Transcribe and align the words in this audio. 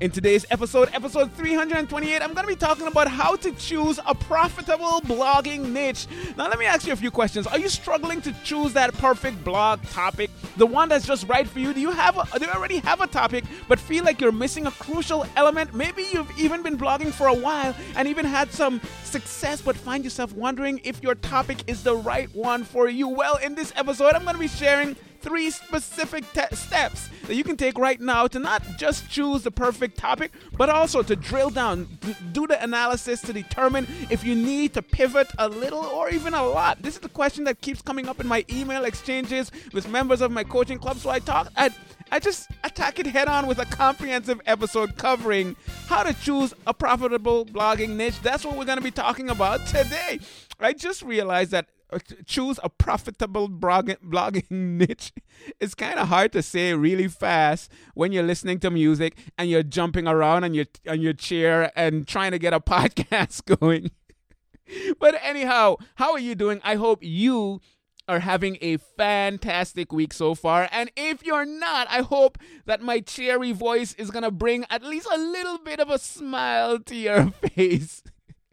In 0.00 0.12
today's 0.12 0.46
episode, 0.52 0.90
episode 0.92 1.32
328, 1.32 2.22
I'm 2.22 2.32
going 2.32 2.46
to 2.46 2.52
be 2.52 2.54
talking 2.54 2.86
about 2.86 3.08
how 3.08 3.34
to 3.34 3.50
choose 3.52 3.98
a 4.06 4.14
profitable 4.14 5.00
blogging 5.00 5.72
niche. 5.72 6.06
Now, 6.36 6.48
let 6.48 6.56
me 6.56 6.66
ask 6.66 6.86
you 6.86 6.92
a 6.92 6.96
few 6.96 7.10
questions. 7.10 7.48
Are 7.48 7.58
you 7.58 7.68
struggling 7.68 8.20
to 8.22 8.32
choose 8.44 8.72
that 8.74 8.94
perfect 8.94 9.42
blog 9.42 9.82
topic, 9.88 10.30
the 10.56 10.66
one 10.66 10.88
that's 10.88 11.04
just 11.04 11.26
right 11.26 11.48
for 11.48 11.58
you? 11.58 11.74
Do 11.74 11.80
you 11.80 11.90
have 11.90 12.16
a, 12.16 12.38
do 12.38 12.44
you 12.44 12.52
already 12.52 12.78
have 12.78 13.00
a 13.00 13.08
topic 13.08 13.42
but 13.66 13.80
feel 13.80 14.04
like 14.04 14.20
you're 14.20 14.30
missing 14.30 14.68
a 14.68 14.70
crucial 14.70 15.26
element? 15.34 15.74
Maybe 15.74 16.04
you've 16.12 16.30
even 16.38 16.62
been 16.62 16.78
blogging 16.78 17.12
for 17.12 17.26
a 17.26 17.34
while 17.34 17.74
and 17.96 18.06
even 18.06 18.24
had 18.24 18.52
some 18.52 18.80
success 19.02 19.60
but 19.60 19.74
find 19.74 20.04
yourself 20.04 20.32
wondering 20.32 20.80
if 20.84 21.02
your 21.02 21.16
topic 21.16 21.64
is 21.66 21.82
the 21.82 21.96
right 21.96 22.32
one 22.36 22.62
for 22.62 22.88
you. 22.88 23.08
Well, 23.08 23.34
in 23.38 23.56
this 23.56 23.72
episode, 23.74 24.14
I'm 24.14 24.22
going 24.22 24.34
to 24.34 24.40
be 24.40 24.46
sharing 24.46 24.94
three 25.20 25.50
specific 25.50 26.24
te- 26.32 26.54
steps 26.56 27.08
that 27.26 27.34
you 27.34 27.44
can 27.44 27.56
take 27.56 27.78
right 27.78 28.00
now 28.00 28.26
to 28.26 28.38
not 28.38 28.62
just 28.78 29.08
choose 29.08 29.42
the 29.42 29.50
perfect 29.50 29.98
topic, 29.98 30.32
but 30.56 30.68
also 30.68 31.02
to 31.02 31.16
drill 31.16 31.50
down, 31.50 31.86
d- 32.00 32.16
do 32.32 32.46
the 32.46 32.62
analysis 32.62 33.20
to 33.22 33.32
determine 33.32 33.86
if 34.10 34.24
you 34.24 34.34
need 34.34 34.74
to 34.74 34.82
pivot 34.82 35.28
a 35.38 35.48
little 35.48 35.84
or 35.84 36.10
even 36.10 36.34
a 36.34 36.42
lot. 36.42 36.80
This 36.82 36.94
is 36.94 37.00
the 37.00 37.08
question 37.08 37.44
that 37.44 37.60
keeps 37.60 37.82
coming 37.82 38.08
up 38.08 38.20
in 38.20 38.26
my 38.26 38.44
email 38.50 38.84
exchanges 38.84 39.50
with 39.72 39.88
members 39.88 40.20
of 40.20 40.30
my 40.30 40.44
coaching 40.44 40.78
club. 40.78 40.98
So 40.98 41.10
I 41.10 41.18
talk, 41.18 41.52
I, 41.56 41.70
I 42.10 42.18
just 42.18 42.50
attack 42.64 42.98
it 42.98 43.06
head 43.06 43.28
on 43.28 43.46
with 43.46 43.58
a 43.58 43.66
comprehensive 43.66 44.40
episode 44.46 44.96
covering 44.96 45.56
how 45.86 46.02
to 46.02 46.14
choose 46.14 46.54
a 46.66 46.74
profitable 46.74 47.44
blogging 47.44 47.96
niche. 47.96 48.20
That's 48.22 48.44
what 48.44 48.56
we're 48.56 48.64
going 48.64 48.78
to 48.78 48.84
be 48.84 48.90
talking 48.90 49.30
about 49.30 49.66
today. 49.66 50.20
I 50.60 50.72
just 50.72 51.02
realized 51.02 51.52
that 51.52 51.66
Uh, 51.90 51.98
choose 52.26 52.60
a 52.62 52.68
profitable 52.68 53.48
blogging, 53.48 53.96
blogging 54.04 54.50
niche. 54.50 55.12
It's 55.58 55.74
kind 55.74 55.98
of 55.98 56.08
hard 56.08 56.32
to 56.32 56.42
say 56.42 56.74
really 56.74 57.08
fast 57.08 57.72
when 57.94 58.12
you're 58.12 58.24
listening 58.24 58.60
to 58.60 58.70
music 58.70 59.16
and 59.38 59.48
you're 59.48 59.62
jumping 59.62 60.06
around 60.06 60.44
on 60.44 60.52
your 60.52 60.66
on 60.86 61.00
your 61.00 61.14
chair 61.14 61.72
and 61.74 62.06
trying 62.06 62.32
to 62.32 62.38
get 62.38 62.52
a 62.52 62.60
podcast 62.74 63.44
going. 63.58 63.90
But 65.00 65.14
anyhow 65.22 65.76
how 65.94 66.12
are 66.12 66.18
you 66.18 66.34
doing? 66.34 66.60
I 66.62 66.74
hope 66.74 66.98
you 67.02 67.62
are 68.06 68.20
having 68.20 68.58
a 68.60 68.76
fantastic 68.76 69.90
week 69.92 70.12
so 70.12 70.34
far. 70.34 70.68
And 70.70 70.90
if 70.94 71.24
you're 71.24 71.46
not, 71.46 71.86
I 71.88 72.02
hope 72.02 72.36
that 72.66 72.82
my 72.82 73.00
cheery 73.00 73.52
voice 73.52 73.94
is 73.94 74.10
going 74.10 74.24
to 74.24 74.30
bring 74.30 74.66
at 74.68 74.82
least 74.82 75.08
a 75.10 75.16
little 75.16 75.56
bit 75.56 75.80
of 75.80 75.88
a 75.88 75.98
smile 75.98 76.80
to 76.80 76.94
your 76.94 77.30
face 77.30 78.02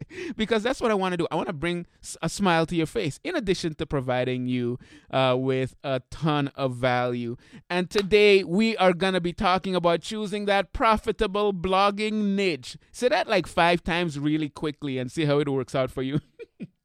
because 0.36 0.62
that's 0.62 0.80
what 0.80 0.90
I 0.90 0.94
want 0.94 1.12
to 1.12 1.16
do. 1.16 1.26
I 1.30 1.36
want 1.36 1.48
to 1.48 1.52
bring 1.52 1.86
a 2.22 2.28
smile 2.28 2.66
to 2.66 2.76
your 2.76 2.86
face, 2.86 3.20
in 3.24 3.36
addition 3.36 3.74
to 3.74 3.86
providing 3.86 4.46
you 4.46 4.78
uh, 5.10 5.36
with 5.38 5.74
a 5.84 6.02
ton 6.10 6.48
of 6.54 6.74
value. 6.76 7.36
And 7.68 7.90
today 7.90 8.44
we 8.44 8.76
are 8.76 8.92
going 8.92 9.14
to 9.14 9.20
be 9.20 9.32
talking 9.32 9.74
about 9.74 10.02
choosing 10.02 10.46
that 10.46 10.72
profitable 10.72 11.52
blogging 11.52 12.34
niche. 12.34 12.76
Say 12.92 13.08
that 13.08 13.28
like 13.28 13.46
five 13.46 13.82
times 13.82 14.18
really 14.18 14.48
quickly 14.48 14.98
and 14.98 15.10
see 15.10 15.24
how 15.24 15.38
it 15.38 15.48
works 15.48 15.74
out 15.74 15.90
for 15.90 16.02
you. 16.02 16.20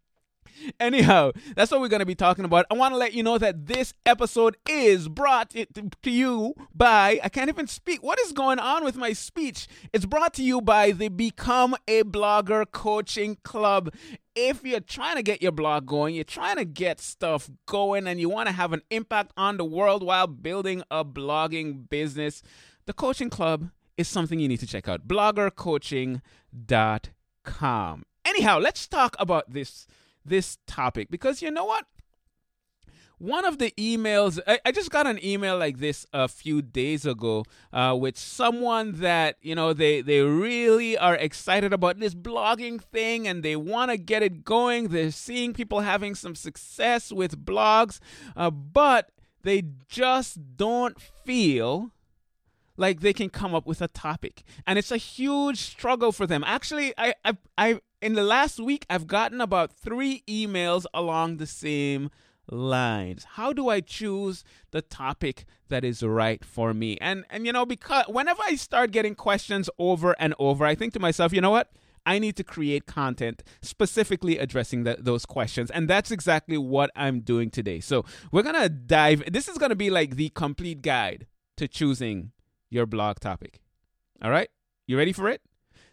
Anyhow, 0.79 1.31
that's 1.55 1.71
what 1.71 1.81
we're 1.81 1.87
going 1.87 2.01
to 2.01 2.05
be 2.05 2.15
talking 2.15 2.45
about. 2.45 2.65
I 2.69 2.75
want 2.75 2.93
to 2.93 2.97
let 2.97 3.13
you 3.13 3.23
know 3.23 3.37
that 3.37 3.67
this 3.67 3.93
episode 4.05 4.57
is 4.67 5.07
brought 5.07 5.51
to 5.51 6.11
you 6.11 6.53
by, 6.73 7.19
I 7.23 7.29
can't 7.29 7.49
even 7.49 7.67
speak. 7.67 8.03
What 8.03 8.19
is 8.19 8.31
going 8.31 8.59
on 8.59 8.83
with 8.83 8.95
my 8.95 9.13
speech? 9.13 9.67
It's 9.93 10.05
brought 10.05 10.33
to 10.35 10.43
you 10.43 10.61
by 10.61 10.91
the 10.91 11.09
Become 11.09 11.75
a 11.87 12.03
Blogger 12.03 12.65
Coaching 12.71 13.37
Club. 13.43 13.93
If 14.35 14.63
you're 14.63 14.79
trying 14.79 15.17
to 15.17 15.23
get 15.23 15.41
your 15.41 15.51
blog 15.51 15.85
going, 15.85 16.15
you're 16.15 16.23
trying 16.23 16.55
to 16.55 16.65
get 16.65 17.01
stuff 17.01 17.49
going, 17.65 18.07
and 18.07 18.19
you 18.19 18.29
want 18.29 18.47
to 18.47 18.53
have 18.53 18.71
an 18.71 18.81
impact 18.89 19.33
on 19.35 19.57
the 19.57 19.65
world 19.65 20.03
while 20.03 20.27
building 20.27 20.83
a 20.89 21.03
blogging 21.03 21.89
business, 21.89 22.41
the 22.85 22.93
Coaching 22.93 23.29
Club 23.29 23.69
is 23.97 24.07
something 24.07 24.39
you 24.39 24.47
need 24.47 24.61
to 24.61 24.67
check 24.67 24.87
out. 24.87 25.05
Bloggercoaching.com. 25.07 28.03
Anyhow, 28.23 28.59
let's 28.59 28.87
talk 28.87 29.15
about 29.19 29.51
this 29.51 29.87
this 30.25 30.57
topic 30.67 31.09
because 31.09 31.41
you 31.41 31.51
know 31.51 31.65
what? 31.65 31.85
One 33.17 33.45
of 33.45 33.59
the 33.59 33.71
emails, 33.77 34.39
I, 34.47 34.59
I, 34.65 34.71
just 34.71 34.89
got 34.89 35.05
an 35.05 35.23
email 35.23 35.55
like 35.55 35.77
this 35.77 36.07
a 36.11 36.27
few 36.27 36.63
days 36.63 37.05
ago 37.05 37.45
uh, 37.71 37.95
with 37.99 38.17
someone 38.17 38.93
that, 38.93 39.37
you 39.43 39.53
know, 39.53 39.73
they, 39.73 40.01
they 40.01 40.21
really 40.21 40.97
are 40.97 41.13
excited 41.13 41.71
about 41.71 41.99
this 41.99 42.15
blogging 42.15 42.81
thing 42.81 43.27
and 43.27 43.43
they 43.43 43.55
want 43.55 43.91
to 43.91 43.97
get 43.97 44.23
it 44.23 44.43
going. 44.43 44.87
They're 44.87 45.11
seeing 45.11 45.53
people 45.53 45.81
having 45.81 46.15
some 46.15 46.33
success 46.33 47.11
with 47.11 47.45
blogs, 47.45 47.99
uh, 48.35 48.49
but 48.49 49.11
they 49.43 49.65
just 49.87 50.57
don't 50.57 50.99
feel 50.99 51.91
like 52.77 53.01
they 53.01 53.13
can 53.13 53.29
come 53.29 53.53
up 53.53 53.67
with 53.67 53.81
a 53.81 53.87
topic 53.87 54.43
and 54.65 54.79
it's 54.79 54.91
a 54.91 54.97
huge 54.97 55.59
struggle 55.59 56.11
for 56.11 56.25
them 56.25 56.43
actually 56.45 56.93
i 56.97 57.13
i, 57.23 57.37
I 57.57 57.79
in 58.01 58.13
the 58.13 58.23
last 58.23 58.59
week 58.59 58.85
i've 58.89 59.07
gotten 59.07 59.39
about 59.39 59.71
three 59.71 60.23
emails 60.27 60.85
along 60.93 61.37
the 61.37 61.45
same 61.45 62.09
lines 62.49 63.25
how 63.35 63.53
do 63.53 63.69
i 63.69 63.79
choose 63.79 64.43
the 64.71 64.81
topic 64.81 65.45
that 65.69 65.85
is 65.85 66.03
right 66.03 66.43
for 66.43 66.73
me 66.73 66.97
and 66.99 67.23
and 67.29 67.45
you 67.45 67.53
know 67.53 67.65
because 67.65 68.05
whenever 68.07 68.41
i 68.45 68.55
start 68.55 68.91
getting 68.91 69.15
questions 69.15 69.69
over 69.77 70.15
and 70.19 70.33
over 70.39 70.65
i 70.65 70.75
think 70.75 70.93
to 70.93 70.99
myself 70.99 71.31
you 71.31 71.41
know 71.41 71.51
what 71.51 71.71
I 72.03 72.17
need 72.17 72.35
to 72.37 72.43
create 72.43 72.87
content 72.87 73.43
specifically 73.61 74.39
addressing 74.39 74.85
the, 74.85 74.97
those 74.99 75.25
questions. 75.25 75.69
And 75.69 75.87
that's 75.87 76.09
exactly 76.09 76.57
what 76.57 76.89
I'm 76.95 77.19
doing 77.19 77.51
today. 77.51 77.79
So, 77.79 78.05
we're 78.31 78.41
going 78.41 78.59
to 78.59 78.69
dive. 78.69 79.31
This 79.31 79.47
is 79.47 79.59
going 79.59 79.69
to 79.69 79.75
be 79.75 79.91
like 79.91 80.15
the 80.15 80.29
complete 80.29 80.81
guide 80.81 81.27
to 81.57 81.67
choosing 81.67 82.31
your 82.71 82.87
blog 82.87 83.19
topic. 83.19 83.61
All 84.23 84.31
right? 84.31 84.49
You 84.87 84.97
ready 84.97 85.13
for 85.13 85.29
it? 85.29 85.41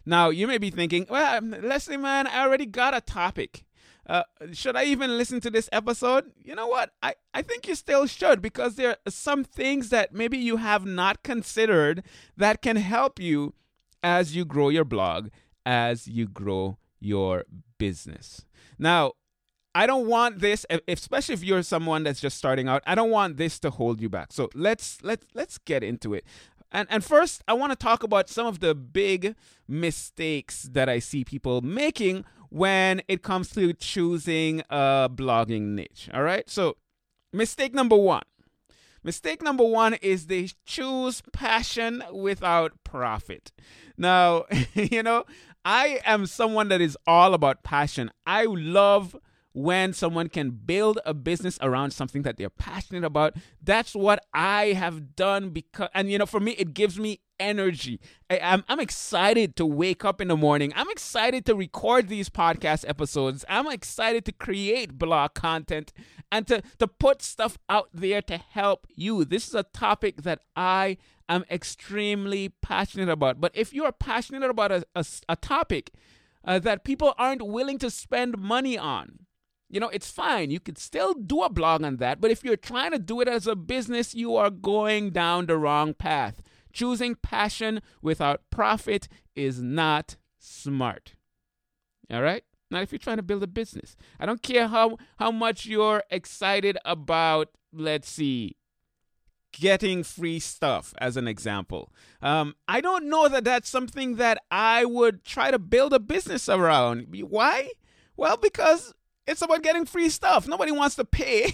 Now, 0.05 0.29
you 0.29 0.47
may 0.47 0.57
be 0.57 0.69
thinking, 0.69 1.05
well, 1.09 1.41
Leslie, 1.41 1.97
man, 1.97 2.27
I 2.27 2.41
already 2.41 2.65
got 2.65 2.95
a 2.95 3.01
topic. 3.01 3.65
Uh, 4.07 4.23
should 4.53 4.75
I 4.75 4.85
even 4.85 5.17
listen 5.17 5.39
to 5.41 5.51
this 5.51 5.69
episode? 5.71 6.31
You 6.43 6.55
know 6.55 6.67
what? 6.67 6.91
I, 7.03 7.13
I 7.33 7.43
think 7.43 7.67
you 7.67 7.75
still 7.75 8.07
should 8.07 8.41
because 8.41 8.75
there 8.75 8.97
are 9.05 9.11
some 9.11 9.43
things 9.43 9.89
that 9.89 10.13
maybe 10.13 10.37
you 10.37 10.57
have 10.57 10.83
not 10.85 11.21
considered 11.21 12.03
that 12.35 12.63
can 12.63 12.77
help 12.77 13.19
you 13.19 13.53
as 14.01 14.35
you 14.35 14.45
grow 14.45 14.69
your 14.69 14.85
blog, 14.85 15.29
as 15.63 16.07
you 16.07 16.27
grow 16.27 16.77
your 16.99 17.45
business. 17.77 18.45
Now, 18.79 19.13
I 19.75 19.85
don't 19.85 20.07
want 20.07 20.39
this, 20.39 20.65
especially 20.87 21.33
if 21.33 21.43
you're 21.43 21.61
someone 21.61 22.03
that's 22.03 22.19
just 22.19 22.37
starting 22.37 22.67
out. 22.67 22.81
I 22.87 22.95
don't 22.95 23.11
want 23.11 23.37
this 23.37 23.59
to 23.59 23.69
hold 23.69 24.01
you 24.01 24.09
back. 24.09 24.33
So 24.33 24.49
let's 24.55 24.97
let's 25.03 25.27
let's 25.35 25.59
get 25.59 25.83
into 25.83 26.15
it. 26.15 26.25
And 26.71 26.87
and 26.89 27.03
first, 27.03 27.43
I 27.47 27.53
want 27.53 27.71
to 27.71 27.75
talk 27.75 28.03
about 28.03 28.29
some 28.29 28.45
of 28.45 28.59
the 28.59 28.75
big 28.75 29.35
mistakes 29.67 30.63
that 30.71 30.87
I 30.87 30.99
see 30.99 31.23
people 31.23 31.61
making 31.61 32.25
when 32.49 33.01
it 33.07 33.21
comes 33.21 33.49
to 33.51 33.73
choosing 33.73 34.61
a 34.69 35.09
blogging 35.13 35.73
niche. 35.75 36.09
All 36.13 36.23
right? 36.23 36.49
So, 36.49 36.77
mistake 37.31 37.73
number 37.73 37.95
1. 37.95 38.23
Mistake 39.03 39.41
number 39.41 39.63
1 39.63 39.95
is 39.95 40.27
they 40.27 40.49
choose 40.65 41.21
passion 41.31 42.03
without 42.11 42.73
profit. 42.83 43.51
Now, 43.97 44.45
you 44.73 45.03
know, 45.03 45.25
I 45.63 46.01
am 46.05 46.25
someone 46.25 46.67
that 46.69 46.81
is 46.81 46.97
all 47.07 47.33
about 47.33 47.63
passion. 47.63 48.11
I 48.25 48.45
love 48.45 49.15
when 49.53 49.93
someone 49.93 50.29
can 50.29 50.51
build 50.51 50.99
a 51.05 51.13
business 51.13 51.57
around 51.61 51.91
something 51.91 52.21
that 52.21 52.37
they're 52.37 52.49
passionate 52.49 53.03
about. 53.03 53.35
That's 53.61 53.95
what 53.95 54.23
I 54.33 54.67
have 54.67 55.15
done 55.15 55.49
because, 55.49 55.89
and 55.93 56.11
you 56.11 56.17
know, 56.17 56.25
for 56.25 56.39
me, 56.39 56.51
it 56.51 56.73
gives 56.73 56.99
me 56.99 57.21
energy. 57.39 57.99
I, 58.29 58.37
am 58.37 58.41
I'm, 58.43 58.63
I'm 58.67 58.79
excited 58.79 59.55
to 59.55 59.65
wake 59.65 60.05
up 60.05 60.21
in 60.21 60.27
the 60.27 60.37
morning. 60.37 60.73
I'm 60.75 60.89
excited 60.89 61.45
to 61.45 61.55
record 61.55 62.07
these 62.07 62.29
podcast 62.29 62.87
episodes. 62.87 63.45
I'm 63.49 63.67
excited 63.67 64.25
to 64.25 64.31
create 64.31 64.97
blog 64.97 65.33
content 65.33 65.93
and 66.31 66.45
to, 66.47 66.61
to 66.77 66.87
put 66.87 67.21
stuff 67.21 67.57
out 67.67 67.89
there 67.93 68.21
to 68.23 68.37
help 68.37 68.87
you. 68.95 69.25
This 69.25 69.47
is 69.47 69.55
a 69.55 69.63
topic 69.63 70.23
that 70.23 70.41
I 70.55 70.97
am 71.27 71.45
extremely 71.49 72.49
passionate 72.61 73.09
about. 73.09 73.41
But 73.41 73.51
if 73.55 73.73
you 73.73 73.85
are 73.85 73.91
passionate 73.91 74.49
about 74.49 74.71
a, 74.71 74.85
a, 74.95 75.05
a 75.27 75.35
topic 75.35 75.91
uh, 76.43 76.59
that 76.59 76.83
people 76.83 77.13
aren't 77.17 77.45
willing 77.45 77.77
to 77.79 77.89
spend 77.89 78.37
money 78.37 78.77
on, 78.77 79.25
you 79.69 79.79
know, 79.79 79.89
it's 79.89 80.09
fine. 80.09 80.49
You 80.49 80.59
could 80.59 80.77
still 80.77 81.13
do 81.13 81.43
a 81.43 81.49
blog 81.49 81.83
on 81.83 81.97
that. 81.97 82.19
But 82.19 82.31
if 82.31 82.43
you're 82.43 82.57
trying 82.57 82.91
to 82.91 82.99
do 82.99 83.21
it 83.21 83.27
as 83.27 83.45
a 83.45 83.55
business, 83.55 84.15
you 84.15 84.35
are 84.35 84.49
going 84.49 85.11
down 85.11 85.45
the 85.45 85.57
wrong 85.57 85.93
path. 85.93 86.41
Choosing 86.73 87.15
passion 87.15 87.81
without 88.01 88.41
profit 88.49 89.07
is 89.35 89.61
not 89.61 90.17
smart. 90.39 91.13
All 92.11 92.21
right? 92.21 92.43
Not 92.71 92.83
if 92.83 92.91
you're 92.91 92.99
trying 92.99 93.17
to 93.17 93.23
build 93.23 93.43
a 93.43 93.47
business. 93.47 93.95
I 94.19 94.25
don't 94.25 94.43
care 94.43 94.67
how, 94.67 94.97
how 95.17 95.31
much 95.31 95.65
you're 95.65 96.03
excited 96.09 96.77
about, 96.85 97.49
let's 97.73 98.09
see, 98.09 98.55
getting 99.51 100.03
free 100.03 100.39
stuff, 100.39 100.93
as 100.99 101.17
an 101.17 101.27
example. 101.27 101.91
Um, 102.21 102.55
I 102.67 102.81
don't 102.81 103.09
know 103.09 103.27
that 103.27 103.43
that's 103.43 103.69
something 103.69 104.15
that 104.15 104.43
I 104.51 104.85
would 104.85 105.23
try 105.23 105.49
to 105.51 105.59
build 105.59 105.93
a 105.93 105.99
business 105.99 106.47
around. 106.47 107.07
Why? 107.27 107.71
Well, 108.15 108.37
because 108.37 108.93
it's 109.29 109.43
about 109.43 109.61
getting 109.61 109.85
free 109.85 110.09
stuff. 110.09 110.47
Nobody 110.47 110.71
wants 110.71 110.95
to 110.95 111.05
pay 111.05 111.53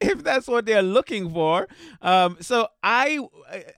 if 0.00 0.22
that's 0.22 0.46
what 0.46 0.66
they're 0.66 0.82
looking 0.82 1.28
for. 1.28 1.66
Um, 2.00 2.36
so 2.40 2.68
I 2.82 3.18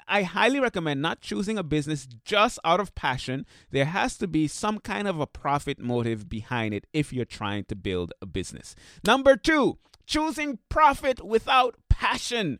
I 0.06 0.22
highly 0.22 0.60
recommend 0.60 1.00
not 1.00 1.20
choosing 1.22 1.56
a 1.56 1.62
business 1.62 2.06
just 2.24 2.58
out 2.64 2.78
of 2.78 2.94
passion. 2.94 3.46
There 3.70 3.86
has 3.86 4.18
to 4.18 4.28
be 4.28 4.46
some 4.46 4.78
kind 4.78 5.08
of 5.08 5.18
a 5.18 5.26
profit 5.26 5.78
motive 5.78 6.28
behind 6.28 6.74
it 6.74 6.86
if 6.92 7.12
you're 7.12 7.24
trying 7.24 7.64
to 7.64 7.74
build 7.74 8.12
a 8.20 8.26
business. 8.26 8.74
Number 9.04 9.36
two, 9.36 9.78
choosing 10.06 10.58
profit 10.68 11.24
without 11.24 11.76
passion. 11.88 12.58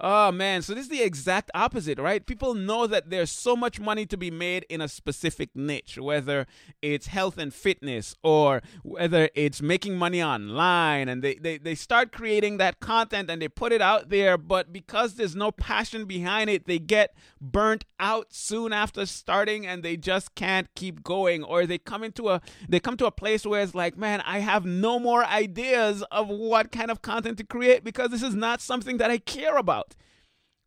Oh 0.00 0.32
man, 0.32 0.62
so 0.62 0.74
this 0.74 0.84
is 0.84 0.88
the 0.88 1.02
exact 1.02 1.50
opposite, 1.54 1.98
right? 1.98 2.26
People 2.26 2.54
know 2.54 2.88
that 2.88 3.10
there's 3.10 3.30
so 3.30 3.54
much 3.54 3.78
money 3.78 4.04
to 4.06 4.16
be 4.16 4.32
made 4.32 4.66
in 4.68 4.80
a 4.80 4.88
specific 4.88 5.50
niche, 5.54 5.96
whether 5.96 6.46
it's 6.80 7.06
health 7.06 7.38
and 7.38 7.54
fitness 7.54 8.16
or 8.24 8.62
whether 8.82 9.28
it's 9.36 9.62
making 9.62 9.96
money 9.96 10.20
online, 10.20 11.08
and 11.08 11.22
they, 11.22 11.36
they, 11.36 11.56
they 11.56 11.76
start 11.76 12.10
creating 12.10 12.56
that 12.56 12.80
content 12.80 13.30
and 13.30 13.40
they 13.40 13.48
put 13.48 13.70
it 13.70 13.80
out 13.80 14.08
there, 14.08 14.36
but 14.36 14.72
because 14.72 15.14
there's 15.14 15.36
no 15.36 15.52
passion 15.52 16.04
behind 16.06 16.50
it, 16.50 16.66
they 16.66 16.80
get 16.80 17.14
burnt 17.40 17.84
out 18.00 18.26
soon 18.30 18.72
after 18.72 19.06
starting 19.06 19.66
and 19.66 19.84
they 19.84 19.96
just 19.96 20.34
can't 20.34 20.68
keep 20.74 21.04
going. 21.04 21.44
Or 21.44 21.64
they 21.64 21.78
come 21.78 22.02
into 22.02 22.28
a 22.28 22.40
they 22.68 22.80
come 22.80 22.96
to 22.96 23.06
a 23.06 23.12
place 23.12 23.46
where 23.46 23.62
it's 23.62 23.74
like, 23.74 23.96
man, 23.96 24.20
I 24.22 24.40
have 24.40 24.64
no 24.64 24.98
more 24.98 25.24
ideas 25.24 26.02
of 26.10 26.28
what 26.28 26.72
kind 26.72 26.90
of 26.90 27.02
content 27.02 27.38
to 27.38 27.44
create 27.44 27.84
because 27.84 28.10
this 28.10 28.22
is 28.22 28.34
not 28.34 28.60
something 28.60 28.96
that 28.96 29.10
I 29.10 29.18
care 29.18 29.56
about. 29.56 29.91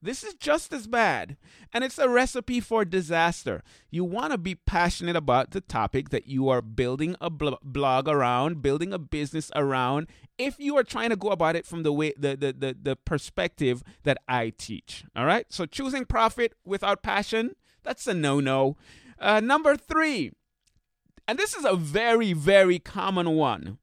This 0.05 0.23
is 0.23 0.35
just 0.35 0.71
as 0.71 0.85
bad, 0.85 1.35
and 1.73 1.83
it's 1.83 1.97
a 1.97 2.07
recipe 2.07 2.59
for 2.59 2.85
disaster. 2.85 3.63
You 3.89 4.03
want 4.03 4.33
to 4.33 4.37
be 4.37 4.53
passionate 4.53 5.15
about 5.15 5.49
the 5.49 5.61
topic 5.61 6.09
that 6.09 6.27
you 6.27 6.47
are 6.47 6.61
building 6.61 7.15
a 7.19 7.31
blog 7.31 8.07
around, 8.07 8.61
building 8.61 8.93
a 8.93 8.99
business 8.99 9.49
around. 9.55 10.05
If 10.37 10.59
you 10.59 10.77
are 10.77 10.83
trying 10.83 11.09
to 11.09 11.15
go 11.15 11.29
about 11.29 11.55
it 11.55 11.65
from 11.65 11.81
the 11.81 11.91
way 11.91 12.13
the, 12.19 12.37
the, 12.37 12.53
the, 12.53 12.77
the 12.79 12.95
perspective 12.95 13.81
that 14.03 14.19
I 14.27 14.51
teach. 14.55 15.05
All 15.15 15.25
right? 15.25 15.47
So 15.49 15.65
choosing 15.65 16.05
profit 16.05 16.53
without 16.63 17.01
passion, 17.01 17.55
that's 17.81 18.05
a 18.05 18.13
no-no. 18.13 18.77
Uh, 19.17 19.39
number 19.39 19.75
three, 19.75 20.33
and 21.27 21.39
this 21.39 21.55
is 21.55 21.65
a 21.65 21.75
very, 21.75 22.31
very 22.31 22.77
common 22.77 23.31
one. 23.31 23.79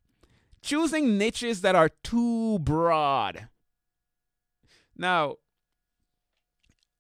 Choosing 0.63 1.19
niches 1.19 1.63
that 1.63 1.75
are 1.75 1.91
too 2.05 2.61
broad. 2.61 3.49
Now, 4.97 5.39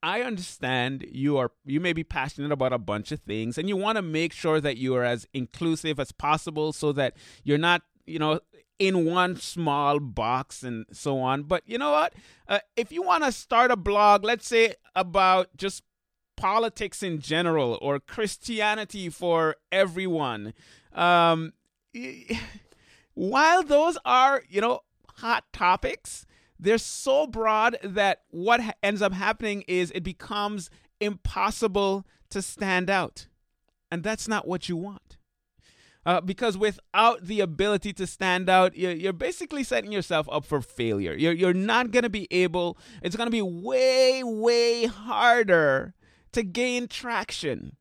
I 0.03 0.23
understand 0.23 1.07
you 1.11 1.37
are 1.39 1.53
you 1.65 1.79
may 1.81 1.93
be 1.93 2.03
passionate 2.03 2.51
about 2.51 2.73
a 2.73 2.79
bunch 2.79 3.13
of 3.13 3.21
things 3.21 3.57
and 3.57 3.69
you 3.69 3.77
want 3.77 3.97
to 3.97 4.03
make 4.03 4.33
sure 4.33 4.61
that 4.61 4.77
you 4.77 4.95
are 4.97 5.05
as 5.05 5.29
inclusive 5.33 6.01
as 6.01 6.11
possible 6.11 6.73
so 6.73 6.93
that 6.93 7.15
you're 7.45 7.59
not, 7.59 7.83
you 8.05 8.19
know, 8.19 8.41
in 8.79 9.05
one 9.05 9.37
small 9.37 10.01
box 10.01 10.65
and 10.65 10.87
so 10.91 11.21
on. 11.21 11.45
But 11.45 11.63
you 11.67 11.79
know 11.79 11.93
what? 11.93 12.15
Uh, 12.49 12.59
if 12.77 12.91
you 12.91 13.03
want 13.03 13.23
to 13.23 13.31
start 13.31 13.71
a 13.71 13.77
blog, 13.77 14.25
let's 14.25 14.47
say 14.47 14.75
about 14.97 15.57
just 15.57 15.85
politics 16.37 17.01
in 17.03 17.21
general 17.21 17.79
or 17.81 18.01
Christianity 18.01 19.09
for 19.09 19.55
everyone, 19.71 20.53
um, 20.93 21.53
while 23.15 23.63
those 23.63 23.99
are, 24.05 24.43
you 24.49 24.61
know, 24.61 24.81
hot 25.19 25.45
topics, 25.53 26.27
they're 26.63 26.79
so 26.79 27.27
broad 27.27 27.77
that 27.83 28.23
what 28.31 28.61
ends 28.83 29.03
up 29.03 29.13
happening 29.13 29.65
is 29.67 29.91
it 29.95 30.05
becomes 30.05 30.71
impossible 31.01 32.07
to 32.31 32.41
stand 32.41 32.89
out. 32.89 33.27
And 33.91 34.03
that's 34.03 34.29
not 34.29 34.47
what 34.47 34.69
you 34.69 34.77
want. 34.77 35.19
Uh, 36.07 36.21
because 36.21 36.57
without 36.57 37.25
the 37.25 37.41
ability 37.41 37.93
to 37.93 38.07
stand 38.07 38.49
out, 38.49 38.77
you're, 38.77 38.93
you're 38.93 39.13
basically 39.13 39.63
setting 39.63 39.93
yourself 39.93 40.29
up 40.31 40.45
for 40.45 40.61
failure. 40.61 41.15
You're, 41.15 41.33
you're 41.33 41.55
not 41.55 41.91
going 41.91 42.03
to 42.05 42.11
be 42.11 42.27
able, 42.31 42.79
it's 43.03 43.15
going 43.17 43.29
to 43.29 43.31
be 43.31 43.43
way, 43.43 44.23
way 44.25 44.87
harder 44.87 45.95
to 46.33 46.43
gain 46.43 46.89
traction. 46.89 47.77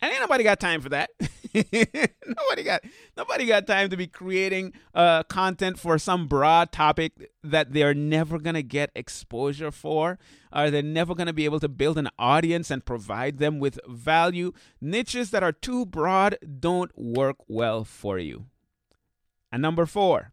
And 0.00 0.10
ain't 0.10 0.20
nobody 0.20 0.44
got 0.44 0.58
time 0.58 0.80
for 0.80 0.88
that. 0.90 1.10
nobody 2.26 2.62
got 2.62 2.82
nobody 3.16 3.46
got 3.46 3.66
time 3.66 3.90
to 3.90 3.96
be 3.96 4.06
creating 4.06 4.72
uh, 4.94 5.22
content 5.24 5.78
for 5.78 5.98
some 5.98 6.26
broad 6.26 6.72
topic 6.72 7.30
that 7.42 7.72
they're 7.72 7.94
never 7.94 8.38
gonna 8.38 8.62
get 8.62 8.90
exposure 8.94 9.70
for. 9.70 10.18
Are 10.52 10.70
they 10.70 10.82
never 10.82 11.14
gonna 11.14 11.32
be 11.32 11.44
able 11.44 11.60
to 11.60 11.68
build 11.68 11.98
an 11.98 12.08
audience 12.18 12.70
and 12.70 12.84
provide 12.84 13.38
them 13.38 13.58
with 13.58 13.78
value? 13.86 14.52
Niches 14.80 15.30
that 15.30 15.42
are 15.42 15.52
too 15.52 15.84
broad 15.84 16.36
don't 16.60 16.90
work 16.98 17.36
well 17.48 17.84
for 17.84 18.18
you. 18.18 18.46
And 19.50 19.60
number 19.60 19.84
four, 19.84 20.32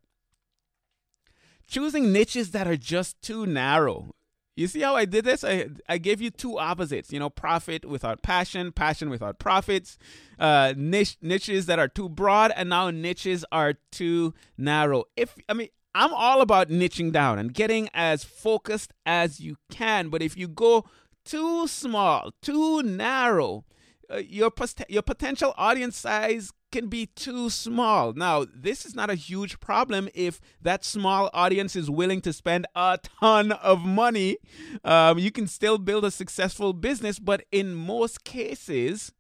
choosing 1.68 2.13
niches 2.13 2.51
that 2.51 2.68
are 2.68 2.77
just 2.77 3.22
too 3.22 3.45
narrow. 3.45 4.15
You 4.59 4.67
see 4.67 4.81
how 4.81 4.94
I 4.94 5.06
did 5.06 5.23
this? 5.23 5.45
I, 5.45 5.69
I 5.88 5.97
gave 6.00 6.19
you 6.19 6.29
two 6.29 6.59
opposites, 6.59 7.13
you 7.13 7.19
know, 7.19 7.29
profit 7.29 7.85
without 7.85 8.21
passion, 8.21 8.73
passion 8.73 9.09
without 9.09 9.39
profits, 9.39 9.97
uh, 10.38 10.73
niche, 10.75 11.15
niches 11.21 11.65
that 11.67 11.79
are 11.79 11.88
too 11.88 12.09
broad, 12.09 12.51
and 12.53 12.67
now 12.67 12.89
niches 12.89 13.45
are 13.53 13.75
too 13.94 14.33
narrow. 14.57 15.06
If, 15.15 15.33
I 15.47 15.53
mean, 15.53 15.69
I'm 15.95 16.13
all 16.13 16.41
about 16.41 16.67
niching 16.67 17.13
down 17.13 17.39
and 17.39 17.53
getting 17.53 17.88
as 17.94 18.25
focused 18.25 18.91
as 19.06 19.39
you 19.39 19.56
can, 19.71 20.09
but 20.09 20.21
if 20.21 20.35
you 20.35 20.50
go 20.50 20.83
too 21.23 21.65
small, 21.69 22.33
too 22.41 22.83
narrow, 22.83 23.63
uh, 24.11 24.17
your, 24.17 24.51
your 24.88 25.01
potential 25.01 25.53
audience 25.57 25.98
size 25.98 26.51
can 26.72 26.88
be 26.88 27.07
too 27.07 27.50
small. 27.50 28.13
Now, 28.13 28.45
this 28.53 28.86
is 28.86 28.95
not 28.95 29.10
a 29.10 29.15
huge 29.15 29.60
problem 29.60 30.10
if 30.13 30.39
that 30.62 30.84
small 30.84 31.29
audience 31.34 31.75
is 31.75 31.89
willing 31.89 32.22
to 32.22 32.34
spend 32.34 32.67
a 32.75 33.00
ton 33.19 33.51
of 33.51 33.86
money. 33.86 34.38
Um, 34.84 35.19
you 35.19 35.31
can 35.31 35.48
still 35.48 35.77
build 35.77 36.05
a 36.05 36.12
successful 36.12 36.74
business, 36.74 37.19
but 37.19 37.43
in 37.51 37.75
most 37.75 38.24
cases, 38.24 39.12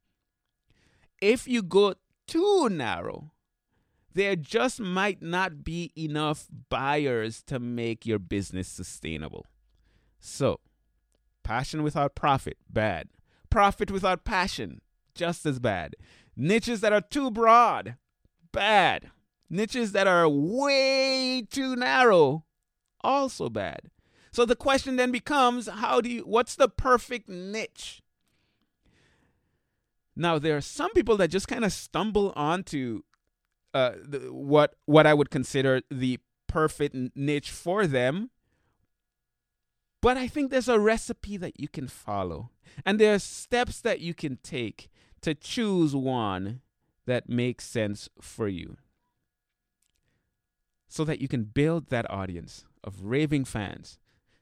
if 1.21 1.47
you 1.47 1.61
go 1.61 1.95
too 2.27 2.69
narrow, 2.69 3.31
there 4.13 4.35
just 4.35 4.79
might 4.79 5.21
not 5.21 5.63
be 5.63 5.91
enough 5.97 6.47
buyers 6.69 7.43
to 7.43 7.59
make 7.59 8.05
your 8.05 8.19
business 8.19 8.67
sustainable. 8.67 9.45
So, 10.19 10.59
passion 11.43 11.83
without 11.83 12.15
profit, 12.15 12.57
bad. 12.69 13.09
Profit 13.49 13.91
without 13.91 14.23
passion, 14.23 14.81
just 15.15 15.45
as 15.45 15.59
bad. 15.59 15.95
Niches 16.35 16.81
that 16.81 16.93
are 16.93 17.01
too 17.01 17.31
broad, 17.31 17.95
bad. 18.51 19.11
Niches 19.49 19.91
that 19.93 20.07
are 20.07 20.29
way 20.29 21.41
too 21.49 21.75
narrow, 21.75 22.45
also 23.01 23.49
bad. 23.49 23.89
So 24.31 24.45
the 24.45 24.55
question 24.55 24.95
then 24.95 25.11
becomes 25.11 25.67
how 25.67 26.01
do 26.01 26.09
you 26.09 26.21
what's 26.21 26.55
the 26.55 26.69
perfect 26.69 27.27
niche? 27.27 28.01
Now 30.15 30.37
there 30.37 30.55
are 30.57 30.61
some 30.61 30.91
people 30.93 31.17
that 31.17 31.29
just 31.29 31.47
kind 31.47 31.65
of 31.65 31.73
stumble 31.73 32.31
onto 32.35 33.01
uh, 33.73 33.93
the, 34.03 34.19
what 34.31 34.75
what 34.85 35.07
I 35.07 35.13
would 35.13 35.29
consider 35.29 35.81
the 35.89 36.19
perfect 36.47 36.95
niche 37.15 37.49
for 37.49 37.87
them. 37.87 38.29
But 40.01 40.17
I 40.17 40.27
think 40.27 40.49
there's 40.49 40.69
a 40.69 40.79
recipe 40.79 41.35
that 41.37 41.59
you 41.59 41.67
can 41.67 41.87
follow, 41.87 42.51
and 42.85 42.99
there 42.99 43.13
are 43.13 43.19
steps 43.19 43.81
that 43.81 43.99
you 43.99 44.13
can 44.13 44.37
take 44.43 44.89
to 45.21 45.33
choose 45.33 45.95
one 45.95 46.61
that 47.05 47.29
makes 47.29 47.65
sense 47.65 48.09
for 48.21 48.47
you. 48.47 48.77
so 50.89 51.05
that 51.05 51.21
you 51.21 51.27
can 51.27 51.43
build 51.43 51.89
that 51.89 52.09
audience 52.09 52.65
of 52.83 53.03
raving 53.03 53.45
fans, 53.45 53.99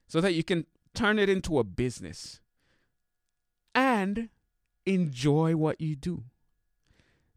so 0.08 0.20
that 0.20 0.32
you 0.32 0.42
can 0.42 0.64
turn 0.94 1.18
it 1.18 1.28
into 1.28 1.58
a 1.58 1.64
business 1.64 2.40
and 3.74 4.30
enjoy 4.86 5.54
what 5.54 5.80
you 5.80 5.94
do. 5.94 6.24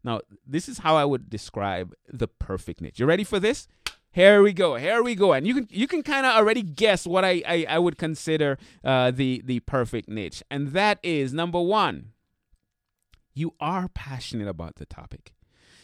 Now, 0.02 0.22
this 0.46 0.68
is 0.68 0.78
how 0.78 0.96
I 0.96 1.04
would 1.04 1.30
describe 1.30 1.94
the 2.08 2.26
perfect 2.26 2.80
niche. 2.80 2.98
You 2.98 3.06
ready 3.06 3.22
for 3.22 3.38
this? 3.38 3.68
Here 4.12 4.42
we 4.42 4.52
go. 4.52 4.76
Here 4.76 5.02
we 5.02 5.14
go. 5.14 5.32
And 5.32 5.46
you 5.46 5.54
can 5.54 5.68
you 5.70 5.88
can 5.88 6.02
kind 6.02 6.26
of 6.26 6.32
already 6.32 6.62
guess 6.62 7.06
what 7.06 7.24
I, 7.24 7.42
I, 7.46 7.66
I 7.68 7.78
would 7.78 7.96
consider 7.96 8.58
uh, 8.84 9.10
the 9.10 9.42
the 9.44 9.60
perfect 9.60 10.08
niche, 10.08 10.42
and 10.50 10.68
that 10.68 10.98
is 11.02 11.32
number 11.32 11.60
one. 11.60 12.12
You 13.34 13.54
are 13.58 13.88
passionate 13.88 14.48
about 14.48 14.76
the 14.76 14.84
topic. 14.84 15.32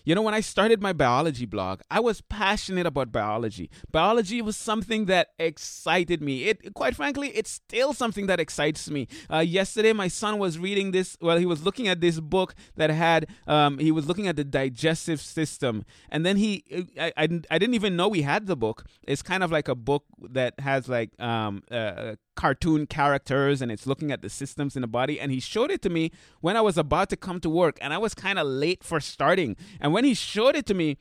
You 0.09 0.15
know, 0.15 0.23
when 0.23 0.33
I 0.33 0.41
started 0.41 0.81
my 0.81 0.95
biology 0.95 1.45
blog, 1.45 1.83
I 1.91 2.01
was 2.01 2.23
passionate 2.23 2.87
about 2.87 3.13
biology. 3.13 3.69
Biology 3.93 4.41
was 4.41 4.57
something 4.57 5.05
that 5.05 5.33
excited 5.39 6.23
me. 6.23 6.45
It, 6.45 6.73
quite 6.73 6.97
frankly, 6.97 7.29
it's 7.35 7.51
still 7.51 7.93
something 7.93 8.27
that 8.27 8.41
excites 8.41 8.89
me. 8.89 9.07
Uh, 9.31 9.41
yesterday, 9.41 9.93
my 9.93 10.09
son 10.09 10.39
was 10.39 10.59
reading 10.59 10.93
this. 10.93 11.19
Well, 11.21 11.37
he 11.37 11.45
was 11.45 11.63
looking 11.63 11.89
at 11.89 12.01
this 12.01 12.21
book 12.21 12.55
that 12.77 12.89
had. 12.89 13.27
Um, 13.47 13.79
he 13.79 13.93
was 13.93 14.07
looking 14.07 14.29
at 14.29 14.37
the 14.37 14.45
digestive 14.45 15.21
system, 15.21 15.85
and 16.09 16.25
then 16.25 16.39
he. 16.39 16.65
I, 16.99 17.13
I, 17.15 17.29
I 17.51 17.59
didn't 17.59 17.75
even 17.75 17.95
know 17.95 18.09
we 18.09 18.23
had 18.23 18.47
the 18.47 18.57
book. 18.57 18.87
It's 19.03 19.21
kind 19.21 19.43
of 19.43 19.53
like 19.53 19.69
a 19.69 19.75
book 19.75 20.05
that 20.31 20.59
has 20.61 20.89
like 20.89 21.11
um, 21.21 21.65
uh, 21.71 22.15
cartoon 22.39 22.87
characters 22.87 23.61
and 23.61 23.73
it's 23.73 23.85
looking 23.85 24.13
at 24.13 24.23
the 24.23 24.31
systems 24.31 24.77
in 24.77 24.83
the 24.83 24.87
body. 24.87 25.19
And 25.19 25.33
he 25.33 25.41
showed 25.41 25.73
it 25.73 25.83
to 25.83 25.91
me 25.91 26.13
when 26.41 26.57
I 26.57 26.61
was 26.61 26.79
about 26.79 27.11
to 27.11 27.17
come 27.17 27.41
to 27.41 27.51
work 27.51 27.77
and 27.81 27.93
I 27.93 27.99
was 27.99 28.15
kind 28.15 28.39
of 28.39 28.47
late 28.47 28.85
for 28.85 29.01
starting. 29.01 29.57
And 29.81 29.93
when 29.93 30.05
he 30.05 30.15
showed 30.15 30.55
it 30.55 30.65
to 30.67 30.75
me 30.75 30.99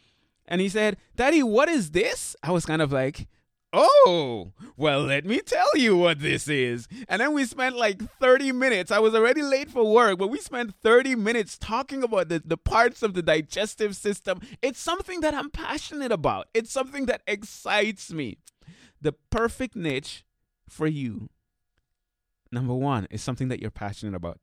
and 0.48 0.60
he 0.60 0.67
said, 0.67 0.98
Daddy, 1.15 1.44
what 1.44 1.70
is 1.70 1.91
this? 1.91 2.36
I 2.41 2.51
was 2.51 2.65
kind 2.65 2.82
of 2.82 2.91
like, 2.91 3.27
Oh, 3.72 4.53
well, 4.77 5.03
let 5.03 5.25
me 5.25 5.41
tell 5.41 5.70
you 5.75 5.96
what 5.96 6.20
this 6.20 6.48
is. 6.48 6.88
And 7.08 7.22
then 7.22 7.34
we 7.34 7.46
spent 7.46 7.75
like 7.75 8.01
30 8.20 8.53
minutes. 8.53 8.91
I 8.91 9.00
was 9.00 9.13
already 9.13 9.44
late 9.44 9.70
for 9.70 9.84
work, 9.84 10.17
but 10.17 10.29
we 10.29 10.39
spent 10.39 10.74
30 10.82 11.15
minutes 11.15 11.58
talking 11.58 12.01
about 12.01 12.29
the, 12.29 12.41
the 12.44 12.58
parts 12.58 13.03
of 13.03 13.13
the 13.13 13.22
digestive 13.22 13.96
system. 13.96 14.39
It's 14.63 14.79
something 14.79 15.20
that 15.20 15.36
I'm 15.36 15.51
passionate 15.51 16.12
about, 16.12 16.48
it's 16.56 16.72
something 16.72 17.06
that 17.06 17.22
excites 17.27 18.12
me. 18.12 18.39
The 19.00 19.13
perfect 19.29 19.75
niche 19.75 20.24
for 20.70 20.88
you. 20.88 21.30
Number 22.52 22.74
one 22.74 23.08
is 23.10 23.22
something 23.22 23.50
that 23.50 23.60
you're 23.60 23.72
passionate 23.72 24.16
about. 24.16 24.40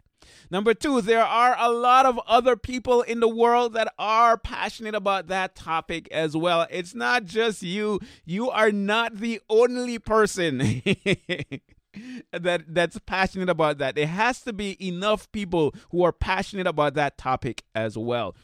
Number 0.51 0.75
two, 0.75 1.01
there 1.01 1.25
are 1.25 1.57
a 1.59 1.71
lot 1.71 2.07
of 2.07 2.19
other 2.27 2.57
people 2.57 3.03
in 3.03 3.21
the 3.21 3.29
world 3.29 3.75
that 3.75 3.93
are 3.99 4.37
passionate 4.39 4.95
about 4.95 5.29
that 5.29 5.55
topic 5.55 6.09
as 6.11 6.37
well. 6.37 6.67
It's 6.71 6.95
not 6.95 7.25
just 7.25 7.63
you. 7.63 8.01
You 8.25 8.51
are 8.51 8.73
not 8.73 9.17
the 9.17 9.41
only 9.49 9.99
person 9.99 10.59
that 12.33 12.65
that's 12.69 12.99
passionate 13.07 13.49
about 13.49 13.79
that. 13.79 13.95
There 13.95 14.07
has 14.07 14.43
to 14.43 14.53
be 14.53 14.77
enough 14.87 15.31
people 15.33 15.75
who 15.91 16.03
are 16.05 16.13
passionate 16.13 16.67
about 16.67 16.95
that 16.95 17.19
topic 17.19 17.65
as 17.75 17.97
well. 17.97 18.35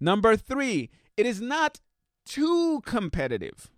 Number 0.00 0.36
three, 0.36 0.90
it 1.16 1.26
is 1.26 1.40
not 1.40 1.80
too 2.24 2.80
competitive. 2.84 3.70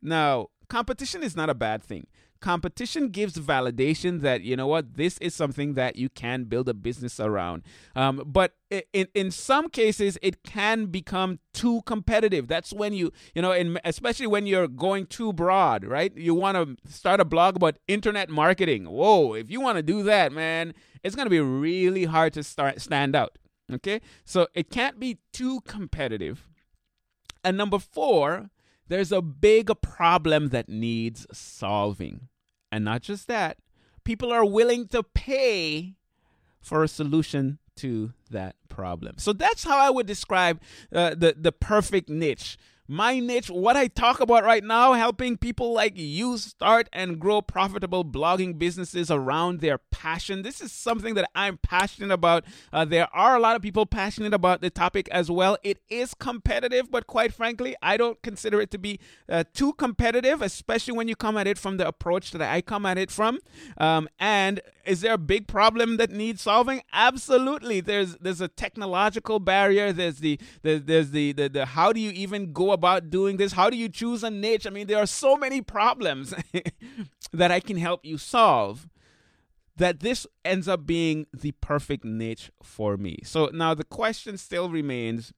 Now, 0.00 0.48
competition 0.68 1.22
is 1.22 1.34
not 1.34 1.50
a 1.50 1.54
bad 1.54 1.82
thing 1.82 2.06
competition 2.40 3.08
gives 3.08 3.34
validation 3.38 4.20
that 4.20 4.42
you 4.42 4.56
know 4.56 4.66
what 4.66 4.96
this 4.96 5.18
is 5.18 5.34
something 5.34 5.74
that 5.74 5.96
you 5.96 6.08
can 6.08 6.44
build 6.44 6.68
a 6.68 6.74
business 6.74 7.18
around. 7.20 7.62
Um, 7.96 8.22
but 8.26 8.54
in 8.70 9.08
in 9.14 9.30
some 9.30 9.68
cases 9.68 10.18
it 10.22 10.42
can 10.42 10.86
become 10.86 11.38
too 11.52 11.82
competitive. 11.82 12.48
That's 12.48 12.72
when 12.72 12.92
you 12.92 13.12
you 13.34 13.42
know 13.42 13.52
in, 13.52 13.78
especially 13.84 14.26
when 14.26 14.46
you're 14.46 14.68
going 14.68 15.06
too 15.06 15.32
broad 15.32 15.84
right? 15.84 16.16
You 16.16 16.34
want 16.34 16.56
to 16.56 16.90
start 16.90 17.20
a 17.20 17.24
blog 17.24 17.56
about 17.56 17.78
internet 17.88 18.30
marketing. 18.30 18.84
Whoa 18.84 19.34
if 19.34 19.50
you 19.50 19.60
want 19.60 19.76
to 19.76 19.82
do 19.82 20.02
that 20.04 20.32
man 20.32 20.74
it's 21.02 21.14
going 21.14 21.26
to 21.26 21.30
be 21.30 21.40
really 21.40 22.04
hard 22.04 22.32
to 22.34 22.42
start 22.42 22.80
stand 22.80 23.14
out 23.14 23.38
okay? 23.72 24.00
So 24.24 24.48
it 24.54 24.70
can't 24.70 24.98
be 24.98 25.18
too 25.32 25.60
competitive. 25.62 26.48
And 27.44 27.56
number 27.56 27.78
4 27.78 28.50
there's 28.88 29.12
a 29.12 29.22
big 29.22 29.70
problem 29.80 30.48
that 30.48 30.68
needs 30.68 31.26
solving. 31.32 32.28
And 32.72 32.84
not 32.84 33.02
just 33.02 33.28
that, 33.28 33.58
people 34.04 34.32
are 34.32 34.44
willing 34.44 34.88
to 34.88 35.02
pay 35.02 35.94
for 36.60 36.82
a 36.82 36.88
solution 36.88 37.58
to 37.76 38.12
that 38.30 38.56
problem. 38.68 39.16
So 39.18 39.32
that's 39.32 39.64
how 39.64 39.78
I 39.78 39.90
would 39.90 40.06
describe 40.06 40.60
uh, 40.92 41.10
the 41.10 41.34
the 41.38 41.52
perfect 41.52 42.08
niche 42.08 42.58
my 42.90 43.20
niche, 43.20 43.50
what 43.50 43.76
I 43.76 43.86
talk 43.86 44.20
about 44.20 44.44
right 44.44 44.64
now, 44.64 44.94
helping 44.94 45.36
people 45.36 45.74
like 45.74 45.92
you 45.94 46.38
start 46.38 46.88
and 46.90 47.20
grow 47.20 47.42
profitable 47.42 48.02
blogging 48.02 48.58
businesses 48.58 49.10
around 49.10 49.60
their 49.60 49.76
passion. 49.76 50.40
This 50.40 50.62
is 50.62 50.72
something 50.72 51.12
that 51.14 51.28
I'm 51.34 51.58
passionate 51.58 52.10
about. 52.10 52.46
Uh, 52.72 52.86
there 52.86 53.08
are 53.12 53.36
a 53.36 53.40
lot 53.40 53.56
of 53.56 53.62
people 53.62 53.84
passionate 53.84 54.32
about 54.32 54.62
the 54.62 54.70
topic 54.70 55.06
as 55.10 55.30
well. 55.30 55.58
It 55.62 55.82
is 55.90 56.14
competitive, 56.14 56.90
but 56.90 57.06
quite 57.06 57.34
frankly, 57.34 57.76
I 57.82 57.98
don't 57.98 58.22
consider 58.22 58.58
it 58.62 58.70
to 58.70 58.78
be 58.78 59.00
uh, 59.28 59.44
too 59.52 59.74
competitive, 59.74 60.40
especially 60.40 60.96
when 60.96 61.08
you 61.08 61.16
come 61.16 61.36
at 61.36 61.46
it 61.46 61.58
from 61.58 61.76
the 61.76 61.86
approach 61.86 62.30
that 62.30 62.40
I 62.40 62.62
come 62.62 62.86
at 62.86 62.96
it 62.96 63.10
from. 63.10 63.40
Um, 63.76 64.08
and 64.18 64.62
is 64.86 65.02
there 65.02 65.12
a 65.12 65.18
big 65.18 65.46
problem 65.46 65.98
that 65.98 66.10
needs 66.10 66.40
solving? 66.40 66.80
Absolutely. 66.94 67.82
There's 67.82 68.16
there's 68.16 68.40
a 68.40 68.48
technological 68.48 69.38
barrier. 69.38 69.92
There's 69.92 70.20
the, 70.20 70.40
the 70.62 70.78
there's 70.78 71.10
the, 71.10 71.32
the 71.32 71.48
the 71.48 71.66
how 71.66 71.92
do 71.92 72.00
you 72.00 72.10
even 72.12 72.54
go 72.54 72.72
about 72.78 73.10
doing 73.10 73.36
this? 73.36 73.52
How 73.52 73.68
do 73.70 73.76
you 73.76 73.88
choose 73.88 74.22
a 74.22 74.30
niche? 74.30 74.66
I 74.66 74.70
mean, 74.70 74.86
there 74.86 74.98
are 74.98 75.06
so 75.06 75.36
many 75.36 75.60
problems 75.60 76.32
that 77.32 77.50
I 77.50 77.58
can 77.60 77.76
help 77.76 78.04
you 78.04 78.18
solve 78.18 78.88
that 79.76 80.00
this 80.00 80.26
ends 80.44 80.68
up 80.68 80.86
being 80.86 81.26
the 81.32 81.52
perfect 81.52 82.04
niche 82.04 82.52
for 82.62 82.96
me. 82.96 83.18
So 83.24 83.50
now 83.52 83.74
the 83.74 83.84
question 83.84 84.36
still 84.38 84.68
remains 84.68 85.32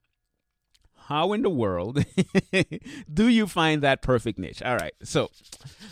how 1.08 1.32
in 1.32 1.42
the 1.42 1.50
world 1.50 2.04
do 3.12 3.28
you 3.28 3.46
find 3.46 3.82
that 3.82 4.02
perfect 4.02 4.38
niche? 4.38 4.62
All 4.62 4.76
right. 4.76 4.94
So 5.02 5.30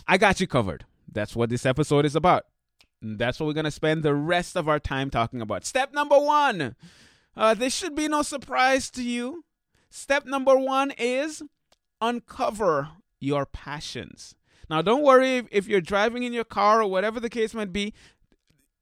I 0.06 0.18
got 0.18 0.40
you 0.40 0.46
covered. 0.46 0.84
That's 1.10 1.34
what 1.34 1.50
this 1.50 1.66
episode 1.66 2.04
is 2.04 2.14
about. 2.14 2.44
That's 3.00 3.38
what 3.38 3.46
we're 3.46 3.52
going 3.52 3.64
to 3.64 3.70
spend 3.70 4.02
the 4.02 4.14
rest 4.14 4.56
of 4.56 4.68
our 4.68 4.80
time 4.80 5.10
talking 5.10 5.40
about. 5.40 5.64
Step 5.64 5.92
number 5.92 6.18
one. 6.18 6.76
Uh, 7.36 7.54
this 7.54 7.74
should 7.74 7.94
be 7.94 8.08
no 8.08 8.22
surprise 8.22 8.90
to 8.90 9.02
you. 9.02 9.44
Step 9.90 10.26
number 10.26 10.56
one 10.56 10.92
is 10.98 11.42
uncover 12.00 12.90
your 13.20 13.46
passions. 13.46 14.34
Now, 14.70 14.82
don't 14.82 15.02
worry 15.02 15.38
if, 15.38 15.46
if 15.50 15.68
you're 15.68 15.80
driving 15.80 16.22
in 16.22 16.32
your 16.32 16.44
car 16.44 16.82
or 16.82 16.90
whatever 16.90 17.20
the 17.20 17.30
case 17.30 17.54
might 17.54 17.72
be. 17.72 17.94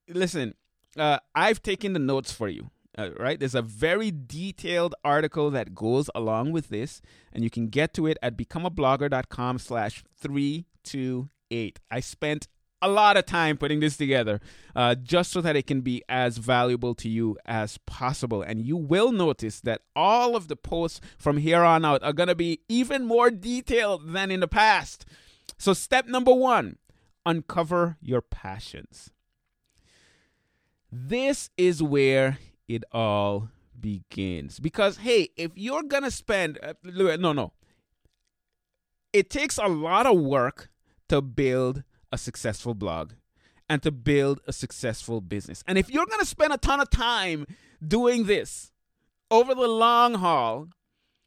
Listen, 0.09 0.55
uh, 0.97 1.19
I've 1.35 1.63
taken 1.63 1.93
the 1.93 1.99
notes 1.99 2.33
for 2.33 2.49
you. 2.49 2.71
Uh, 2.99 3.11
right? 3.19 3.39
There's 3.39 3.55
a 3.55 3.63
very 3.63 4.11
detailed 4.11 4.95
article 5.05 5.51
that 5.51 5.75
goes 5.75 6.09
along 6.15 6.53
with 6.53 6.71
this, 6.71 7.03
and 7.31 7.45
you 7.45 7.51
can 7.51 7.69
get 7.69 7.93
to 7.95 8.07
it 8.07 8.17
at 8.23 8.39
becomeablogger.com 8.39 9.59
slash 9.59 10.03
328. 10.17 11.79
I 11.91 12.01
spent 12.01 12.49
a 12.83 12.89
lot 12.89 13.17
of 13.17 13.27
time 13.27 13.57
putting 13.57 13.81
this 13.81 13.97
together 13.97 14.41
uh, 14.75 14.95
just 14.95 15.31
so 15.31 15.41
that 15.41 15.57
it 15.57 15.67
can 15.67 15.81
be 15.81 16.03
as 16.09 16.39
valuable 16.39 16.95
to 16.95 17.09
you 17.09 17.37
as 17.47 17.79
possible. 17.79 18.43
And 18.43 18.61
you 18.61 18.77
will 18.77 19.13
notice 19.13 19.61
that 19.61 19.83
all 19.95 20.37
of 20.37 20.49
the 20.49 20.57
posts 20.57 21.01
from 21.19 21.39
here 21.39 21.63
on 21.63 21.85
out 21.85 22.03
are 22.03 22.13
going 22.13 22.29
to 22.29 22.35
be 22.35 22.61
even 22.69 23.07
more 23.07 23.31
detailed 23.31 24.13
than 24.13 24.31
in 24.31 24.41
the 24.41 24.49
past. 24.49 25.07
So, 25.59 25.73
step 25.73 26.07
number 26.07 26.35
one 26.35 26.77
uncover 27.25 27.97
your 28.01 28.23
passions. 28.23 29.11
This 30.91 31.51
is 31.57 31.83
where 31.83 32.39
it 32.69 32.85
all 32.93 33.49
begins. 33.79 34.61
Because, 34.61 34.99
hey, 34.99 35.31
if 35.37 35.51
you're 35.55 35.83
going 35.83 36.05
to 36.05 36.11
spend, 36.11 36.59
uh, 36.63 36.75
no, 36.85 37.33
no, 37.33 37.53
it 39.13 39.29
takes 39.29 39.59
a 39.59 39.67
lot 39.67 40.07
of 40.07 40.19
work 40.19 40.71
to 41.09 41.21
build 41.21 41.83
a 42.13 42.19
successful 42.19 42.75
blog 42.75 43.13
and 43.69 43.83
to 43.83 43.91
build 43.91 44.41
a 44.47 44.53
successful 44.53 45.21
business. 45.21 45.63
And 45.67 45.79
if 45.79 45.91
you're 45.91 46.07
going 46.07 46.21
to 46.21 46.27
spend 46.27 46.53
a 46.53 46.59
ton 46.59 46.81
of 46.81 46.91
time 46.91 47.47
doing 47.87 48.25
this 48.25 48.73
over 49.31 49.55
the 49.55 49.69
long 49.69 50.15
haul, 50.15 50.69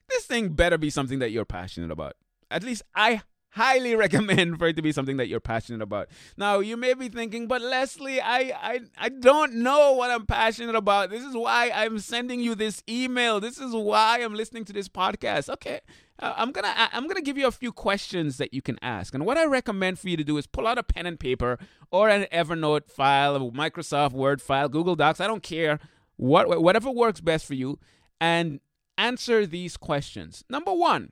this 0.10 0.26
thing 0.26 0.50
better 0.50 0.78
be 0.78 0.90
something 0.90 1.20
that 1.20 1.32
you're 1.32 1.46
passionate 1.46 1.92
about. 1.92 2.16
At 2.50 2.64
least 2.64 2.84
I 2.96 3.22
highly 3.52 3.96
recommend 4.06 4.58
for 4.58 4.68
it 4.68 4.76
to 4.76 4.82
be 4.82 4.92
something 4.92 5.18
that 5.18 5.28
you're 5.28 5.40
passionate 5.40 5.82
about. 5.82 6.10
Now, 6.38 6.60
you 6.60 6.78
may 6.78 6.94
be 6.94 7.10
thinking, 7.10 7.48
but 7.48 7.62
Leslie, 7.62 8.22
I, 8.22 8.54
I, 8.56 8.80
I 8.98 9.10
don't 9.10 9.56
know 9.56 9.94
what 9.94 10.12
I'm 10.12 10.26
passionate 10.26 10.76
about. 10.76 11.10
This 11.10 11.24
is 11.24 11.36
why 11.36 11.72
I'm 11.74 12.00
sending 12.00 12.40
you 12.40 12.56
this 12.56 12.84
email. 12.90 13.40
This 13.40 13.60
is 13.60 13.74
why 13.74 14.22
I'm 14.22 14.34
listening 14.34 14.66
to 14.66 14.74
this 14.74 14.90
podcast. 14.90 15.50
Okay. 15.50 15.82
Uh, 16.22 16.34
I'm 16.36 16.52
gonna 16.52 16.74
I'm 16.76 17.08
gonna 17.08 17.22
give 17.22 17.38
you 17.38 17.48
a 17.48 17.52
few 17.52 17.72
questions 17.72 18.38
that 18.38 18.54
you 18.54 18.62
can 18.62 18.78
ask, 18.82 19.14
and 19.14 19.26
what 19.26 19.38
I 19.38 19.46
recommend 19.46 20.00
for 20.00 20.10
you 20.10 20.18
to 20.18 20.24
do 20.24 20.38
is 20.38 20.48
pull 20.48 20.68
out 20.68 20.78
a 20.78 20.84
pen 20.84 21.06
and 21.06 21.20
paper 21.20 21.58
or 21.92 22.10
an 22.10 22.28
Evernote 22.32 22.90
file, 22.90 23.36
a 23.36 23.40
Microsoft 23.40 24.12
Word 24.12 24.42
file, 24.42 24.68
Google 24.68 24.96
Docs. 24.96 25.22
I 25.22 25.28
don't 25.28 25.44
care 25.44 25.80
what 26.18 26.62
whatever 26.62 26.92
works 26.92 27.22
best 27.22 27.46
for 27.46 27.54
you, 27.54 27.80
and 28.20 28.60
answer 28.98 29.46
these 29.46 29.78
questions. 29.78 30.44
Number 30.50 30.74
one, 30.74 31.12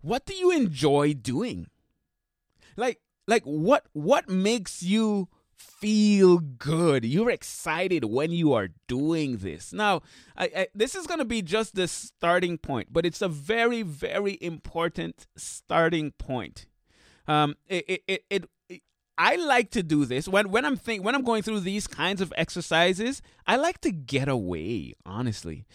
what 0.00 0.24
do 0.26 0.34
you 0.34 0.52
enjoy 0.52 1.14
doing? 1.14 1.66
Like 2.76 3.00
like 3.26 3.42
what 3.42 3.86
what 3.92 4.28
makes 4.28 4.82
you 4.82 5.28
feel 5.56 6.38
good. 6.38 7.04
You're 7.04 7.30
excited 7.30 8.04
when 8.04 8.30
you 8.30 8.52
are 8.52 8.68
doing 8.88 9.38
this. 9.38 9.72
Now, 9.72 10.02
I, 10.36 10.50
I, 10.56 10.66
this 10.74 10.94
is 10.94 11.06
going 11.06 11.18
to 11.18 11.24
be 11.24 11.42
just 11.42 11.74
the 11.74 11.88
starting 11.88 12.58
point, 12.58 12.88
but 12.92 13.06
it's 13.06 13.22
a 13.22 13.28
very, 13.28 13.82
very 13.82 14.38
important 14.40 15.26
starting 15.36 16.12
point. 16.12 16.66
Um, 17.26 17.56
it, 17.66 17.84
it, 17.88 18.02
it, 18.06 18.24
it 18.30 18.82
I 19.18 19.36
like 19.36 19.70
to 19.70 19.82
do 19.82 20.04
this 20.04 20.28
when 20.28 20.50
when 20.50 20.64
I'm 20.64 20.76
think 20.76 21.04
when 21.04 21.14
I'm 21.14 21.24
going 21.24 21.42
through 21.42 21.60
these 21.60 21.86
kinds 21.86 22.20
of 22.20 22.32
exercises. 22.36 23.22
I 23.46 23.56
like 23.56 23.80
to 23.80 23.90
get 23.90 24.28
away. 24.28 24.94
Honestly, 25.04 25.66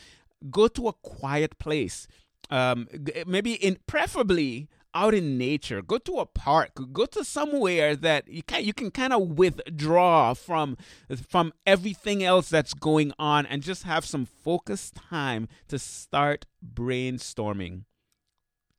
go 0.50 0.68
to 0.70 0.88
a 0.88 0.94
quiet 0.94 1.58
place. 1.60 2.08
Um, 2.50 2.88
maybe 3.26 3.54
in 3.54 3.78
preferably 3.88 4.68
out 4.94 5.14
in 5.14 5.38
nature. 5.38 5.82
Go 5.82 5.98
to 6.00 6.20
a 6.20 6.26
park. 6.26 6.72
Go 6.92 7.06
to 7.06 7.24
somewhere 7.24 7.96
that 7.96 8.28
you 8.28 8.44
can 8.44 8.64
you 8.64 8.74
can 8.74 8.92
kind 8.92 9.14
of 9.14 9.38
withdraw 9.38 10.34
from 10.34 10.78
from 11.28 11.54
everything 11.66 12.24
else 12.24 12.50
that's 12.50 12.74
going 12.74 13.14
on 13.18 13.46
and 13.46 13.64
just 13.64 13.84
have 13.84 14.06
some 14.06 14.26
focused 14.26 14.96
time 14.96 15.48
to 15.68 15.80
start 15.80 16.46
brainstorming. 16.64 17.84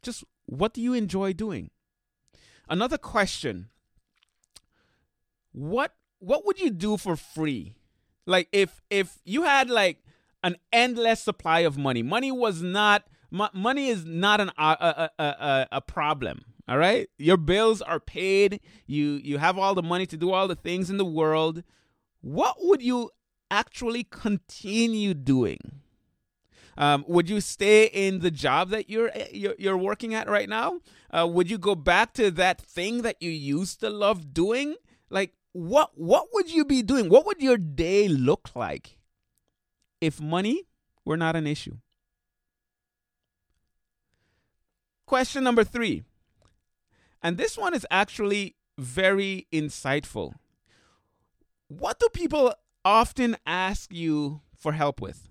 Just 0.03 0.25
what 0.47 0.75
do 0.75 0.81
you 0.81 0.93
enjoy 0.93 1.33
doing? 1.33 1.71
Another 2.69 2.99
question. 2.99 3.69
What 5.53 5.95
what 6.19 6.47
would 6.47 6.61
you 6.61 6.71
do 6.71 6.97
for 6.97 7.17
free? 7.17 7.75
Like 8.27 8.49
if 8.53 8.83
if 8.91 9.19
you 9.25 9.43
had 9.43 9.69
like 9.71 10.05
an 10.43 10.57
endless 10.73 11.21
supply 11.21 11.61
of 11.61 11.79
money 11.79 12.03
money 12.03 12.33
was 12.33 12.63
not 12.63 13.05
money 13.33 13.89
is 13.89 14.05
not 14.05 14.41
an 14.41 14.51
a, 14.59 15.11
a, 15.19 15.23
a, 15.23 15.69
a 15.73 15.81
problem. 15.81 16.45
All 16.69 16.79
right, 16.79 17.09
your 17.19 17.37
bills 17.37 17.83
are 17.83 17.99
paid. 17.99 18.61
You 18.87 19.21
you 19.23 19.39
have 19.39 19.59
all 19.59 19.75
the 19.75 19.83
money 19.83 20.07
to 20.07 20.17
do 20.17 20.31
all 20.33 20.47
the 20.47 20.55
things 20.55 20.91
in 20.91 20.97
the 20.97 21.05
world. 21.05 21.65
What 22.21 22.57
would 22.61 22.83
you 22.83 23.11
actually 23.51 24.05
continue 24.05 25.15
doing? 25.15 25.81
Um, 26.77 27.05
would 27.07 27.29
you 27.29 27.41
stay 27.41 27.87
in 27.87 28.21
the 28.21 28.31
job 28.31 28.71
that 28.71 28.89
you're 28.89 29.11
eh, 29.13 29.29
you're, 29.33 29.55
you're 29.59 29.77
working 29.77 30.15
at 30.15 30.29
right 30.29 30.49
now? 30.49 30.81
Uh, 31.11 31.27
would 31.31 31.51
you 31.51 31.59
go 31.59 31.75
back 31.75 32.15
to 32.15 32.31
that 32.31 32.61
thing 32.61 33.03
that 33.03 33.21
you 33.21 33.31
used 33.31 33.81
to 33.81 33.91
love 33.91 34.33
doing? 34.33 34.77
Like 35.11 35.35
what 35.53 35.91
what 35.95 36.29
would 36.33 36.51
you 36.51 36.65
be 36.65 36.83
doing? 36.83 37.09
What 37.09 37.27
would 37.27 37.43
your 37.43 37.59
day 37.59 38.09
look 38.09 38.51
like 38.55 38.99
if 40.01 40.21
money 40.21 40.67
were 41.05 41.17
not 41.17 41.37
an 41.37 41.47
issue? 41.47 41.77
Question 45.13 45.45
number 45.45 45.63
three. 45.63 46.05
And 47.23 47.37
this 47.37 47.59
one 47.59 47.75
is 47.75 47.87
actually 47.91 48.57
very 48.79 49.47
insightful. 49.53 50.33
What 51.69 52.01
do 52.01 52.09
people 52.15 52.55
often 52.83 53.37
ask 53.45 53.93
you 53.93 54.41
for 54.57 54.73
help 54.73 55.03
with? 55.03 55.29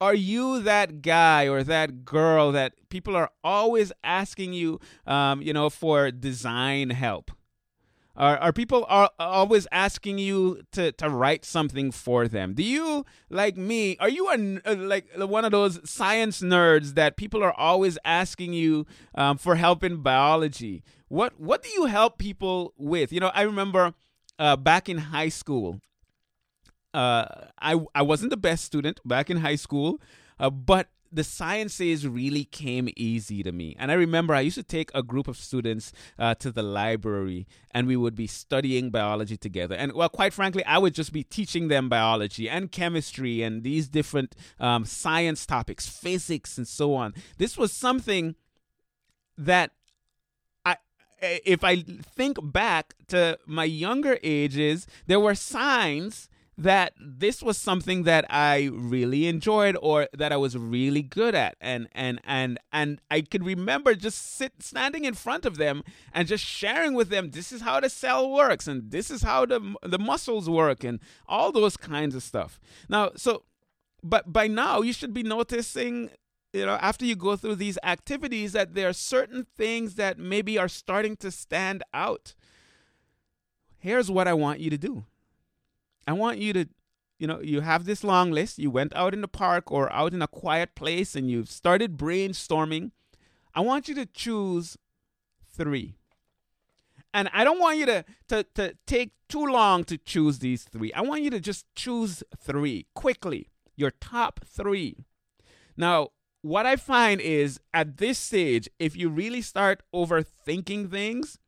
Are 0.00 0.14
you 0.14 0.62
that 0.62 1.02
guy 1.02 1.46
or 1.46 1.62
that 1.62 2.06
girl 2.06 2.52
that 2.52 2.72
people 2.88 3.14
are 3.14 3.28
always 3.44 3.92
asking 4.02 4.54
you, 4.54 4.80
um, 5.06 5.42
you 5.42 5.52
know, 5.52 5.68
for 5.68 6.10
design 6.10 6.88
help? 6.88 7.32
Are, 8.16 8.38
are 8.38 8.52
people 8.52 8.86
are 8.88 9.10
always 9.18 9.66
asking 9.72 10.18
you 10.18 10.62
to, 10.72 10.92
to 10.92 11.08
write 11.08 11.44
something 11.44 11.90
for 11.90 12.28
them? 12.28 12.54
Do 12.54 12.62
you, 12.62 13.04
like 13.28 13.56
me, 13.56 13.96
are 13.98 14.08
you 14.08 14.28
a, 14.28 14.70
uh, 14.70 14.76
like 14.76 15.06
one 15.16 15.44
of 15.44 15.50
those 15.50 15.80
science 15.88 16.40
nerds 16.40 16.94
that 16.94 17.16
people 17.16 17.42
are 17.42 17.52
always 17.52 17.98
asking 18.04 18.52
you 18.52 18.86
um, 19.16 19.36
for 19.36 19.56
help 19.56 19.82
in 19.82 19.96
biology? 19.96 20.84
What 21.08 21.38
what 21.38 21.62
do 21.62 21.68
you 21.70 21.86
help 21.86 22.18
people 22.18 22.72
with? 22.76 23.12
You 23.12 23.20
know, 23.20 23.30
I 23.34 23.42
remember 23.42 23.94
uh, 24.38 24.56
back 24.56 24.88
in 24.88 24.98
high 24.98 25.28
school, 25.28 25.80
uh, 26.92 27.26
I 27.60 27.78
I 27.94 28.02
wasn't 28.02 28.30
the 28.30 28.36
best 28.36 28.64
student 28.64 29.00
back 29.04 29.28
in 29.28 29.38
high 29.38 29.56
school, 29.56 30.00
uh, 30.38 30.50
but 30.50 30.88
the 31.14 31.24
sciences 31.24 32.06
really 32.06 32.44
came 32.44 32.88
easy 32.96 33.42
to 33.42 33.52
me. 33.52 33.76
And 33.78 33.90
I 33.90 33.94
remember 33.94 34.34
I 34.34 34.40
used 34.40 34.56
to 34.56 34.62
take 34.62 34.90
a 34.94 35.02
group 35.02 35.28
of 35.28 35.36
students 35.36 35.92
uh, 36.18 36.34
to 36.36 36.50
the 36.50 36.62
library 36.62 37.46
and 37.70 37.86
we 37.86 37.96
would 37.96 38.16
be 38.16 38.26
studying 38.26 38.90
biology 38.90 39.36
together. 39.36 39.76
And 39.76 39.92
well, 39.92 40.08
quite 40.08 40.32
frankly, 40.32 40.64
I 40.64 40.78
would 40.78 40.94
just 40.94 41.12
be 41.12 41.22
teaching 41.22 41.68
them 41.68 41.88
biology 41.88 42.48
and 42.48 42.70
chemistry 42.70 43.42
and 43.42 43.62
these 43.62 43.88
different 43.88 44.34
um, 44.58 44.84
science 44.84 45.46
topics, 45.46 45.86
physics, 45.86 46.58
and 46.58 46.66
so 46.66 46.94
on. 46.94 47.14
This 47.38 47.56
was 47.56 47.72
something 47.72 48.34
that 49.38 49.70
I, 50.64 50.76
if 51.20 51.62
I 51.62 51.82
think 51.82 52.38
back 52.42 52.94
to 53.08 53.38
my 53.46 53.64
younger 53.64 54.18
ages, 54.22 54.86
there 55.06 55.20
were 55.20 55.34
signs 55.34 56.28
that 56.56 56.92
this 57.00 57.42
was 57.42 57.58
something 57.58 58.04
that 58.04 58.24
I 58.30 58.70
really 58.72 59.26
enjoyed 59.26 59.76
or 59.82 60.08
that 60.12 60.32
I 60.32 60.36
was 60.36 60.56
really 60.56 61.02
good 61.02 61.34
at 61.34 61.56
and 61.60 61.88
and 61.92 62.20
and 62.24 62.58
and 62.72 63.00
I 63.10 63.22
could 63.22 63.44
remember 63.44 63.94
just 63.94 64.36
sit 64.36 64.52
standing 64.60 65.04
in 65.04 65.14
front 65.14 65.44
of 65.44 65.56
them 65.56 65.82
and 66.12 66.28
just 66.28 66.44
sharing 66.44 66.94
with 66.94 67.08
them 67.08 67.30
this 67.30 67.50
is 67.50 67.62
how 67.62 67.80
the 67.80 67.90
cell 67.90 68.30
works 68.30 68.68
and 68.68 68.90
this 68.90 69.10
is 69.10 69.22
how 69.22 69.46
the 69.46 69.74
the 69.82 69.98
muscles 69.98 70.48
work 70.48 70.84
and 70.84 71.00
all 71.26 71.50
those 71.50 71.76
kinds 71.76 72.14
of 72.14 72.22
stuff. 72.22 72.60
Now 72.88 73.10
so 73.16 73.44
but 74.02 74.32
by 74.32 74.46
now 74.46 74.80
you 74.80 74.92
should 74.92 75.12
be 75.12 75.24
noticing 75.24 76.10
you 76.52 76.66
know 76.66 76.78
after 76.80 77.04
you 77.04 77.16
go 77.16 77.34
through 77.34 77.56
these 77.56 77.78
activities 77.82 78.52
that 78.52 78.74
there 78.74 78.88
are 78.88 78.92
certain 78.92 79.46
things 79.56 79.96
that 79.96 80.18
maybe 80.18 80.56
are 80.56 80.68
starting 80.68 81.16
to 81.16 81.32
stand 81.32 81.82
out. 81.92 82.34
Here's 83.78 84.10
what 84.10 84.28
I 84.28 84.34
want 84.34 84.60
you 84.60 84.70
to 84.70 84.78
do 84.78 85.04
I 86.06 86.12
want 86.12 86.38
you 86.38 86.52
to, 86.52 86.68
you 87.18 87.26
know, 87.26 87.40
you 87.40 87.60
have 87.60 87.84
this 87.84 88.04
long 88.04 88.30
list. 88.30 88.58
You 88.58 88.70
went 88.70 88.94
out 88.94 89.14
in 89.14 89.20
the 89.20 89.28
park 89.28 89.70
or 89.70 89.92
out 89.92 90.12
in 90.12 90.22
a 90.22 90.28
quiet 90.28 90.74
place 90.74 91.14
and 91.14 91.30
you've 91.30 91.50
started 91.50 91.96
brainstorming. 91.96 92.90
I 93.54 93.60
want 93.60 93.88
you 93.88 93.94
to 93.94 94.06
choose 94.06 94.76
three. 95.50 95.94
And 97.12 97.30
I 97.32 97.44
don't 97.44 97.60
want 97.60 97.78
you 97.78 97.86
to, 97.86 98.04
to, 98.28 98.44
to 98.56 98.74
take 98.86 99.12
too 99.28 99.46
long 99.46 99.84
to 99.84 99.96
choose 99.96 100.40
these 100.40 100.64
three. 100.64 100.92
I 100.92 101.00
want 101.02 101.22
you 101.22 101.30
to 101.30 101.40
just 101.40 101.64
choose 101.76 102.24
three 102.36 102.86
quickly, 102.94 103.50
your 103.76 103.92
top 103.92 104.40
three. 104.44 105.04
Now, 105.76 106.08
what 106.42 106.66
I 106.66 106.76
find 106.76 107.20
is 107.20 107.60
at 107.72 107.96
this 107.96 108.18
stage, 108.18 108.68
if 108.78 108.96
you 108.96 109.08
really 109.08 109.40
start 109.40 109.82
overthinking 109.94 110.90
things, 110.90 111.38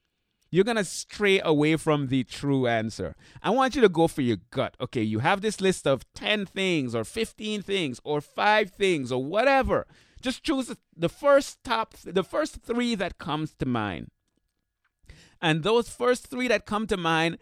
you're 0.51 0.65
going 0.65 0.77
to 0.77 0.85
stray 0.85 1.41
away 1.41 1.77
from 1.77 2.09
the 2.09 2.25
true 2.25 2.67
answer. 2.67 3.15
I 3.43 3.51
want 3.51 3.75
you 3.75 3.83
to 3.83 3.89
go 3.89 4.09
for 4.09 4.23
your 4.23 4.39
gut. 4.51 4.77
Okay, 4.81 5.03
you 5.03 5.19
have 5.19 5.41
this 5.41 5.61
list 5.61 5.87
of 5.87 6.05
10 6.15 6.47
things 6.47 6.95
or 6.95 7.05
15 7.05 7.63
things 7.63 8.01
or 8.05 8.21
5 8.21 8.71
things 8.71 9.11
or 9.11 9.25
whatever. 9.25 9.87
Just 10.21 10.45
choose 10.45 10.75
the 10.97 11.09
first 11.09 11.63
top 11.63 11.95
the 12.05 12.25
first 12.25 12.63
3 12.63 12.95
that 12.97 13.19
comes 13.19 13.55
to 13.55 13.67
mind. 13.67 14.11
And 15.41 15.63
those 15.63 15.89
first 15.89 16.29
3 16.29 16.49
that 16.49 16.67
come 16.67 16.87
to 16.87 16.97
mind, 16.97 17.39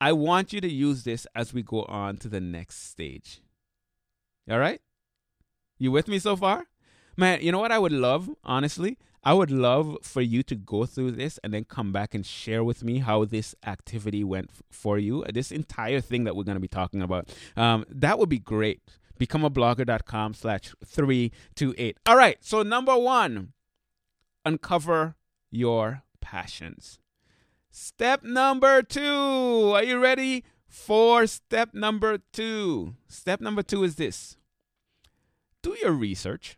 I 0.00 0.12
want 0.12 0.52
you 0.52 0.60
to 0.60 0.70
use 0.70 1.04
this 1.04 1.26
as 1.34 1.52
we 1.52 1.62
go 1.62 1.82
on 1.82 2.16
to 2.18 2.28
the 2.28 2.40
next 2.40 2.88
stage. 2.88 3.40
All 4.50 4.58
right? 4.58 4.80
You 5.78 5.90
with 5.90 6.08
me 6.08 6.18
so 6.18 6.36
far? 6.36 6.66
Man, 7.16 7.40
you 7.42 7.52
know 7.52 7.58
what 7.58 7.72
I 7.72 7.78
would 7.78 7.92
love, 7.92 8.30
honestly? 8.44 8.98
I 9.26 9.32
would 9.32 9.50
love 9.50 9.98
for 10.02 10.20
you 10.20 10.44
to 10.44 10.54
go 10.54 10.86
through 10.86 11.10
this 11.10 11.36
and 11.42 11.52
then 11.52 11.64
come 11.64 11.90
back 11.90 12.14
and 12.14 12.24
share 12.24 12.62
with 12.62 12.84
me 12.84 13.00
how 13.00 13.24
this 13.24 13.56
activity 13.66 14.22
went 14.22 14.50
for 14.70 15.00
you. 15.00 15.24
This 15.34 15.50
entire 15.50 16.00
thing 16.00 16.22
that 16.22 16.36
we're 16.36 16.44
going 16.44 16.54
to 16.54 16.60
be 16.60 16.68
talking 16.68 17.02
about. 17.02 17.28
Um, 17.56 17.84
that 17.88 18.20
would 18.20 18.28
be 18.28 18.38
great. 18.38 18.82
Becomeablogger.com 19.18 20.34
slash 20.34 20.72
328. 20.84 21.98
All 22.06 22.16
right. 22.16 22.38
So, 22.40 22.62
number 22.62 22.96
one, 22.96 23.52
uncover 24.44 25.16
your 25.50 26.04
passions. 26.20 27.00
Step 27.68 28.22
number 28.22 28.80
two. 28.80 29.72
Are 29.74 29.82
you 29.82 29.98
ready 29.98 30.44
for 30.68 31.26
step 31.26 31.74
number 31.74 32.18
two? 32.32 32.94
Step 33.08 33.40
number 33.40 33.64
two 33.64 33.82
is 33.82 33.96
this 33.96 34.36
do 35.62 35.76
your 35.82 35.90
research. 35.90 36.56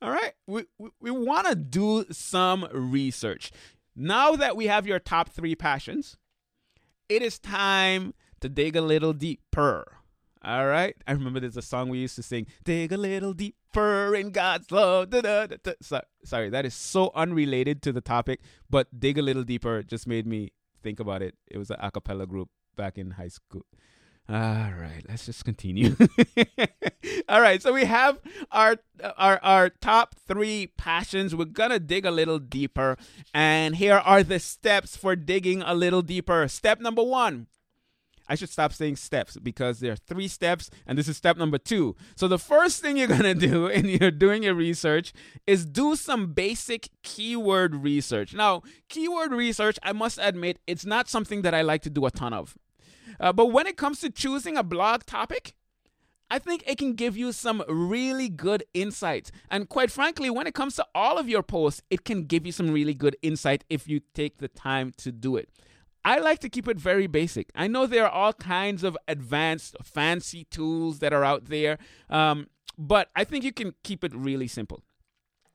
All 0.00 0.10
right. 0.10 0.32
We, 0.46 0.64
we, 0.78 0.90
we 1.00 1.10
want 1.10 1.46
to 1.48 1.54
do 1.54 2.04
some 2.10 2.68
research. 2.72 3.50
Now 3.96 4.36
that 4.36 4.56
we 4.56 4.66
have 4.66 4.86
your 4.86 5.00
top 5.00 5.30
three 5.30 5.54
passions, 5.54 6.16
it 7.08 7.22
is 7.22 7.38
time 7.38 8.14
to 8.40 8.48
dig 8.48 8.76
a 8.76 8.80
little 8.80 9.12
deeper. 9.12 9.98
All 10.44 10.66
right. 10.66 10.94
I 11.06 11.12
remember 11.12 11.40
there's 11.40 11.56
a 11.56 11.62
song 11.62 11.88
we 11.88 11.98
used 11.98 12.16
to 12.16 12.22
sing, 12.22 12.46
Dig 12.64 12.92
a 12.92 12.96
Little 12.96 13.32
Deeper 13.32 14.14
in 14.14 14.30
God's 14.30 14.70
Love. 14.70 15.10
Da, 15.10 15.20
da, 15.20 15.46
da, 15.46 15.72
so, 15.82 16.00
sorry, 16.24 16.48
that 16.50 16.64
is 16.64 16.74
so 16.74 17.10
unrelated 17.14 17.82
to 17.82 17.92
the 17.92 18.00
topic, 18.00 18.40
but 18.70 18.86
Dig 18.98 19.18
a 19.18 19.22
Little 19.22 19.42
Deeper 19.42 19.82
just 19.82 20.06
made 20.06 20.26
me 20.26 20.52
think 20.82 21.00
about 21.00 21.22
it. 21.22 21.34
It 21.48 21.58
was 21.58 21.70
an 21.70 21.78
a 21.80 21.90
cappella 21.90 22.26
group 22.26 22.50
back 22.76 22.98
in 22.98 23.12
high 23.12 23.28
school. 23.28 23.66
All 24.30 24.36
right, 24.36 25.02
let's 25.08 25.24
just 25.24 25.46
continue. 25.46 25.96
All 27.30 27.40
right, 27.40 27.62
so 27.62 27.72
we 27.72 27.86
have 27.86 28.18
our 28.52 28.76
our 29.16 29.40
our 29.42 29.70
top 29.70 30.16
3 30.26 30.66
passions. 30.76 31.34
We're 31.34 31.46
going 31.46 31.70
to 31.70 31.80
dig 31.80 32.04
a 32.04 32.10
little 32.10 32.38
deeper 32.38 32.98
and 33.32 33.76
here 33.76 33.94
are 33.94 34.22
the 34.22 34.38
steps 34.38 34.98
for 34.98 35.16
digging 35.16 35.62
a 35.62 35.74
little 35.74 36.02
deeper. 36.02 36.46
Step 36.46 36.78
number 36.78 37.02
1. 37.02 37.46
I 38.28 38.34
should 38.34 38.50
stop 38.50 38.74
saying 38.74 38.96
steps 38.96 39.38
because 39.38 39.80
there 39.80 39.92
are 39.92 39.96
three 39.96 40.28
steps, 40.28 40.68
and 40.86 40.98
this 40.98 41.08
is 41.08 41.16
step 41.16 41.38
number 41.38 41.56
two. 41.56 41.96
So, 42.14 42.28
the 42.28 42.38
first 42.38 42.82
thing 42.82 42.98
you're 42.98 43.08
gonna 43.08 43.34
do 43.48 43.64
when 43.64 43.86
you're 43.86 44.10
doing 44.10 44.42
your 44.42 44.52
research 44.52 45.14
is 45.46 45.64
do 45.64 45.96
some 45.96 46.34
basic 46.34 46.90
keyword 47.02 47.74
research. 47.74 48.34
Now, 48.34 48.62
keyword 48.90 49.32
research, 49.32 49.78
I 49.82 49.92
must 49.92 50.18
admit, 50.20 50.58
it's 50.66 50.84
not 50.84 51.08
something 51.08 51.40
that 51.40 51.54
I 51.54 51.62
like 51.62 51.80
to 51.82 51.90
do 51.90 52.04
a 52.04 52.10
ton 52.10 52.34
of. 52.34 52.58
Uh, 53.20 53.32
but 53.32 53.46
when 53.46 53.66
it 53.66 53.76
comes 53.76 54.00
to 54.00 54.10
choosing 54.10 54.56
a 54.56 54.62
blog 54.62 55.04
topic, 55.04 55.54
I 56.30 56.38
think 56.38 56.62
it 56.66 56.76
can 56.76 56.92
give 56.92 57.16
you 57.16 57.32
some 57.32 57.64
really 57.68 58.28
good 58.28 58.64
insight. 58.74 59.30
And 59.50 59.68
quite 59.68 59.90
frankly, 59.90 60.28
when 60.28 60.46
it 60.46 60.54
comes 60.54 60.76
to 60.76 60.86
all 60.94 61.16
of 61.16 61.28
your 61.28 61.42
posts, 61.42 61.82
it 61.90 62.04
can 62.04 62.24
give 62.24 62.44
you 62.44 62.52
some 62.52 62.70
really 62.70 62.94
good 62.94 63.16
insight 63.22 63.64
if 63.70 63.88
you 63.88 64.00
take 64.14 64.38
the 64.38 64.48
time 64.48 64.92
to 64.98 65.10
do 65.10 65.36
it. 65.36 65.48
I 66.04 66.18
like 66.18 66.38
to 66.40 66.48
keep 66.48 66.68
it 66.68 66.78
very 66.78 67.06
basic. 67.06 67.50
I 67.54 67.66
know 67.66 67.86
there 67.86 68.04
are 68.04 68.10
all 68.10 68.32
kinds 68.32 68.84
of 68.84 68.96
advanced, 69.08 69.76
fancy 69.82 70.44
tools 70.44 71.00
that 71.00 71.12
are 71.12 71.24
out 71.24 71.46
there, 71.46 71.78
um, 72.08 72.46
but 72.76 73.08
I 73.16 73.24
think 73.24 73.44
you 73.44 73.52
can 73.52 73.74
keep 73.82 74.04
it 74.04 74.14
really 74.14 74.48
simple. 74.48 74.82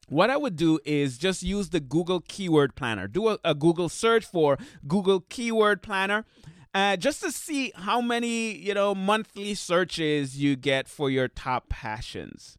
What 0.10 0.30
I 0.30 0.38
would 0.38 0.56
do 0.56 0.80
is 0.86 1.18
just 1.18 1.44
use 1.44 1.70
the 1.70 1.80
Google 1.80 2.20
Keyword 2.20 2.76
Planner. 2.76 3.08
Do 3.08 3.30
a, 3.30 3.40
a 3.46 3.56
Google 3.56 3.90
search 3.90 4.26
for 4.26 4.58
Google 4.86 5.22
Keyword 5.22 5.82
Planner 5.82 6.26
uh, 6.74 6.98
just 6.98 7.22
to 7.22 7.32
see 7.32 7.72
how 7.76 8.02
many 8.02 8.56
you 8.56 8.74
know 8.74 8.94
monthly 8.96 9.54
searches 9.54 10.38
you 10.38 10.56
get 10.56 10.88
for 10.88 11.10
your 11.10 11.28
top 11.28 11.70
passions. 11.70 12.58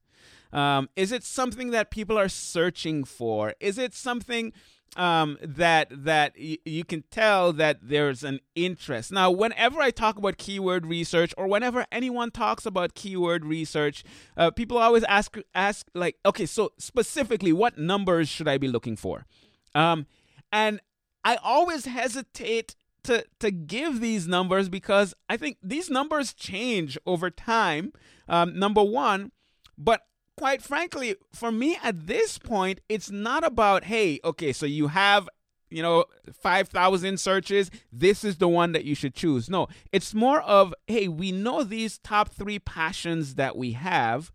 Um, 0.53 0.89
is 0.95 1.11
it 1.11 1.25
something 1.25 1.71
that 1.71 1.91
people 1.91 2.17
are 2.17 2.29
searching 2.29 3.03
for? 3.03 3.55
Is 3.59 3.77
it 3.77 3.93
something 3.93 4.53
um, 4.97 5.39
that 5.43 5.89
that 5.91 6.35
y- 6.39 6.59
you 6.65 6.85
can 6.85 7.05
tell 7.11 7.53
that 7.55 7.79
there's 7.83 8.23
an 8.23 8.41
interest. 8.55 9.13
Now, 9.13 9.31
whenever 9.31 9.81
I 9.81 9.91
talk 9.91 10.17
about 10.17 10.39
keyword 10.39 10.87
research, 10.87 11.35
or 11.37 11.47
whenever 11.47 11.87
anyone 11.91 12.31
talks 12.31 12.67
about 12.67 12.95
keyword 12.95 13.45
research, 13.45 14.05
uh, 14.37 14.51
people 14.51 14.79
always 14.79 15.05
ask 15.05 15.37
ask 15.55 15.89
like, 15.95 16.17
okay, 16.25 16.47
so 16.47 16.73
specifically, 16.79 17.53
what 17.53 17.79
numbers 17.79 18.29
should 18.29 18.49
I 18.49 18.59
be 18.59 18.69
looking 18.69 18.97
for? 18.97 19.27
Um, 19.75 20.07
and 20.53 20.81
I 21.25 21.37
always 21.37 21.87
hesitate 21.87 22.77
to 23.05 23.25
to 23.41 23.51
give 23.51 24.01
these 24.01 24.27
numbers 24.27 24.69
because 24.69 25.15
I 25.29 25.37
think 25.37 25.59
these 25.63 25.89
numbers 25.89 26.35
change 26.35 26.99
over 27.07 27.31
time. 27.31 27.93
Um, 28.29 28.59
number 28.59 28.83
one, 28.83 29.33
but 29.79 30.03
quite 30.37 30.63
frankly, 30.63 31.17
for 31.33 31.53
me 31.53 31.79
at 31.83 32.07
this 32.07 32.39
point, 32.39 32.81
it's 32.89 33.11
not 33.11 33.45
about 33.45 33.85
hey, 33.85 34.21
okay, 34.25 34.53
so 34.53 34.67
you 34.67 34.89
have 34.89 35.29
you 35.71 35.83
know 35.83 36.05
5000 36.33 37.19
searches. 37.19 37.71
This 37.93 38.25
is 38.25 38.39
the 38.39 38.49
one 38.49 38.73
that 38.73 38.85
you 38.85 38.95
should 38.95 39.15
choose. 39.15 39.49
No 39.49 39.69
it's 39.93 40.15
more 40.15 40.41
of 40.43 40.75
hey 40.87 41.09
we 41.09 41.33
know 41.33 41.63
these 41.63 41.99
top 41.99 42.31
3 42.31 42.59
passions 42.61 43.37
that 43.37 43.57
we 43.57 43.73
have. 43.73 44.33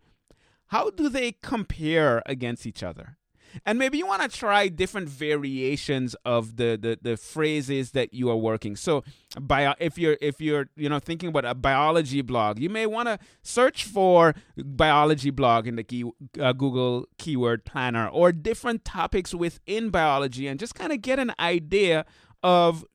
How 0.68 0.92
do 0.92 1.10
they 1.10 1.32
compare 1.42 2.22
against 2.28 2.66
each 2.66 2.84
other 2.84 3.19
and 3.66 3.80
maybe 3.80 3.98
you 3.98 4.06
want 4.06 4.22
to 4.22 4.30
try 4.30 4.68
different 4.68 5.10
variations 5.10 6.16
of 6.26 6.58
the, 6.58 6.78
the 6.82 7.00
the 7.02 7.18
phrases 7.18 7.92
that 7.92 8.14
you 8.14 8.30
are 8.30 8.36
working. 8.38 8.76
So 8.76 9.04
bio 9.40 9.74
if 9.80 9.98
you're 9.98 10.18
if 10.22 10.42
you're 10.42 10.70
you 10.76 10.90
know 10.90 11.00
thinking 11.00 11.30
about 11.30 11.46
a 11.46 11.54
biology 11.54 12.22
blog 12.22 12.60
you 12.60 12.70
may 12.70 12.86
want 12.86 13.08
to 13.08 13.20
search 13.44 13.84
for 13.84 14.34
biology 14.58 15.30
blog 15.30 15.68
in 15.68 15.76
the 15.76 15.84
key, 15.84 16.04
uh, 16.40 16.54
google 16.54 17.06
keyword 17.18 17.64
planner 17.66 18.08
or 18.08 18.32
different 18.32 18.84
topics 18.84 19.34
within 19.34 19.90
biology 19.90 20.48
and 20.48 20.60
just 20.60 20.74
kind 20.74 20.92
of 20.92 21.02
get 21.02 21.20
an 21.20 21.32
idea 21.40 22.06
of 22.42 22.86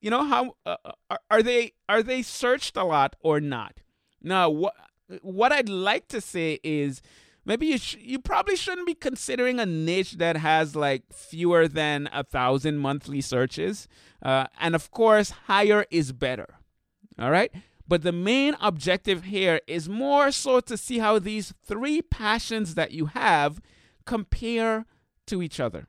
you 0.00 0.10
know 0.10 0.24
how 0.24 0.54
uh, 0.66 0.76
are, 1.08 1.20
are 1.30 1.42
they 1.42 1.72
are 1.88 2.02
they 2.02 2.20
searched 2.20 2.76
a 2.76 2.84
lot 2.84 3.16
or 3.20 3.40
not? 3.40 3.80
Now 4.20 4.50
what 4.50 4.74
what 5.20 5.52
i'd 5.52 5.68
like 5.68 6.08
to 6.08 6.20
say 6.20 6.58
is 6.62 7.02
maybe 7.44 7.66
you 7.66 7.78
sh- 7.78 7.96
you 8.00 8.18
probably 8.18 8.56
shouldn't 8.56 8.86
be 8.86 8.94
considering 8.94 9.60
a 9.60 9.66
niche 9.66 10.14
that 10.14 10.36
has 10.36 10.74
like 10.74 11.02
fewer 11.12 11.68
than 11.68 12.08
a 12.12 12.24
thousand 12.24 12.78
monthly 12.78 13.20
searches. 13.20 13.88
Uh, 14.22 14.46
and 14.60 14.74
of 14.74 14.90
course, 14.90 15.30
higher 15.30 15.86
is 15.90 16.12
better. 16.12 16.56
All 17.18 17.30
right. 17.30 17.52
But 17.86 18.02
the 18.02 18.12
main 18.12 18.56
objective 18.60 19.24
here 19.24 19.60
is 19.66 19.88
more 19.88 20.30
so 20.30 20.60
to 20.60 20.76
see 20.76 20.98
how 20.98 21.18
these 21.18 21.52
three 21.64 22.00
passions 22.00 22.74
that 22.76 22.92
you 22.92 23.06
have 23.06 23.60
compare 24.06 24.86
to 25.26 25.42
each 25.42 25.60
other. 25.60 25.86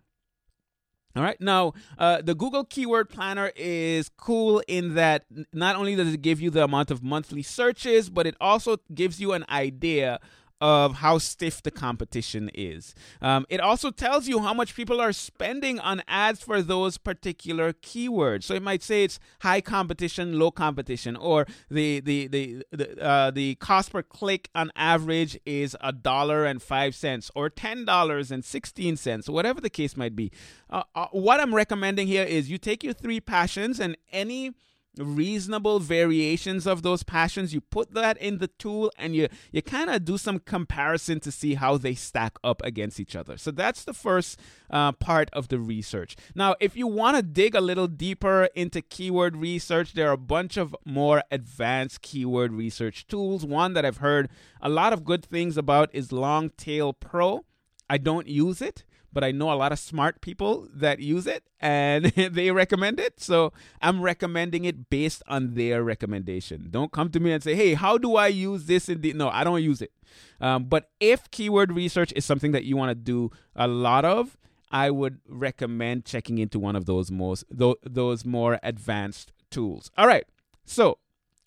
All 1.15 1.23
right. 1.23 1.39
Now, 1.39 1.73
uh, 1.97 2.21
the 2.21 2.35
Google 2.35 2.65
Keyword 2.65 3.09
Planner 3.09 3.53
is 3.55 4.09
cool 4.17 4.61
in 4.67 4.95
that 4.95 5.23
not 5.53 5.77
only 5.77 5.95
does 5.95 6.13
it 6.13 6.21
give 6.21 6.41
you 6.41 6.49
the 6.49 6.65
amount 6.65 6.91
of 6.91 7.01
monthly 7.01 7.41
searches, 7.41 8.09
but 8.09 8.27
it 8.27 8.35
also 8.41 8.77
gives 8.93 9.21
you 9.21 9.31
an 9.31 9.45
idea 9.49 10.19
of 10.61 10.95
how 10.95 11.17
stiff 11.17 11.61
the 11.61 11.71
competition 11.71 12.49
is. 12.53 12.95
Um, 13.21 13.45
it 13.49 13.59
also 13.59 13.91
tells 13.91 14.27
you 14.27 14.39
how 14.39 14.53
much 14.53 14.75
people 14.75 15.01
are 15.01 15.11
spending 15.11 15.79
on 15.79 16.01
ads 16.07 16.41
for 16.41 16.61
those 16.61 16.97
particular 16.97 17.73
keywords. 17.73 18.43
So 18.43 18.53
it 18.53 18.63
might 18.63 18.81
say 18.81 19.03
it's 19.03 19.19
high 19.41 19.61
competition, 19.61 20.39
low 20.39 20.51
competition, 20.51 21.15
or 21.15 21.45
the 21.69 21.99
the 21.99 22.27
the 22.27 22.63
the, 22.71 23.03
uh, 23.03 23.31
the 23.31 23.55
cost 23.55 23.91
per 23.91 24.01
click 24.01 24.49
on 24.55 24.71
average 24.75 25.37
is 25.45 25.75
a 25.81 25.91
dollar 25.91 26.45
and 26.45 26.61
five 26.61 26.95
cents, 26.95 27.29
or 27.35 27.49
ten 27.49 27.85
dollars 27.85 28.31
and 28.31 28.43
sixteen 28.45 28.95
cents, 28.95 29.27
whatever 29.27 29.59
the 29.59 29.69
case 29.69 29.97
might 29.97 30.15
be. 30.15 30.31
Uh, 30.69 30.83
uh, 30.95 31.07
what 31.11 31.39
I'm 31.39 31.53
recommending 31.53 32.07
here 32.07 32.23
is 32.23 32.49
you 32.49 32.57
take 32.57 32.83
your 32.83 32.93
three 32.93 33.19
passions 33.19 33.79
and 33.79 33.97
any 34.11 34.53
reasonable 34.97 35.79
variations 35.79 36.65
of 36.65 36.81
those 36.81 37.03
passions 37.03 37.53
you 37.53 37.61
put 37.61 37.93
that 37.93 38.17
in 38.17 38.37
the 38.37 38.47
tool 38.47 38.91
and 38.97 39.15
you 39.15 39.27
you 39.51 39.61
kind 39.61 39.89
of 39.89 40.05
do 40.05 40.17
some 40.17 40.39
comparison 40.39 41.19
to 41.19 41.31
see 41.31 41.55
how 41.55 41.77
they 41.77 41.93
stack 41.93 42.37
up 42.43 42.61
against 42.63 42.99
each 42.99 43.15
other. 43.15 43.37
So 43.37 43.51
that's 43.51 43.83
the 43.83 43.93
first 43.93 44.39
uh, 44.69 44.91
part 44.93 45.29
of 45.33 45.47
the 45.49 45.59
research. 45.59 46.15
Now 46.33 46.55
if 46.59 46.75
you 46.75 46.87
want 46.87 47.17
to 47.17 47.23
dig 47.23 47.55
a 47.55 47.61
little 47.61 47.87
deeper 47.87 48.49
into 48.55 48.81
keyword 48.81 49.37
research 49.37 49.93
there 49.93 50.09
are 50.09 50.13
a 50.13 50.17
bunch 50.17 50.57
of 50.57 50.75
more 50.85 51.23
advanced 51.31 52.01
keyword 52.01 52.53
research 52.53 53.07
tools. 53.07 53.45
One 53.45 53.73
that 53.73 53.85
i've 53.85 53.97
heard 53.97 54.29
a 54.61 54.69
lot 54.69 54.93
of 54.93 55.05
good 55.05 55.25
things 55.25 55.57
about 55.57 55.89
is 55.93 56.11
Long 56.11 56.49
Tail 56.57 56.93
Pro 56.93 57.45
i 57.89 57.97
don't 57.97 58.27
use 58.27 58.61
it 58.61 58.83
but 59.15 59.23
I 59.23 59.31
know 59.31 59.51
a 59.51 59.55
lot 59.55 59.71
of 59.71 59.79
smart 59.79 60.19
people 60.19 60.67
that 60.73 60.99
use 60.99 61.25
it 61.25 61.45
and 61.61 62.05
they 62.17 62.51
recommend 62.51 62.99
it. 62.99 63.21
So 63.21 63.53
I'm 63.81 64.01
recommending 64.01 64.65
it 64.65 64.89
based 64.89 65.23
on 65.27 65.53
their 65.55 65.83
recommendation. 65.83 66.67
Don't 66.69 66.91
come 66.91 67.09
to 67.11 67.19
me 67.21 67.31
and 67.31 67.41
say, 67.41 67.55
hey, 67.55 67.75
how 67.75 67.97
do 67.97 68.17
I 68.17 68.27
use 68.27 68.65
this? 68.65 68.89
In 68.89 68.99
the-? 68.99 69.13
No, 69.13 69.29
I 69.29 69.45
don't 69.45 69.63
use 69.63 69.81
it. 69.81 69.93
Um, 70.41 70.65
but 70.65 70.91
if 70.99 71.31
keyword 71.31 71.71
research 71.71 72.11
is 72.13 72.25
something 72.25 72.51
that 72.51 72.65
you 72.65 72.75
want 72.75 72.89
to 72.89 72.95
do 72.95 73.31
a 73.55 73.69
lot 73.69 74.03
of, 74.03 74.37
I 74.69 74.91
would 74.91 75.21
recommend 75.29 76.03
checking 76.03 76.37
into 76.37 76.59
one 76.59 76.75
of 76.75 76.85
those 76.85 77.09
most 77.09 77.45
th- 77.57 77.77
those 77.83 78.25
more 78.25 78.59
advanced 78.63 79.31
tools. 79.49 79.91
All 79.97 80.07
right, 80.07 80.25
so 80.65 80.97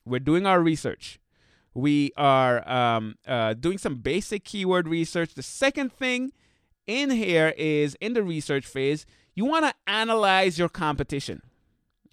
we're 0.06 0.20
doing 0.20 0.46
our 0.46 0.62
research. 0.62 1.20
We 1.78 2.10
are 2.16 2.68
um, 2.68 3.14
uh, 3.24 3.54
doing 3.54 3.78
some 3.78 3.98
basic 3.98 4.42
keyword 4.42 4.88
research. 4.88 5.34
The 5.34 5.44
second 5.44 5.92
thing 5.92 6.32
in 6.88 7.10
here 7.10 7.54
is 7.56 7.96
in 8.00 8.14
the 8.14 8.24
research 8.24 8.66
phase, 8.66 9.06
you 9.36 9.44
want 9.44 9.64
to 9.64 9.72
analyze 9.86 10.58
your 10.58 10.68
competition. 10.68 11.40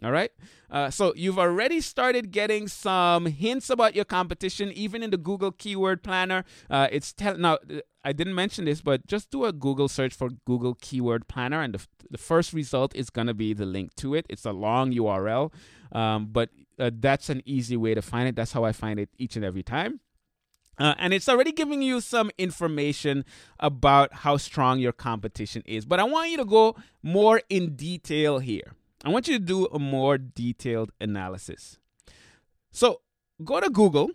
All 0.04 0.12
right. 0.12 0.30
Uh, 0.69 0.91
so 0.91 1.13
you've 1.15 1.39
already 1.39 1.82
started 1.82 2.30
getting 2.32 2.67
some 2.67 3.25
hints 3.25 3.71
about 3.71 3.95
your 3.95 4.06
competition, 4.06 4.71
even 4.73 5.01
in 5.01 5.10
the 5.10 5.17
Google 5.17 5.51
Keyword 5.51 6.04
Planner. 6.04 6.45
Uh, 6.69 6.88
it's 6.91 7.12
tell 7.12 7.36
now. 7.36 7.58
I 8.04 8.13
didn't 8.13 8.36
mention 8.36 8.65
this, 8.65 8.82
but 8.82 9.08
just 9.08 9.32
do 9.32 9.45
a 9.45 9.51
Google 9.51 9.88
search 9.88 10.13
for 10.13 10.30
Google 10.45 10.75
Keyword 10.80 11.28
Planner, 11.28 11.62
and 11.63 11.73
the, 11.73 11.88
the 12.12 12.19
first 12.19 12.54
result 12.54 12.95
is 12.95 13.10
going 13.10 13.25
to 13.25 13.34
be 13.34 13.54
the 13.54 13.65
link 13.65 13.95
to 13.95 14.13
it. 14.13 14.28
It's 14.30 14.45
a 14.45 14.51
long 14.51 14.93
URL, 14.93 15.51
um, 15.91 16.28
but 16.32 16.51
uh, 16.80 16.92
that's 16.94 17.30
an 17.30 17.42
easy 17.46 17.78
way 17.78 17.94
to 17.94 18.02
find 18.02 18.28
it. 18.28 18.36
That's 18.36 18.52
how 18.52 18.64
I 18.64 18.72
find 18.72 19.00
it 19.00 19.10
each 19.18 19.36
and 19.36 19.46
every 19.46 19.64
time. 19.64 20.00
Uh, 20.78 20.94
and 20.98 21.14
it's 21.14 21.30
already 21.30 21.52
giving 21.52 21.82
you 21.82 22.02
some 22.02 22.30
information 22.38 23.24
about 23.60 24.14
how 24.14 24.38
strong 24.38 24.80
your 24.80 24.92
competition 24.92 25.64
is. 25.66 25.86
But 25.86 26.00
I 26.00 26.04
want 26.04 26.32
you 26.32 26.38
to 26.38 26.46
go 26.46 26.76
more 27.02 27.42
in 27.50 27.76
detail 27.76 28.40
here. 28.40 28.74
I 29.06 29.10
want 29.10 29.28
you 29.28 29.40
to 29.40 29.46
do 29.46 29.68
a 29.68 29.80
more 29.80 30.18
detailed 30.18 30.92
analysis. 31.00 31.78
So 32.72 33.02
go 33.44 33.62
to 33.62 33.70
Google 33.70 34.10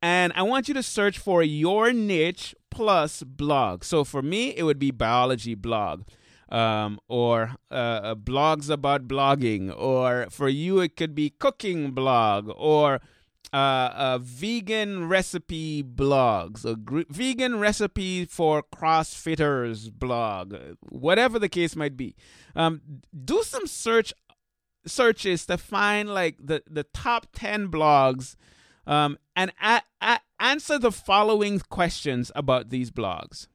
and 0.00 0.32
I 0.34 0.42
want 0.42 0.66
you 0.66 0.74
to 0.74 0.82
search 0.82 1.18
for 1.18 1.42
your 1.42 1.92
niche 1.92 2.54
plus 2.70 3.22
blog. 3.22 3.84
So 3.84 4.02
for 4.02 4.22
me, 4.22 4.56
it 4.56 4.64
would 4.64 4.78
be 4.78 4.90
biology 4.90 5.54
blog. 5.54 6.02
Um, 6.52 7.00
or 7.08 7.56
uh, 7.70 7.74
uh 7.74 8.14
blogs 8.14 8.68
about 8.68 9.08
blogging, 9.08 9.74
or 9.74 10.26
for 10.30 10.50
you, 10.50 10.80
it 10.80 10.96
could 10.96 11.14
be 11.14 11.30
cooking 11.30 11.92
blog, 11.92 12.52
or 12.56 13.00
uh, 13.52 13.90
uh, 13.94 14.18
vegan 14.20 15.08
recipe 15.08 15.82
blogs, 15.82 16.64
a 16.64 16.76
gr- 16.76 17.08
vegan 17.08 17.58
recipe 17.58 18.24
for 18.24 18.62
CrossFitters 18.62 19.92
blog, 19.92 20.54
whatever 20.88 21.38
the 21.38 21.48
case 21.48 21.76
might 21.76 21.96
be. 21.96 22.14
Um, 22.56 22.80
do 23.24 23.42
some 23.42 23.66
search 23.66 24.14
searches 24.86 25.46
to 25.46 25.58
find 25.58 26.08
like 26.08 26.36
the, 26.40 26.62
the 26.68 26.84
top 26.84 27.26
10 27.34 27.68
blogs 27.68 28.36
um, 28.86 29.18
and 29.36 29.52
a- 29.62 29.82
a- 30.00 30.20
answer 30.40 30.78
the 30.78 30.90
following 30.90 31.60
questions 31.60 32.32
about 32.34 32.70
these 32.70 32.90
blogs. 32.90 33.46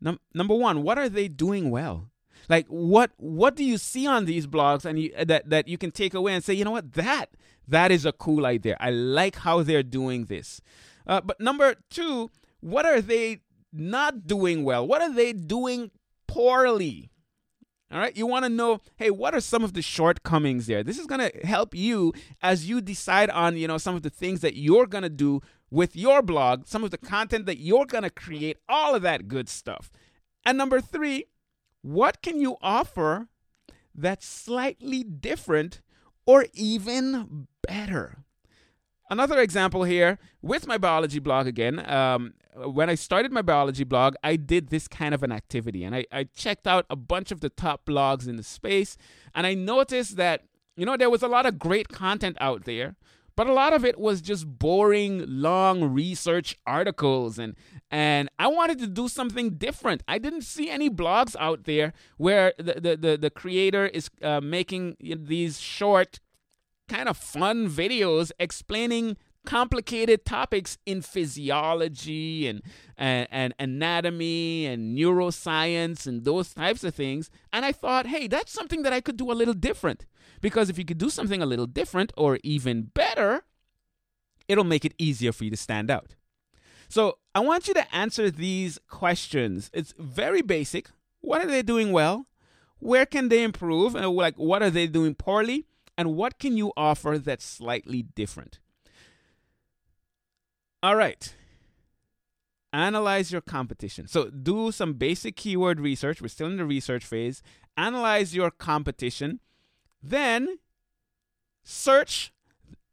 Num- 0.00 0.20
number 0.34 0.54
one, 0.54 0.82
what 0.82 0.98
are 0.98 1.08
they 1.08 1.28
doing 1.28 1.70
well? 1.70 2.10
Like 2.48 2.66
what 2.68 3.12
what 3.18 3.54
do 3.54 3.64
you 3.64 3.78
see 3.78 4.06
on 4.06 4.24
these 4.24 4.46
blogs 4.46 4.84
and 4.84 4.98
you, 4.98 5.12
that 5.24 5.48
that 5.50 5.68
you 5.68 5.78
can 5.78 5.90
take 5.90 6.14
away 6.14 6.34
and 6.34 6.42
say, 6.42 6.54
you 6.54 6.64
know 6.64 6.70
what, 6.72 6.94
that 6.94 7.26
that 7.68 7.92
is 7.92 8.04
a 8.04 8.12
cool 8.12 8.46
idea. 8.46 8.76
I 8.80 8.90
like 8.90 9.36
how 9.36 9.62
they're 9.62 9.82
doing 9.82 10.24
this. 10.24 10.60
Uh, 11.06 11.20
but 11.20 11.40
number 11.40 11.76
two, 11.90 12.30
what 12.60 12.86
are 12.86 13.00
they 13.00 13.40
not 13.72 14.26
doing 14.26 14.64
well? 14.64 14.86
What 14.86 15.02
are 15.02 15.12
they 15.12 15.32
doing 15.32 15.90
poorly? 16.26 17.10
All 17.92 17.98
right, 17.98 18.16
you 18.16 18.26
want 18.26 18.44
to 18.44 18.48
know, 18.48 18.80
hey, 18.96 19.10
what 19.10 19.34
are 19.34 19.40
some 19.40 19.64
of 19.64 19.72
the 19.72 19.82
shortcomings 19.82 20.68
there? 20.68 20.84
This 20.84 20.96
is 20.96 21.06
going 21.06 21.28
to 21.28 21.44
help 21.44 21.74
you 21.74 22.12
as 22.40 22.68
you 22.68 22.80
decide 22.80 23.30
on, 23.30 23.56
you 23.56 23.66
know, 23.66 23.78
some 23.78 23.96
of 23.96 24.02
the 24.02 24.10
things 24.10 24.42
that 24.42 24.54
you're 24.54 24.86
going 24.86 25.02
to 25.02 25.08
do 25.08 25.40
with 25.70 25.94
your 25.96 26.22
blog, 26.22 26.66
some 26.66 26.84
of 26.84 26.90
the 26.90 26.98
content 26.98 27.46
that 27.46 27.58
you're 27.58 27.86
going 27.86 28.02
to 28.02 28.10
create, 28.10 28.58
all 28.68 28.94
of 28.94 29.02
that 29.02 29.28
good 29.28 29.48
stuff. 29.48 29.90
And 30.44 30.58
number 30.58 30.80
3, 30.80 31.24
what 31.82 32.22
can 32.22 32.40
you 32.40 32.56
offer 32.60 33.28
that's 33.94 34.26
slightly 34.26 35.02
different 35.02 35.80
or 36.26 36.46
even 36.54 37.46
better? 37.66 38.24
Another 39.08 39.40
example 39.40 39.84
here 39.84 40.18
with 40.40 40.66
my 40.66 40.78
biology 40.78 41.18
blog 41.18 41.46
again. 41.46 41.84
Um, 41.90 42.34
when 42.54 42.88
I 42.88 42.94
started 42.94 43.32
my 43.32 43.42
biology 43.42 43.84
blog, 43.84 44.14
I 44.22 44.36
did 44.36 44.68
this 44.68 44.86
kind 44.88 45.14
of 45.14 45.22
an 45.22 45.32
activity 45.32 45.84
and 45.84 45.94
I, 45.94 46.06
I 46.12 46.24
checked 46.24 46.66
out 46.66 46.86
a 46.90 46.96
bunch 46.96 47.30
of 47.32 47.40
the 47.40 47.48
top 47.48 47.86
blogs 47.86 48.28
in 48.28 48.36
the 48.36 48.42
space 48.42 48.96
and 49.34 49.46
I 49.46 49.54
noticed 49.54 50.16
that, 50.16 50.44
you 50.76 50.86
know, 50.86 50.96
there 50.96 51.10
was 51.10 51.22
a 51.22 51.28
lot 51.28 51.46
of 51.46 51.58
great 51.58 51.88
content 51.88 52.36
out 52.40 52.64
there, 52.64 52.96
but 53.36 53.46
a 53.46 53.52
lot 53.52 53.72
of 53.72 53.84
it 53.84 53.98
was 53.98 54.20
just 54.20 54.46
boring, 54.58 55.24
long 55.26 55.84
research 55.84 56.56
articles 56.66 57.38
and 57.38 57.54
and 57.90 58.28
I 58.38 58.46
wanted 58.46 58.78
to 58.80 58.86
do 58.86 59.08
something 59.08 59.50
different. 59.50 60.02
I 60.06 60.18
didn't 60.18 60.42
see 60.42 60.70
any 60.70 60.88
blogs 60.88 61.34
out 61.38 61.64
there 61.64 61.92
where 62.16 62.52
the 62.58 62.74
the 62.74 62.96
the, 62.96 63.16
the 63.16 63.30
creator 63.30 63.86
is 63.86 64.10
uh, 64.22 64.40
making 64.40 64.96
these 65.00 65.60
short 65.60 66.20
kind 66.88 67.08
of 67.08 67.16
fun 67.16 67.68
videos 67.68 68.32
explaining 68.38 69.16
complicated 69.46 70.24
topics 70.24 70.78
in 70.86 71.02
physiology 71.02 72.46
and, 72.46 72.62
and, 72.96 73.26
and 73.30 73.54
anatomy 73.58 74.66
and 74.66 74.96
neuroscience 74.96 76.06
and 76.06 76.24
those 76.24 76.54
types 76.54 76.84
of 76.84 76.94
things. 76.94 77.30
And 77.52 77.64
I 77.64 77.72
thought, 77.72 78.06
hey, 78.06 78.28
that's 78.28 78.52
something 78.52 78.82
that 78.82 78.92
I 78.92 79.00
could 79.00 79.16
do 79.16 79.30
a 79.30 79.34
little 79.34 79.54
different. 79.54 80.06
Because 80.40 80.70
if 80.70 80.78
you 80.78 80.84
could 80.84 80.98
do 80.98 81.10
something 81.10 81.42
a 81.42 81.46
little 81.46 81.66
different 81.66 82.12
or 82.16 82.38
even 82.42 82.82
better, 82.82 83.44
it'll 84.48 84.64
make 84.64 84.84
it 84.84 84.94
easier 84.98 85.32
for 85.32 85.44
you 85.44 85.50
to 85.50 85.56
stand 85.56 85.90
out. 85.90 86.14
So 86.88 87.18
I 87.34 87.40
want 87.40 87.68
you 87.68 87.74
to 87.74 87.94
answer 87.94 88.30
these 88.30 88.78
questions. 88.88 89.70
It's 89.72 89.94
very 89.98 90.42
basic. 90.42 90.90
What 91.20 91.40
are 91.40 91.46
they 91.46 91.62
doing 91.62 91.92
well? 91.92 92.26
Where 92.78 93.06
can 93.06 93.28
they 93.28 93.42
improve? 93.42 93.94
And 93.94 94.06
like, 94.08 94.36
what 94.36 94.62
are 94.62 94.70
they 94.70 94.86
doing 94.86 95.14
poorly? 95.14 95.66
And 95.96 96.16
what 96.16 96.38
can 96.38 96.56
you 96.56 96.72
offer 96.76 97.18
that's 97.18 97.44
slightly 97.44 98.02
different? 98.02 98.58
All 100.82 100.96
right. 100.96 101.34
Analyze 102.72 103.32
your 103.32 103.40
competition. 103.40 104.06
So 104.06 104.30
do 104.30 104.70
some 104.72 104.94
basic 104.94 105.36
keyword 105.36 105.80
research. 105.80 106.22
We're 106.22 106.28
still 106.28 106.46
in 106.46 106.56
the 106.56 106.64
research 106.64 107.04
phase. 107.04 107.42
Analyze 107.76 108.34
your 108.34 108.50
competition. 108.50 109.40
Then 110.02 110.58
search 111.62 112.32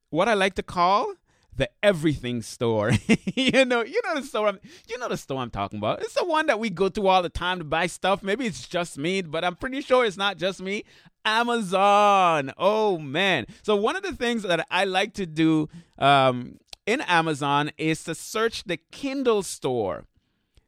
what 0.10 0.28
I 0.28 0.34
like 0.34 0.56
to 0.56 0.64
call 0.64 1.14
the 1.56 1.70
everything 1.84 2.42
store. 2.42 2.92
you 3.36 3.66
know, 3.66 3.84
you 3.84 4.02
know 4.06 4.16
the 4.16 4.24
store. 4.24 4.48
I'm, 4.48 4.60
you 4.88 4.98
know 4.98 5.10
the 5.10 5.18
store 5.18 5.42
I'm 5.42 5.50
talking 5.50 5.80
about. 5.80 6.02
It's 6.02 6.14
the 6.14 6.26
one 6.26 6.48
that 6.48 6.60
we 6.60 6.70
go 6.70 6.90
to 6.90 7.08
all 7.08 7.22
the 7.22 7.30
time 7.30 7.60
to 7.60 7.64
buy 7.64 7.88
stuff. 7.88 8.24
Maybe 8.24 8.46
it's 8.46 8.68
just 8.68 8.98
me, 8.98 9.22
but 9.22 9.44
I'm 9.44 9.56
pretty 9.56 9.82
sure 9.82 10.06
it's 10.06 10.18
not 10.18 10.38
just 10.38 10.62
me. 10.62 10.84
Amazon. 11.26 12.54
Oh 12.58 12.98
man. 12.98 13.46
So 13.64 13.76
one 13.76 13.96
of 13.96 14.04
the 14.04 14.14
things 14.14 14.44
that 14.44 14.66
I 14.72 14.86
like 14.86 15.14
to 15.16 15.26
do 15.26 15.68
um, 15.98 16.58
in 16.88 17.02
Amazon 17.02 17.70
is 17.78 18.04
to 18.06 18.16
search 18.16 18.64
the 18.64 18.78
Kindle 18.92 19.44
store 19.44 20.06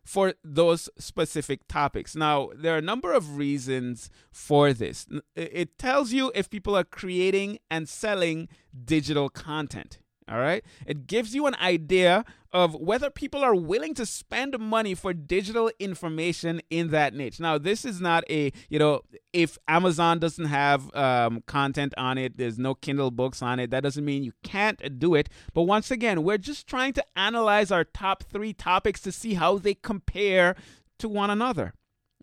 for 0.03 0.33
those 0.43 0.89
specific 0.97 1.67
topics. 1.67 2.15
Now, 2.15 2.49
there 2.55 2.75
are 2.75 2.79
a 2.79 2.81
number 2.81 3.13
of 3.13 3.37
reasons 3.37 4.09
for 4.31 4.73
this. 4.73 5.07
It 5.35 5.77
tells 5.77 6.11
you 6.11 6.31
if 6.35 6.49
people 6.49 6.75
are 6.75 6.83
creating 6.83 7.59
and 7.71 7.87
selling 7.87 8.49
digital 8.85 9.29
content. 9.29 9.99
All 10.29 10.37
right. 10.37 10.63
It 10.85 11.07
gives 11.07 11.33
you 11.33 11.47
an 11.47 11.55
idea 11.55 12.23
of 12.51 12.75
whether 12.75 13.09
people 13.09 13.43
are 13.43 13.55
willing 13.55 13.93
to 13.95 14.05
spend 14.05 14.57
money 14.59 14.93
for 14.95 15.13
digital 15.13 15.71
information 15.79 16.61
in 16.69 16.89
that 16.89 17.13
niche. 17.13 17.39
Now, 17.39 17.57
this 17.57 17.85
is 17.85 17.99
not 17.99 18.23
a, 18.29 18.51
you 18.69 18.79
know, 18.79 19.01
if 19.33 19.57
Amazon 19.67 20.19
doesn't 20.19 20.45
have 20.45 20.93
um, 20.95 21.43
content 21.47 21.93
on 21.97 22.17
it, 22.17 22.37
there's 22.37 22.59
no 22.59 22.75
Kindle 22.75 23.11
books 23.11 23.41
on 23.41 23.59
it, 23.59 23.71
that 23.71 23.81
doesn't 23.81 24.05
mean 24.05 24.23
you 24.23 24.33
can't 24.43 24.99
do 24.99 25.15
it. 25.15 25.29
But 25.53 25.63
once 25.63 25.91
again, 25.91 26.23
we're 26.23 26.37
just 26.37 26.67
trying 26.67 26.93
to 26.93 27.05
analyze 27.15 27.71
our 27.71 27.83
top 27.83 28.23
three 28.23 28.53
topics 28.53 29.01
to 29.01 29.11
see 29.11 29.35
how 29.35 29.57
they 29.57 29.73
compare 29.73 30.55
to 30.99 31.09
one 31.09 31.29
another. 31.29 31.73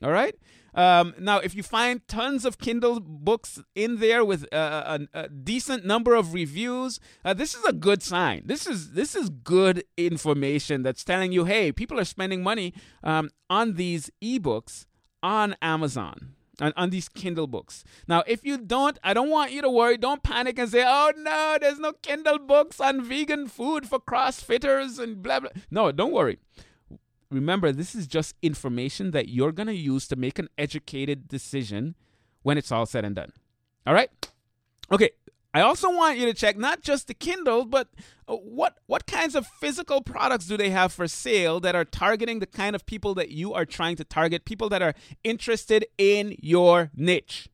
All 0.02 0.12
right. 0.12 0.35
Um, 0.74 1.14
now, 1.18 1.38
if 1.38 1.54
you 1.54 1.62
find 1.62 2.06
tons 2.06 2.44
of 2.44 2.59
Kindle 2.59 3.00
books 3.00 3.62
in 3.74 3.98
there 3.98 4.22
with 4.26 4.44
a, 4.52 5.09
a 5.14 5.28
decent 5.28 5.87
number 5.87 6.14
of 6.14 6.35
reviews, 6.35 7.00
uh, 7.24 7.32
this 7.32 7.54
is 7.54 7.64
a 7.64 7.72
good 7.72 8.02
sign. 8.02 8.42
This 8.44 8.66
is 8.66 8.92
this 8.92 9.16
is 9.16 9.30
good 9.30 9.85
information 9.96 10.82
that's 10.82 11.02
telling 11.02 11.32
you, 11.32 11.46
hey, 11.46 11.72
people 11.72 11.98
are 11.98 12.04
spending 12.04 12.42
money 12.42 12.74
um, 13.02 13.30
on 13.48 13.74
these 13.74 14.11
ebooks 14.22 14.85
on 15.22 15.56
Amazon. 15.62 16.32
On, 16.59 16.72
on 16.74 16.88
these 16.88 17.11
Kindle 17.11 17.46
books. 17.46 17.85
Now, 18.09 18.24
if 18.26 18.42
you 18.42 18.56
don't, 18.56 18.98
I 19.04 19.12
don't 19.12 19.28
want 19.28 19.52
you 19.52 19.61
to 19.61 19.68
worry. 19.68 19.98
Don't 19.98 20.22
panic 20.22 20.59
and 20.59 20.70
say, 20.70 20.82
oh 20.87 21.12
no, 21.14 21.59
there's 21.61 21.78
no 21.78 21.92
Kindle 21.92 22.38
books 22.38 22.80
on 22.80 23.04
vegan 23.04 23.46
food 23.46 23.87
for 23.87 23.98
CrossFitters 23.98 24.98
and 24.98 25.22
blah, 25.22 25.40
blah. 25.40 25.50
No, 25.70 25.92
don't 25.92 26.14
worry 26.14 26.38
remember, 27.37 27.70
this 27.70 27.94
is 27.94 28.07
just 28.07 28.35
information 28.42 29.12
that 29.12 29.29
you're 29.29 29.53
going 29.53 29.68
to 29.68 29.75
use 29.75 30.09
to 30.09 30.16
make 30.16 30.38
an 30.38 30.49
educated 30.59 31.29
decision 31.29 31.94
when 32.42 32.59
it's 32.59 32.72
all 32.72 32.87
said 32.87 33.05
and 33.05 33.14
done. 33.14 33.33
All 33.87 33.94
right? 33.94 34.11
Okay. 34.90 35.11
I 35.55 35.61
also 35.62 35.90
want 35.90 36.18
you 36.18 36.27
to 36.27 36.35
check 36.35 36.59
not 36.59 36.83
just 36.83 37.07
the 37.07 37.14
Kindle, 37.14 37.64
but 37.64 37.88
uh, 38.29 38.35
what 38.35 38.77
what 38.87 39.07
kinds 39.07 39.35
of 39.35 39.46
physical 39.46 40.03
products 40.03 40.46
do 40.46 40.57
they 40.57 40.68
have 40.68 40.92
for 40.92 41.09
sale 41.09 41.61
that 41.61 41.75
are 41.75 41.85
targeting 41.85 42.40
the 42.40 42.46
kind 42.46 42.77
of 42.77 42.85
people 42.85 43.14
that 43.14 43.31
you 43.31 43.55
are 43.55 43.64
trying 43.64 43.96
to 43.96 44.05
target, 44.05 44.44
people 44.44 44.68
that 44.68 44.83
are 44.83 44.94
interested 45.25 45.87
in 45.96 46.37
your 46.42 46.90
niche. 46.94 47.49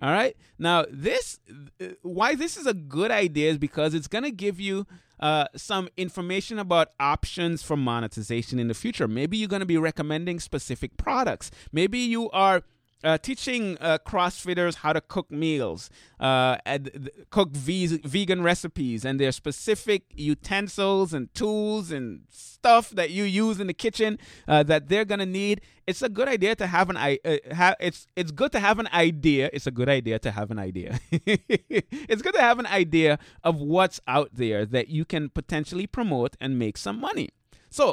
All 0.00 0.10
right? 0.10 0.36
Now, 0.58 0.86
this 0.90 1.38
uh, 1.80 1.88
why 2.00 2.34
this 2.34 2.56
is 2.56 2.66
a 2.66 2.74
good 2.74 3.10
idea 3.10 3.50
is 3.50 3.58
because 3.58 3.92
it's 3.92 4.08
going 4.08 4.24
to 4.24 4.30
give 4.30 4.58
you 4.58 4.86
uh, 5.20 5.46
some 5.56 5.88
information 5.96 6.58
about 6.58 6.92
options 6.98 7.62
for 7.62 7.76
monetization 7.76 8.58
in 8.58 8.68
the 8.68 8.74
future. 8.74 9.08
Maybe 9.08 9.36
you're 9.36 9.48
going 9.48 9.60
to 9.60 9.66
be 9.66 9.78
recommending 9.78 10.40
specific 10.40 10.96
products. 10.96 11.50
Maybe 11.72 11.98
you 11.98 12.30
are 12.30 12.62
uh, 13.04 13.18
teaching 13.18 13.76
uh, 13.80 13.98
CrossFitters 13.98 14.76
how 14.76 14.92
to 14.92 15.00
cook 15.00 15.30
meals, 15.30 15.90
uh, 16.18 16.56
and 16.64 17.10
cook 17.30 17.50
ve- 17.50 17.98
vegan 17.98 18.42
recipes, 18.42 19.04
and 19.04 19.20
their 19.20 19.32
specific 19.32 20.04
utensils 20.14 21.12
and 21.12 21.32
tools 21.34 21.90
and 21.92 22.22
stuff 22.30 22.90
that 22.90 23.10
you 23.10 23.24
use 23.24 23.60
in 23.60 23.66
the 23.66 23.74
kitchen 23.74 24.18
uh, 24.48 24.62
that 24.62 24.88
they're 24.88 25.04
gonna 25.04 25.26
need. 25.26 25.60
It's 25.86 26.00
a 26.00 26.08
good 26.08 26.28
idea 26.28 26.54
to 26.56 26.66
have 26.66 26.88
an 26.88 26.96
I. 26.96 27.18
Uh, 27.24 27.36
ha- 27.54 27.76
it's 27.78 28.06
it's 28.16 28.30
good 28.30 28.52
to 28.52 28.60
have 28.60 28.78
an 28.78 28.88
idea. 28.92 29.50
It's 29.52 29.66
a 29.66 29.70
good 29.70 29.88
idea 29.88 30.18
to 30.20 30.30
have 30.30 30.50
an 30.50 30.58
idea. 30.58 30.98
it's 31.10 32.22
good 32.22 32.34
to 32.34 32.40
have 32.40 32.58
an 32.58 32.66
idea 32.66 33.18
of 33.42 33.60
what's 33.60 34.00
out 34.08 34.30
there 34.32 34.64
that 34.66 34.88
you 34.88 35.04
can 35.04 35.28
potentially 35.28 35.86
promote 35.86 36.36
and 36.40 36.58
make 36.58 36.78
some 36.78 36.98
money. 36.98 37.28
So 37.68 37.92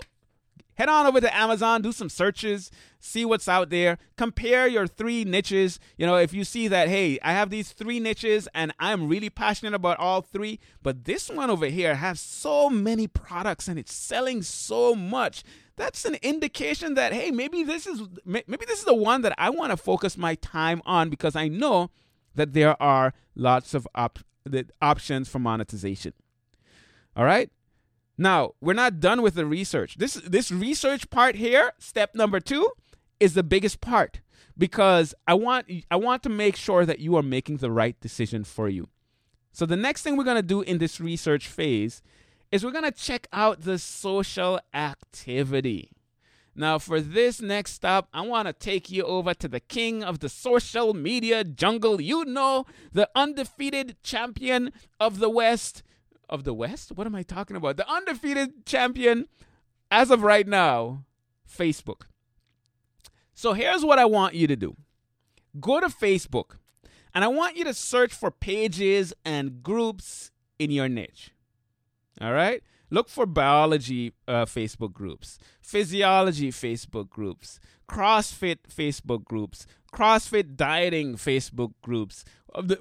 head 0.75 0.89
on 0.89 1.05
over 1.05 1.21
to 1.21 1.35
Amazon, 1.35 1.81
do 1.81 1.91
some 1.91 2.09
searches, 2.09 2.71
see 2.99 3.25
what's 3.25 3.47
out 3.47 3.69
there, 3.69 3.97
compare 4.17 4.67
your 4.67 4.87
three 4.87 5.23
niches. 5.23 5.79
You 5.97 6.05
know, 6.05 6.17
if 6.17 6.33
you 6.33 6.43
see 6.43 6.67
that, 6.69 6.89
hey, 6.89 7.19
I 7.21 7.33
have 7.33 7.49
these 7.49 7.71
three 7.71 7.99
niches 7.99 8.47
and 8.53 8.73
I'm 8.79 9.07
really 9.07 9.29
passionate 9.29 9.75
about 9.75 9.99
all 9.99 10.21
three, 10.21 10.59
but 10.81 11.05
this 11.05 11.29
one 11.29 11.49
over 11.49 11.67
here 11.67 11.95
has 11.95 12.19
so 12.19 12.69
many 12.69 13.07
products 13.07 13.67
and 13.67 13.77
it's 13.77 13.93
selling 13.93 14.41
so 14.41 14.95
much. 14.95 15.43
That's 15.75 16.05
an 16.05 16.17
indication 16.21 16.95
that 16.95 17.13
hey, 17.13 17.31
maybe 17.31 17.63
this 17.63 17.87
is 17.87 18.01
maybe 18.25 18.65
this 18.65 18.79
is 18.79 18.85
the 18.85 18.93
one 18.93 19.21
that 19.21 19.33
I 19.37 19.49
want 19.49 19.71
to 19.71 19.77
focus 19.77 20.17
my 20.17 20.35
time 20.35 20.81
on 20.85 21.09
because 21.09 21.35
I 21.35 21.47
know 21.47 21.91
that 22.35 22.53
there 22.53 22.81
are 22.81 23.13
lots 23.35 23.73
of 23.73 23.87
op- 23.95 24.19
options 24.81 25.29
for 25.29 25.39
monetization. 25.39 26.13
All 27.15 27.25
right? 27.25 27.49
Now, 28.21 28.53
we're 28.61 28.73
not 28.73 28.99
done 28.99 29.23
with 29.23 29.33
the 29.33 29.47
research. 29.47 29.95
This 29.97 30.13
this 30.13 30.51
research 30.51 31.09
part 31.09 31.37
here, 31.37 31.73
step 31.79 32.13
number 32.13 32.39
2, 32.39 32.69
is 33.19 33.33
the 33.33 33.41
biggest 33.41 33.81
part 33.81 34.21
because 34.55 35.15
I 35.27 35.33
want 35.33 35.65
I 35.89 35.95
want 35.95 36.21
to 36.23 36.29
make 36.29 36.55
sure 36.55 36.85
that 36.85 36.99
you 36.99 37.15
are 37.15 37.23
making 37.23 37.57
the 37.57 37.71
right 37.71 37.99
decision 37.99 38.43
for 38.43 38.69
you. 38.69 38.89
So 39.51 39.65
the 39.65 39.75
next 39.75 40.03
thing 40.03 40.17
we're 40.17 40.31
going 40.31 40.35
to 40.35 40.53
do 40.55 40.61
in 40.61 40.77
this 40.77 41.01
research 41.01 41.47
phase 41.47 42.03
is 42.51 42.63
we're 42.63 42.69
going 42.79 42.91
to 42.91 42.91
check 42.91 43.25
out 43.33 43.61
the 43.61 43.79
social 43.79 44.59
activity. 44.71 45.89
Now, 46.53 46.77
for 46.77 47.01
this 47.01 47.41
next 47.41 47.71
stop, 47.73 48.07
I 48.13 48.21
want 48.21 48.47
to 48.47 48.53
take 48.53 48.91
you 48.91 49.01
over 49.01 49.33
to 49.33 49.47
the 49.47 49.59
king 49.59 50.03
of 50.03 50.19
the 50.19 50.29
social 50.29 50.93
media 50.93 51.43
jungle. 51.43 51.99
You 51.99 52.25
know, 52.25 52.67
the 52.91 53.09
undefeated 53.15 53.95
champion 54.03 54.73
of 54.99 55.17
the 55.17 55.29
West. 55.29 55.81
Of 56.31 56.45
the 56.45 56.53
West? 56.53 56.93
What 56.93 57.05
am 57.05 57.15
I 57.15 57.23
talking 57.23 57.57
about? 57.57 57.77
The 57.77 57.89
undefeated 57.89 58.65
champion, 58.65 59.27
as 59.91 60.09
of 60.09 60.23
right 60.23 60.47
now, 60.47 61.03
Facebook. 61.47 62.03
So 63.33 63.53
here's 63.53 63.83
what 63.83 63.99
I 63.99 64.05
want 64.05 64.35
you 64.35 64.47
to 64.47 64.55
do 64.55 64.75
go 65.59 65.79
to 65.79 65.87
Facebook, 65.87 66.57
and 67.13 67.23
I 67.23 67.27
want 67.27 67.57
you 67.57 67.63
to 67.65 67.73
search 67.73 68.13
for 68.13 68.31
pages 68.31 69.13
and 69.25 69.61
groups 69.61 70.31
in 70.57 70.71
your 70.71 70.87
niche. 70.87 71.31
All 72.21 72.33
right? 72.33 72.63
Look 72.93 73.07
for 73.07 73.25
biology 73.25 74.11
uh, 74.27 74.45
Facebook 74.45 74.91
groups, 74.91 75.39
physiology 75.61 76.51
Facebook 76.51 77.09
groups, 77.09 77.59
CrossFit 77.89 78.57
Facebook 78.69 79.23
groups, 79.23 79.65
CrossFit 79.93 80.57
dieting 80.57 81.15
Facebook 81.15 81.73
groups, 81.81 82.25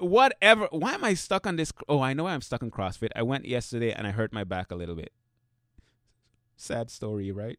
whatever. 0.01 0.67
Why 0.71 0.93
am 0.95 1.05
I 1.05 1.13
stuck 1.13 1.47
on 1.47 1.55
this? 1.55 1.71
Oh, 1.87 2.01
I 2.01 2.13
know 2.13 2.27
I'm 2.27 2.41
stuck 2.41 2.61
on 2.61 2.71
CrossFit. 2.71 3.09
I 3.15 3.23
went 3.23 3.45
yesterday 3.45 3.93
and 3.93 4.05
I 4.05 4.11
hurt 4.11 4.33
my 4.33 4.43
back 4.43 4.69
a 4.69 4.75
little 4.75 4.95
bit. 4.95 5.13
Sad 6.57 6.89
story, 6.89 7.31
right? 7.31 7.57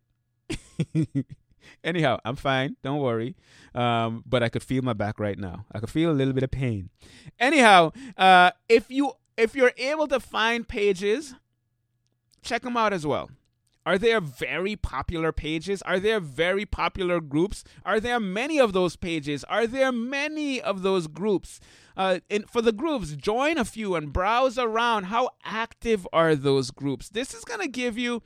Anyhow, 1.84 2.18
I'm 2.22 2.36
fine. 2.36 2.76
Don't 2.82 3.00
worry. 3.00 3.34
Um, 3.74 4.24
but 4.26 4.42
I 4.42 4.50
could 4.50 4.62
feel 4.62 4.82
my 4.82 4.92
back 4.92 5.18
right 5.18 5.38
now. 5.38 5.64
I 5.72 5.80
could 5.80 5.90
feel 5.90 6.10
a 6.10 6.12
little 6.12 6.34
bit 6.34 6.42
of 6.42 6.50
pain. 6.50 6.90
Anyhow, 7.38 7.92
uh, 8.18 8.50
if 8.68 8.90
you 8.90 9.12
if 9.38 9.56
you're 9.56 9.72
able 9.78 10.06
to 10.08 10.20
find 10.20 10.68
pages 10.68 11.34
check 12.42 12.62
them 12.62 12.76
out 12.76 12.92
as 12.92 13.06
well. 13.06 13.30
Are 13.84 13.98
there 13.98 14.20
very 14.20 14.76
popular 14.76 15.32
pages? 15.32 15.82
Are 15.82 15.98
there 15.98 16.20
very 16.20 16.64
popular 16.64 17.20
groups? 17.20 17.64
Are 17.84 17.98
there 17.98 18.20
many 18.20 18.60
of 18.60 18.72
those 18.72 18.94
pages? 18.94 19.42
Are 19.44 19.66
there 19.66 19.90
many 19.90 20.60
of 20.60 20.82
those 20.82 21.08
groups? 21.08 21.58
Uh, 21.96 22.20
in, 22.30 22.44
for 22.44 22.62
the 22.62 22.72
groups, 22.72 23.12
join 23.12 23.58
a 23.58 23.64
few 23.64 23.96
and 23.96 24.12
browse 24.12 24.56
around. 24.56 25.04
How 25.04 25.30
active 25.44 26.06
are 26.12 26.36
those 26.36 26.70
groups? 26.70 27.08
This 27.08 27.34
is 27.34 27.44
going 27.44 27.60
to 27.60 27.68
give 27.68 27.98
you 27.98 28.22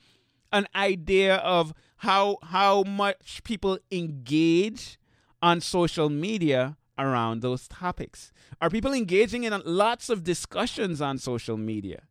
an 0.53 0.67
idea 0.75 1.37
of 1.37 1.73
how 1.99 2.37
how 2.43 2.83
much 2.83 3.43
people 3.43 3.79
engage 3.91 4.99
on 5.43 5.61
social 5.61 6.09
media 6.11 6.77
around 6.99 7.41
those 7.41 7.67
topics. 7.67 8.33
Are 8.61 8.71
people 8.71 8.93
engaging 8.93 9.45
in 9.45 9.61
lots 9.65 10.09
of 10.11 10.23
discussions 10.23 11.01
on 11.01 11.19
social 11.19 11.57
media? 11.57 12.03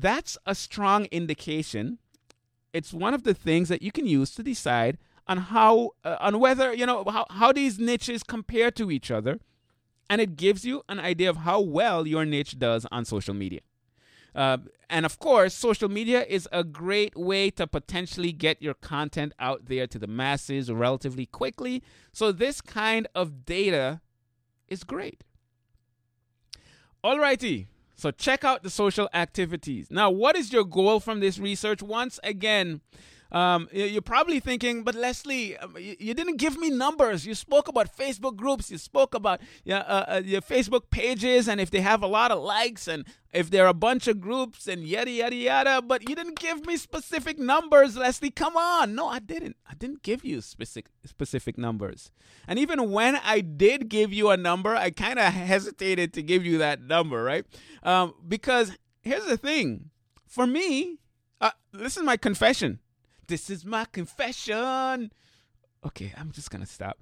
That's 0.00 0.36
a 0.44 0.54
strong 0.54 1.06
indication. 1.06 1.98
It's 2.72 2.92
one 2.92 3.14
of 3.14 3.22
the 3.22 3.34
things 3.34 3.68
that 3.68 3.82
you 3.82 3.90
can 3.90 4.06
use 4.06 4.34
to 4.34 4.42
decide 4.42 4.98
on 5.26 5.38
how 5.38 5.90
uh, 6.04 6.16
on 6.20 6.38
whether 6.38 6.72
you 6.74 6.86
know 6.86 7.04
how, 7.04 7.26
how 7.30 7.52
these 7.52 7.78
niches 7.78 8.22
compare 8.22 8.70
to 8.72 8.90
each 8.90 9.10
other 9.10 9.40
and 10.08 10.20
it 10.20 10.36
gives 10.36 10.64
you 10.64 10.82
an 10.88 11.00
idea 11.00 11.28
of 11.28 11.38
how 11.38 11.60
well 11.60 12.06
your 12.06 12.24
niche 12.24 12.58
does 12.58 12.86
on 12.92 13.04
social 13.04 13.34
media. 13.34 13.60
Uh, 14.34 14.58
and 14.90 15.06
of 15.06 15.18
course 15.18 15.54
social 15.54 15.88
media 15.88 16.24
is 16.28 16.46
a 16.52 16.62
great 16.62 17.16
way 17.16 17.50
to 17.50 17.66
potentially 17.66 18.32
get 18.32 18.60
your 18.60 18.74
content 18.74 19.32
out 19.40 19.64
there 19.64 19.86
to 19.86 19.98
the 19.98 20.06
masses 20.06 20.70
relatively 20.70 21.26
quickly. 21.26 21.82
So 22.12 22.32
this 22.32 22.60
kind 22.60 23.08
of 23.14 23.46
data 23.46 24.02
is 24.68 24.84
great. 24.84 25.24
Alrighty 27.02 27.66
so 27.96 28.10
check 28.10 28.44
out 28.44 28.62
the 28.62 28.70
social 28.70 29.08
activities. 29.14 29.88
Now, 29.90 30.10
what 30.10 30.36
is 30.36 30.52
your 30.52 30.64
goal 30.64 31.00
from 31.00 31.20
this 31.20 31.38
research? 31.38 31.82
Once 31.82 32.20
again, 32.22 32.82
um, 33.32 33.68
you're 33.72 34.02
probably 34.02 34.40
thinking, 34.40 34.84
but 34.84 34.94
Leslie, 34.94 35.56
um, 35.58 35.76
you 35.78 36.14
didn't 36.14 36.36
give 36.36 36.58
me 36.58 36.70
numbers. 36.70 37.26
You 37.26 37.34
spoke 37.34 37.68
about 37.68 37.96
Facebook 37.96 38.36
groups, 38.36 38.70
you 38.70 38.78
spoke 38.78 39.14
about 39.14 39.40
uh, 39.68 39.72
uh, 39.72 40.22
your 40.24 40.40
Facebook 40.40 40.90
pages, 40.90 41.48
and 41.48 41.60
if 41.60 41.70
they 41.70 41.80
have 41.80 42.02
a 42.02 42.06
lot 42.06 42.30
of 42.30 42.42
likes, 42.42 42.86
and 42.86 43.04
if 43.32 43.50
there 43.50 43.64
are 43.64 43.68
a 43.68 43.74
bunch 43.74 44.06
of 44.06 44.20
groups, 44.20 44.66
and 44.68 44.84
yada 44.84 45.10
yada 45.10 45.34
yada. 45.34 45.82
But 45.82 46.08
you 46.08 46.14
didn't 46.14 46.38
give 46.38 46.66
me 46.66 46.76
specific 46.76 47.38
numbers, 47.38 47.96
Leslie. 47.96 48.30
Come 48.30 48.56
on, 48.56 48.94
no, 48.94 49.08
I 49.08 49.18
didn't. 49.18 49.56
I 49.68 49.74
didn't 49.74 50.02
give 50.02 50.24
you 50.24 50.40
specific 50.40 50.90
specific 51.04 51.58
numbers. 51.58 52.10
And 52.46 52.58
even 52.58 52.90
when 52.92 53.16
I 53.16 53.40
did 53.40 53.88
give 53.88 54.12
you 54.12 54.30
a 54.30 54.36
number, 54.36 54.74
I 54.74 54.90
kind 54.90 55.18
of 55.18 55.32
hesitated 55.32 56.12
to 56.14 56.22
give 56.22 56.44
you 56.46 56.58
that 56.58 56.80
number, 56.80 57.22
right? 57.22 57.44
Um, 57.82 58.14
because 58.26 58.76
here's 59.02 59.26
the 59.26 59.36
thing, 59.36 59.90
for 60.26 60.46
me, 60.46 60.98
uh, 61.40 61.50
this 61.72 61.96
is 61.96 62.02
my 62.02 62.16
confession. 62.16 62.80
This 63.26 63.50
is 63.50 63.64
my 63.64 63.86
confession. 63.86 65.12
Okay, 65.84 66.12
I'm 66.16 66.32
just 66.32 66.50
gonna 66.50 66.66
stop. 66.66 66.98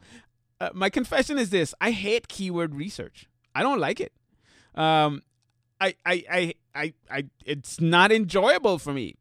Uh, 0.61 0.71
my 0.75 0.91
confession 0.91 1.39
is 1.39 1.51
this: 1.51 1.75
I 1.81 1.91
hate 1.91 2.29
keyword 2.29 2.75
research. 2.75 3.29
I 3.55 3.63
don't 3.63 3.79
like 3.79 4.01
it. 4.01 4.13
Um, 4.75 5.23
I, 5.81 5.95
I, 6.05 6.25
I, 6.31 6.55
I, 6.75 6.95
I, 7.11 7.25
it's 7.45 7.81
not 7.81 8.11
enjoyable 8.11 8.79
for 8.79 8.93
me. 8.93 9.17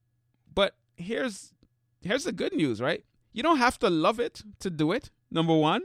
But 0.54 0.76
here's, 0.96 1.54
here's 2.02 2.24
the 2.24 2.32
good 2.32 2.54
news, 2.54 2.82
right? 2.82 3.04
You 3.32 3.44
don't 3.44 3.58
have 3.58 3.78
to 3.80 3.90
love 3.90 4.20
it 4.20 4.44
to 4.60 4.70
do 4.70 4.92
it. 4.92 5.12
Number 5.30 5.56
one, 5.56 5.84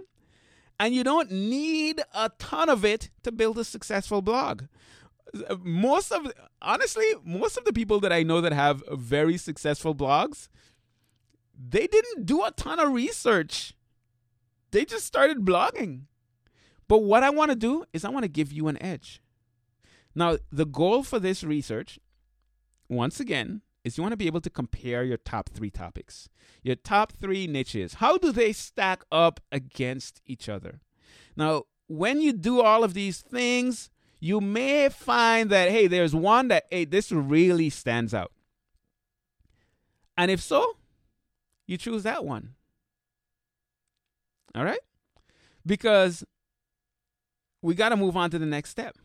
and 0.79 0.95
you 0.95 1.05
don't 1.05 1.31
need 1.31 2.03
a 2.15 2.31
ton 2.39 2.69
of 2.69 2.85
it 2.85 3.11
to 3.23 3.33
build 3.33 3.59
a 3.59 3.65
successful 3.65 4.23
blog 4.23 4.65
most 5.63 6.13
of 6.13 6.33
honestly 6.63 7.05
most 7.25 7.57
of 7.57 7.65
the 7.65 7.73
people 7.73 8.01
that 8.01 8.13
i 8.13 8.23
know 8.23 8.41
that 8.41 8.53
have 8.53 8.83
very 8.93 9.37
successful 9.37 9.95
blogs 9.95 10.49
they 11.59 11.87
didn't 11.87 12.25
do 12.25 12.45
a 12.45 12.53
ton 12.53 12.79
of 12.79 12.93
research. 12.93 13.75
They 14.71 14.85
just 14.85 15.07
started 15.07 15.45
blogging. 15.45 16.03
But 16.87 16.99
what 16.99 17.23
I 17.23 17.31
want 17.31 17.51
to 17.51 17.57
do 17.57 17.85
is 17.93 18.05
I 18.05 18.11
want 18.11 18.25
to 18.25 18.29
give 18.29 18.53
you 18.53 18.69
an 18.69 18.81
edge. 18.83 19.21
Now, 20.15 20.39
the 20.51 20.67
goal 20.67 21.03
for 21.03 21.19
this 21.19 21.45
research, 21.45 21.99
once 22.89 23.21
again, 23.21 23.63
is 23.85 23.97
you 23.97 24.03
want 24.03 24.13
to 24.13 24.17
be 24.17 24.27
able 24.27 24.41
to 24.41 24.51
compare 24.51 25.05
your 25.05 25.17
top 25.17 25.51
three 25.51 25.71
topics, 25.71 26.29
your 26.63 26.77
top 26.77 27.13
three 27.13 27.47
niches. 27.47 27.95
How 27.95 28.19
do 28.19 28.33
they 28.33 28.53
stack 28.53 29.03
up 29.11 29.41
against 29.53 30.21
each 30.27 30.49
other? 30.49 30.81
Now, 31.37 31.65
when 31.87 32.21
you 32.21 32.33
do 32.33 32.61
all 32.61 32.85
of 32.85 32.95
these 32.95 33.21
things, 33.21 33.91
you 34.21 34.41
may 34.41 34.89
find 34.89 35.51
that, 35.51 35.71
hey, 35.71 35.87
there's 35.87 36.15
one 36.15 36.49
that, 36.49 36.67
hey, 36.71 36.85
this 36.85 37.13
really 37.13 37.71
stands 37.71 38.13
out. 38.13 38.33
And 40.17 40.31
if 40.31 40.41
so, 40.41 40.77
you 41.69 41.77
choose 41.77 42.03
that 42.03 42.25
one. 42.25 42.55
All 44.57 44.65
right? 44.65 44.81
Because 45.65 46.25
we 47.63 47.75
got 47.75 47.91
to 47.91 47.97
move 47.97 48.17
on 48.17 48.31
to 48.31 48.39
the 48.39 48.47
next 48.47 48.71
step. 48.71 48.97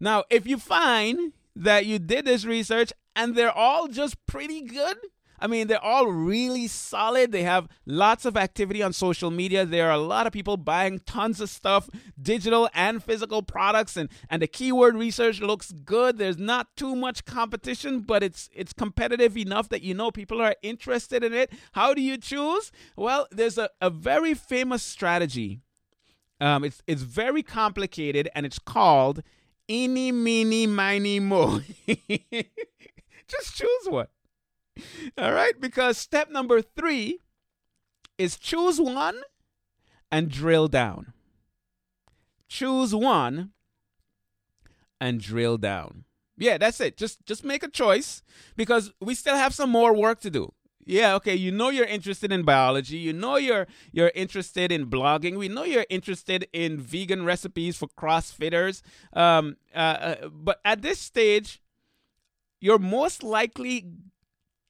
Now, 0.00 0.24
if 0.30 0.46
you 0.46 0.58
find 0.58 1.32
that 1.54 1.86
you 1.86 2.00
did 2.00 2.24
this 2.24 2.44
research 2.44 2.92
and 3.14 3.36
they're 3.36 3.52
all 3.52 3.86
just 3.86 4.16
pretty 4.26 4.62
good, 4.62 4.96
I 5.42 5.48
mean, 5.48 5.66
they're 5.66 5.84
all 5.84 6.06
really 6.06 6.68
solid. 6.68 7.32
They 7.32 7.42
have 7.42 7.66
lots 7.84 8.24
of 8.24 8.36
activity 8.36 8.80
on 8.80 8.92
social 8.92 9.28
media. 9.32 9.66
There 9.66 9.88
are 9.88 9.94
a 9.94 9.98
lot 9.98 10.28
of 10.28 10.32
people 10.32 10.56
buying 10.56 11.00
tons 11.00 11.40
of 11.40 11.50
stuff, 11.50 11.90
digital 12.20 12.70
and 12.72 13.02
physical 13.02 13.42
products, 13.42 13.96
and, 13.96 14.08
and 14.30 14.40
the 14.40 14.46
keyword 14.46 14.94
research 14.94 15.40
looks 15.40 15.72
good. 15.72 16.16
There's 16.16 16.38
not 16.38 16.68
too 16.76 16.94
much 16.94 17.24
competition, 17.24 18.02
but 18.02 18.22
it's 18.22 18.50
it's 18.54 18.72
competitive 18.72 19.36
enough 19.36 19.68
that 19.70 19.82
you 19.82 19.94
know 19.94 20.12
people 20.12 20.40
are 20.40 20.54
interested 20.62 21.24
in 21.24 21.32
it. 21.34 21.52
How 21.72 21.92
do 21.92 22.02
you 22.02 22.18
choose? 22.18 22.70
Well, 22.94 23.26
there's 23.32 23.58
a, 23.58 23.68
a 23.80 23.90
very 23.90 24.34
famous 24.34 24.84
strategy. 24.84 25.60
Um, 26.40 26.62
it's 26.62 26.84
it's 26.86 27.02
very 27.02 27.42
complicated 27.42 28.28
and 28.32 28.46
it's 28.46 28.60
called 28.60 29.24
Eeny, 29.68 30.12
Meeny, 30.12 30.68
Miny, 30.68 31.18
Mo. 31.18 31.62
Just 33.26 33.56
choose 33.56 33.88
one. 33.88 34.06
All 35.18 35.32
right, 35.32 35.60
because 35.60 35.98
step 35.98 36.30
number 36.30 36.62
three 36.62 37.18
is 38.18 38.38
choose 38.38 38.80
one 38.80 39.20
and 40.10 40.30
drill 40.30 40.68
down. 40.68 41.12
Choose 42.48 42.94
one 42.94 43.52
and 45.00 45.20
drill 45.20 45.58
down. 45.58 46.04
Yeah, 46.36 46.58
that's 46.58 46.80
it. 46.80 46.96
Just 46.96 47.24
just 47.26 47.44
make 47.44 47.62
a 47.62 47.68
choice 47.68 48.22
because 48.56 48.92
we 49.00 49.14
still 49.14 49.36
have 49.36 49.54
some 49.54 49.70
more 49.70 49.94
work 49.94 50.20
to 50.20 50.30
do. 50.30 50.52
yeah, 50.84 51.14
okay, 51.14 51.34
you 51.34 51.52
know 51.52 51.70
you're 51.70 51.86
interested 51.86 52.32
in 52.32 52.42
biology. 52.42 52.96
You 52.96 53.12
know 53.12 53.36
you're 53.36 53.66
you're 53.92 54.12
interested 54.14 54.72
in 54.72 54.86
blogging. 54.86 55.36
We 55.38 55.48
know 55.48 55.64
you're 55.64 55.86
interested 55.88 56.48
in 56.52 56.78
vegan 56.80 57.24
recipes 57.24 57.76
for 57.76 57.88
CrossFitters. 57.88 58.82
Um, 59.12 59.56
uh, 59.74 59.78
uh, 59.78 60.28
but 60.28 60.60
at 60.64 60.82
this 60.82 60.98
stage, 60.98 61.62
you're 62.60 62.78
most 62.78 63.22
likely 63.22 63.86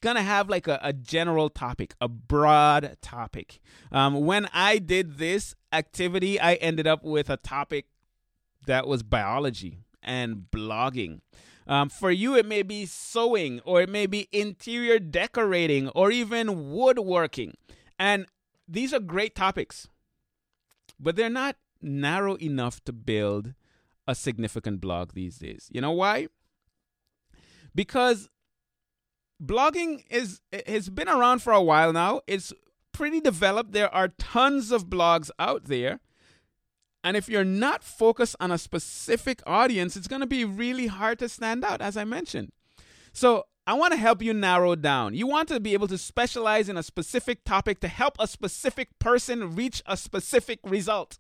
gonna 0.03 0.23
have 0.23 0.51
like 0.51 0.69
a, 0.69 0.79
a 0.83 0.93
general 0.93 1.49
topic, 1.49 1.95
a 2.01 2.09
broad 2.09 2.99
topic. 3.01 3.61
Um, 3.91 4.27
when 4.27 4.49
I 4.53 4.79
did 4.79 5.17
this 5.17 5.55
activity, 5.73 6.39
I 6.39 6.55
ended 6.55 6.87
up 6.87 7.03
with 7.03 7.31
a 7.31 7.39
topic 7.39 7.87
that 8.67 8.87
was 8.87 9.03
biology 9.03 9.79
and 10.03 10.47
blogging. 10.51 11.21
Um, 11.67 11.89
for 11.89 12.11
you, 12.11 12.37
it 12.37 12.45
may 12.45 12.63
be 12.63 12.85
sewing, 12.87 13.61
or 13.65 13.81
it 13.81 13.89
may 13.89 14.07
be 14.07 14.29
interior 14.33 14.99
decorating, 14.99 15.89
or 15.91 16.11
even 16.11 16.73
woodworking. 16.73 17.57
And 17.99 18.27
these 18.69 18.93
are 18.93 19.01
great 19.01 19.35
topics, 19.35 19.89
but 20.99 21.15
they're 21.15 21.31
not 21.31 21.57
narrow 21.81 22.37
enough 22.39 22.83
to 22.85 22.93
build 22.93 23.55
a 24.07 24.15
significant 24.15 24.81
blog 24.81 25.13
these 25.13 25.39
days. 25.39 25.69
You 25.71 25.81
know 25.81 25.93
why? 25.93 26.27
Because 27.75 28.29
blogging 29.43 30.05
is 30.11 30.41
has 30.67 30.89
been 30.89 31.09
around 31.09 31.43
for 31.43 31.53
a 31.53 31.63
while 31.63 31.93
now. 31.93 32.21
It's 32.27 32.53
pretty 32.93 33.21
developed. 33.21 33.73
There 33.73 33.93
are 33.93 34.09
tons 34.09 34.71
of 34.71 34.87
blogs 34.87 35.31
out 35.39 35.65
there. 35.65 36.01
And 37.05 37.17
if 37.17 37.29
you're 37.29 37.45
not 37.45 37.83
focused 37.83 38.37
on 38.39 38.53
a 38.53 38.59
specific 38.59 39.43
audience, 39.45 39.97
it's 39.97 40.07
going 40.07 40.21
to 40.21 40.27
be 40.27 40.45
really 40.45 40.87
hard 40.87 41.19
to 41.19 41.29
stand 41.29 41.65
out, 41.65 41.81
as 41.81 41.97
I 41.97 42.05
mentioned. 42.05 42.53
So, 43.13 43.47
I 43.67 43.75
want 43.75 43.93
to 43.93 43.99
help 43.99 44.23
you 44.23 44.35
narrow 44.35 44.75
down. 44.75 45.15
You 45.15 45.27
want 45.29 45.49
to 45.49 45.61
be 45.61 45.73
able 45.73 45.87
to 45.89 45.99
specialize 45.99 46.69
in 46.69 46.77
a 46.77 46.83
specific 46.83 47.45
topic 47.45 47.79
to 47.81 47.89
help 47.89 48.17
a 48.19 48.27
specific 48.27 48.99
person 48.99 49.55
reach 49.55 49.83
a 49.87 49.97
specific 49.97 50.59
result. 50.65 51.19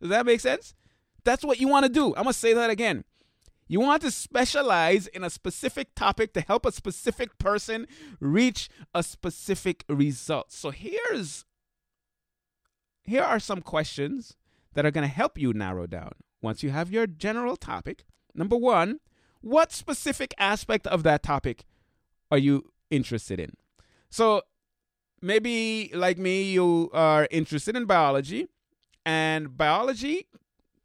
Does 0.00 0.10
that 0.10 0.26
make 0.26 0.40
sense? 0.40 0.74
That's 1.22 1.44
what 1.44 1.60
you 1.60 1.68
want 1.68 1.86
to 1.86 1.92
do. 1.92 2.08
I'm 2.08 2.24
going 2.24 2.32
to 2.32 2.32
say 2.32 2.54
that 2.54 2.70
again. 2.70 3.04
You 3.66 3.80
want 3.80 4.02
to 4.02 4.10
specialize 4.10 5.06
in 5.06 5.24
a 5.24 5.30
specific 5.30 5.94
topic 5.94 6.32
to 6.34 6.40
help 6.40 6.66
a 6.66 6.72
specific 6.72 7.38
person 7.38 7.86
reach 8.20 8.68
a 8.94 9.02
specific 9.02 9.84
result. 9.88 10.52
So 10.52 10.70
here's 10.70 11.44
here 13.02 13.22
are 13.22 13.38
some 13.38 13.60
questions 13.60 14.36
that 14.74 14.86
are 14.86 14.90
going 14.90 15.06
to 15.06 15.14
help 15.14 15.38
you 15.38 15.52
narrow 15.52 15.86
down. 15.86 16.12
Once 16.42 16.62
you 16.62 16.70
have 16.70 16.90
your 16.90 17.06
general 17.06 17.56
topic, 17.56 18.04
number 18.34 18.56
one, 18.56 19.00
what 19.40 19.72
specific 19.72 20.34
aspect 20.38 20.86
of 20.86 21.02
that 21.02 21.22
topic 21.22 21.64
are 22.30 22.38
you 22.38 22.72
interested 22.90 23.38
in? 23.38 23.52
So 24.10 24.42
maybe, 25.20 25.90
like 25.94 26.18
me, 26.18 26.44
you 26.44 26.90
are 26.92 27.28
interested 27.30 27.76
in 27.76 27.84
biology, 27.84 28.46
and 29.04 29.56
biology 29.56 30.26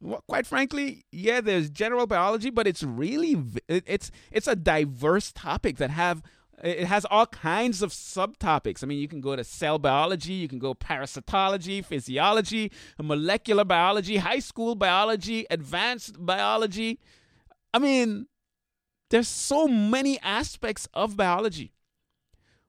well, 0.00 0.24
quite 0.26 0.46
frankly, 0.46 1.04
yeah, 1.12 1.40
there's 1.40 1.68
general 1.68 2.06
biology, 2.06 2.50
but 2.50 2.66
it's 2.66 2.82
really 2.82 3.42
it's 3.68 4.10
it's 4.30 4.46
a 4.46 4.56
diverse 4.56 5.32
topic 5.32 5.76
that 5.76 5.90
have 5.90 6.22
it 6.62 6.86
has 6.86 7.06
all 7.10 7.26
kinds 7.26 7.82
of 7.82 7.90
subtopics. 7.90 8.82
I 8.82 8.86
mean, 8.86 8.98
you 8.98 9.08
can 9.08 9.20
go 9.20 9.34
to 9.36 9.44
cell 9.44 9.78
biology, 9.78 10.32
you 10.34 10.48
can 10.48 10.58
go 10.58 10.74
parasitology, 10.74 11.84
physiology, 11.84 12.70
molecular 12.98 13.64
biology, 13.64 14.18
high 14.18 14.40
school 14.40 14.74
biology, 14.74 15.46
advanced 15.50 16.24
biology. 16.24 16.98
I 17.72 17.78
mean, 17.78 18.26
there's 19.10 19.28
so 19.28 19.68
many 19.68 20.18
aspects 20.20 20.88
of 20.94 21.16
biology. 21.16 21.72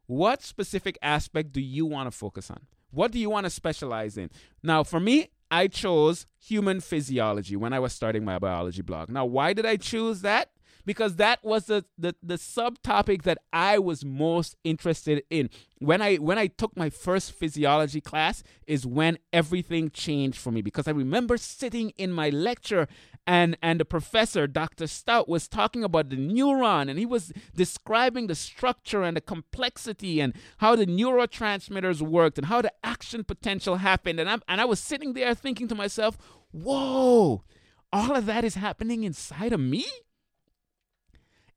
What 0.05 0.41
specific 0.41 0.97
aspect 1.01 1.51
do 1.53 1.61
you 1.61 1.85
want 1.85 2.11
to 2.11 2.17
focus 2.17 2.51
on? 2.51 2.67
What 2.91 3.11
do 3.11 3.19
you 3.19 3.29
want 3.29 3.45
to 3.45 3.49
specialize 3.49 4.17
in? 4.17 4.29
Now, 4.61 4.83
for 4.83 4.99
me, 4.99 5.29
I 5.51 5.67
chose 5.67 6.25
human 6.39 6.79
physiology 6.79 7.57
when 7.57 7.73
I 7.73 7.79
was 7.79 7.91
starting 7.93 8.23
my 8.23 8.39
biology 8.39 8.81
blog. 8.81 9.09
Now, 9.09 9.25
why 9.25 9.51
did 9.51 9.65
I 9.65 9.75
choose 9.75 10.21
that? 10.21 10.49
Because 10.85 11.15
that 11.17 11.43
was 11.43 11.65
the, 11.65 11.85
the, 11.97 12.15
the 12.21 12.35
subtopic 12.35 13.23
that 13.23 13.37
I 13.53 13.79
was 13.79 14.03
most 14.03 14.55
interested 14.63 15.23
in. 15.29 15.49
When 15.79 16.01
I 16.01 16.17
when 16.17 16.37
I 16.37 16.47
took 16.47 16.77
my 16.77 16.89
first 16.89 17.31
physiology 17.31 18.01
class 18.01 18.43
is 18.67 18.85
when 18.85 19.17
everything 19.33 19.89
changed 19.89 20.37
for 20.37 20.51
me 20.51 20.61
because 20.61 20.87
I 20.87 20.91
remember 20.91 21.37
sitting 21.37 21.89
in 21.97 22.11
my 22.11 22.29
lecture 22.29 22.87
and 23.25 23.57
and 23.63 23.79
the 23.79 23.85
professor 23.85 24.45
Dr. 24.45 24.85
Stout 24.85 25.27
was 25.27 25.47
talking 25.47 25.83
about 25.83 26.09
the 26.09 26.17
neuron 26.17 26.89
and 26.89 26.99
he 26.99 27.05
was 27.05 27.33
describing 27.55 28.27
the 28.27 28.35
structure 28.35 29.01
and 29.01 29.17
the 29.17 29.21
complexity 29.21 30.19
and 30.19 30.33
how 30.57 30.75
the 30.75 30.85
neurotransmitters 30.85 32.01
worked 32.01 32.37
and 32.37 32.47
how 32.47 32.61
the 32.61 32.73
action 32.83 33.23
potential 33.23 33.77
happened 33.77 34.19
and 34.19 34.29
I 34.29 34.37
and 34.47 34.61
I 34.61 34.65
was 34.65 34.79
sitting 34.79 35.13
there 35.13 35.33
thinking 35.33 35.67
to 35.69 35.75
myself, 35.75 36.15
"Whoa, 36.51 37.43
all 37.91 38.15
of 38.15 38.27
that 38.27 38.43
is 38.43 38.55
happening 38.55 39.03
inside 39.03 39.51
of 39.51 39.59
me?" 39.59 39.85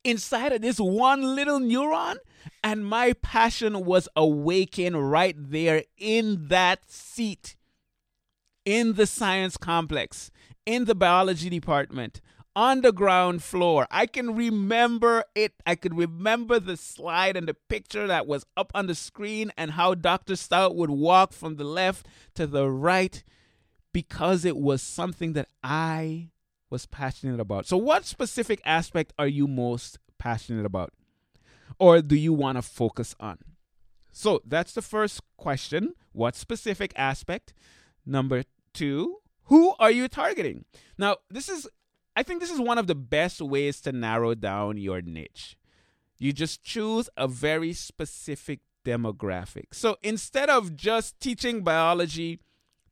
Inside 0.05 0.53
of 0.53 0.61
this 0.61 0.77
one 0.79 1.35
little 1.35 1.59
neuron. 1.59 2.15
And 2.63 2.85
my 2.85 3.13
passion 3.13 3.85
was 3.85 4.07
awakened 4.15 5.11
right 5.11 5.35
there 5.37 5.83
in 5.97 6.47
that 6.47 6.89
seat, 6.89 7.55
in 8.63 8.93
the 8.93 9.07
science 9.07 9.57
complex, 9.57 10.31
in 10.65 10.85
the 10.85 10.95
biology 10.95 11.49
department, 11.49 12.21
on 12.55 12.81
the 12.81 12.91
ground 12.91 13.43
floor. 13.43 13.87
I 13.91 14.05
can 14.05 14.35
remember 14.35 15.25
it. 15.33 15.53
I 15.65 15.75
could 15.75 15.97
remember 15.97 16.59
the 16.59 16.77
slide 16.77 17.35
and 17.35 17.47
the 17.47 17.55
picture 17.55 18.07
that 18.07 18.27
was 18.27 18.45
up 18.55 18.71
on 18.73 18.87
the 18.87 18.95
screen 18.95 19.51
and 19.57 19.71
how 19.71 19.95
Dr. 19.95 20.35
Stout 20.35 20.75
would 20.75 20.91
walk 20.91 21.33
from 21.33 21.55
the 21.55 21.63
left 21.63 22.07
to 22.35 22.47
the 22.47 22.69
right 22.69 23.23
because 23.91 24.45
it 24.45 24.57
was 24.57 24.81
something 24.81 25.33
that 25.33 25.47
I 25.63 26.29
was 26.69 26.85
passionate 26.85 27.39
about. 27.39 27.65
So, 27.65 27.77
what 27.77 28.05
specific 28.05 28.61
aspect 28.65 29.13
are 29.17 29.27
you 29.27 29.47
most 29.47 29.99
passionate 30.17 30.65
about? 30.65 30.93
Or 31.79 32.01
do 32.01 32.15
you 32.15 32.33
want 32.33 32.57
to 32.57 32.61
focus 32.61 33.15
on? 33.19 33.39
So, 34.11 34.41
that's 34.45 34.73
the 34.73 34.81
first 34.81 35.21
question. 35.37 35.93
What 36.11 36.35
specific 36.35 36.93
aspect? 36.95 37.53
Number 38.05 38.43
two, 38.73 39.17
who 39.45 39.75
are 39.79 39.91
you 39.91 40.07
targeting? 40.07 40.65
Now, 40.97 41.17
this 41.29 41.49
is, 41.49 41.67
I 42.15 42.23
think 42.23 42.39
this 42.39 42.51
is 42.51 42.59
one 42.59 42.77
of 42.77 42.87
the 42.87 42.95
best 42.95 43.41
ways 43.41 43.81
to 43.81 43.91
narrow 43.91 44.35
down 44.35 44.77
your 44.77 45.01
niche. 45.01 45.57
You 46.17 46.31
just 46.33 46.63
choose 46.63 47.09
a 47.17 47.27
very 47.27 47.73
specific 47.73 48.61
demographic. 48.85 49.73
So 49.73 49.97
instead 50.01 50.49
of 50.49 50.75
just 50.75 51.19
teaching 51.19 51.61
biology 51.61 52.39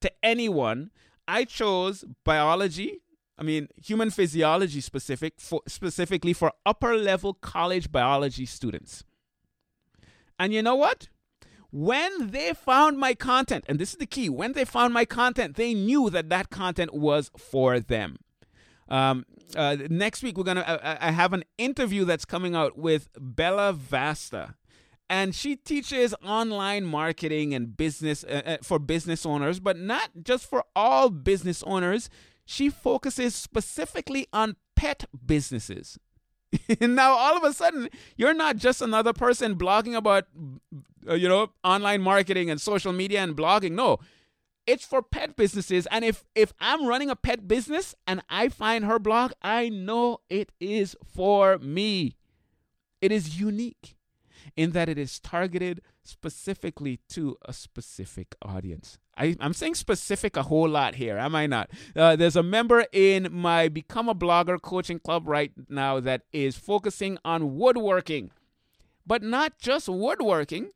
to 0.01 0.11
anyone, 0.21 0.91
I 1.27 1.45
chose 1.45 2.03
biology 2.25 3.01
I 3.37 3.43
mean, 3.43 3.67
human 3.83 4.11
physiology 4.11 4.81
specific 4.81 5.33
for, 5.39 5.61
specifically 5.67 6.33
for 6.33 6.53
upper 6.65 6.95
level 6.95 7.33
college 7.33 7.91
biology 7.91 8.45
students. 8.45 9.03
And 10.37 10.53
you 10.53 10.61
know 10.61 10.75
what? 10.75 11.09
When 11.71 12.29
they 12.29 12.53
found 12.53 12.99
my 12.99 13.15
content, 13.15 13.65
and 13.67 13.79
this 13.79 13.91
is 13.91 13.97
the 13.97 14.05
key, 14.05 14.29
when 14.29 14.53
they 14.53 14.65
found 14.65 14.93
my 14.93 15.05
content, 15.05 15.55
they 15.55 15.73
knew 15.73 16.11
that 16.11 16.29
that 16.29 16.51
content 16.51 16.93
was 16.93 17.31
for 17.35 17.79
them. 17.79 18.17
Um, 18.87 19.25
uh, 19.55 19.77
next 19.89 20.21
week, 20.21 20.37
we're 20.37 20.43
gonna. 20.43 20.61
Uh, 20.61 20.97
I 20.99 21.11
have 21.11 21.33
an 21.33 21.43
interview 21.57 22.05
that's 22.05 22.25
coming 22.25 22.53
out 22.55 22.77
with 22.77 23.09
Bella 23.19 23.73
Vasta, 23.73 24.55
and 25.09 25.33
she 25.33 25.55
teaches 25.55 26.13
online 26.23 26.85
marketing 26.85 27.55
and 27.55 27.75
business 27.75 28.23
uh, 28.23 28.41
uh 28.45 28.57
for 28.61 28.77
business 28.77 29.25
owners, 29.25 29.59
but 29.59 29.77
not 29.77 30.09
just 30.23 30.47
for 30.47 30.63
all 30.75 31.09
business 31.09 31.63
owners 31.63 32.09
she 32.45 32.69
focuses 32.69 33.35
specifically 33.35 34.27
on 34.33 34.55
pet 34.75 35.05
businesses. 35.25 35.99
now 36.79 37.13
all 37.13 37.35
of 37.35 37.43
a 37.43 37.51
sudden 37.51 37.89
you're 38.15 38.33
not 38.33 38.57
just 38.57 38.81
another 38.81 39.11
person 39.11 39.55
blogging 39.55 39.95
about 39.95 40.25
uh, 41.09 41.15
you 41.15 41.27
know 41.27 41.51
online 41.63 41.99
marketing 41.99 42.51
and 42.51 42.61
social 42.61 42.93
media 42.93 43.23
and 43.23 43.35
blogging 43.35 43.71
no 43.71 43.97
it's 44.67 44.85
for 44.85 45.01
pet 45.01 45.35
businesses 45.35 45.87
and 45.87 46.05
if 46.05 46.23
if 46.35 46.53
i'm 46.59 46.85
running 46.85 47.09
a 47.09 47.15
pet 47.15 47.47
business 47.47 47.95
and 48.05 48.21
i 48.29 48.49
find 48.49 48.85
her 48.85 48.99
blog 48.99 49.31
i 49.41 49.67
know 49.67 50.19
it 50.29 50.51
is 50.59 50.95
for 51.03 51.57
me 51.57 52.15
it 53.01 53.11
is 53.11 53.39
unique 53.39 53.95
in 54.55 54.71
that 54.71 54.89
it 54.89 54.97
is 54.97 55.19
targeted 55.19 55.81
specifically 56.03 56.99
to 57.09 57.37
a 57.43 57.53
specific 57.53 58.35
audience. 58.41 58.97
I, 59.15 59.35
am 59.39 59.53
saying 59.53 59.75
specific 59.75 60.35
a 60.35 60.43
whole 60.43 60.67
lot 60.67 60.95
here, 60.95 61.17
am 61.17 61.35
I 61.35 61.45
not? 61.45 61.69
Uh, 61.95 62.15
there's 62.15 62.35
a 62.35 62.43
member 62.43 62.85
in 62.91 63.29
my 63.31 63.69
Become 63.69 64.09
a 64.09 64.15
Blogger 64.15 64.59
coaching 64.61 64.99
club 64.99 65.27
right 65.27 65.51
now 65.69 65.99
that 65.99 66.23
is 66.31 66.57
focusing 66.57 67.17
on 67.23 67.55
woodworking, 67.57 68.31
but 69.05 69.21
not 69.21 69.59
just 69.59 69.87
woodworking. 69.87 70.71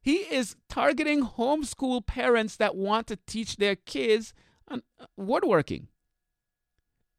He 0.00 0.16
is 0.16 0.56
targeting 0.68 1.22
homeschool 1.24 2.06
parents 2.06 2.56
that 2.56 2.76
want 2.76 3.06
to 3.08 3.18
teach 3.26 3.56
their 3.56 3.76
kids 3.76 4.34
uh, 4.68 4.78
woodworking. 5.16 5.88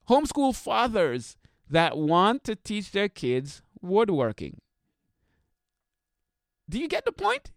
Homeschool 0.10 0.56
fathers 0.56 1.38
that 1.70 1.98
want 1.98 2.44
to 2.44 2.56
teach 2.56 2.92
their 2.92 3.10
kids 3.10 3.62
woodworking. 3.82 4.62
Do 6.70 6.80
you 6.80 6.88
get 6.88 7.06
the 7.06 7.12
point? 7.12 7.52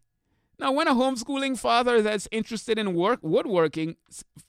Now, 0.59 0.73
when 0.73 0.89
a 0.89 0.95
homeschooling 0.95 1.59
father 1.59 2.03
that's 2.03 2.29
interested 2.33 2.79
in 2.79 2.95
work 2.95 3.21
woodworking 3.23 3.97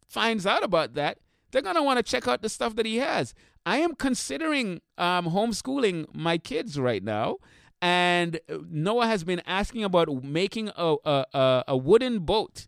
finds 0.07 0.45
out 0.45 0.64
about 0.64 0.95
that, 0.95 1.20
they're 1.51 1.62
gonna 1.62 1.84
want 1.84 1.97
to 1.97 2.03
check 2.03 2.28
out 2.28 2.41
the 2.41 2.49
stuff 2.49 2.76
that 2.76 2.86
he 2.86 2.97
has. 2.97 3.34
I 3.66 3.78
am 3.78 3.95
considering 3.95 4.82
um, 4.97 5.28
homeschooling 5.28 6.07
my 6.14 6.38
kids 6.38 6.80
right 6.80 7.03
now, 7.03 7.38
and 7.82 8.39
Noah 8.70 9.07
has 9.07 9.24
been 9.24 9.41
asking 9.45 9.84
about 9.84 10.24
making 10.24 10.72
a, 10.76 10.95
a, 11.05 11.64
a 11.68 11.78
wooden 11.78 12.20
boat 12.20 12.68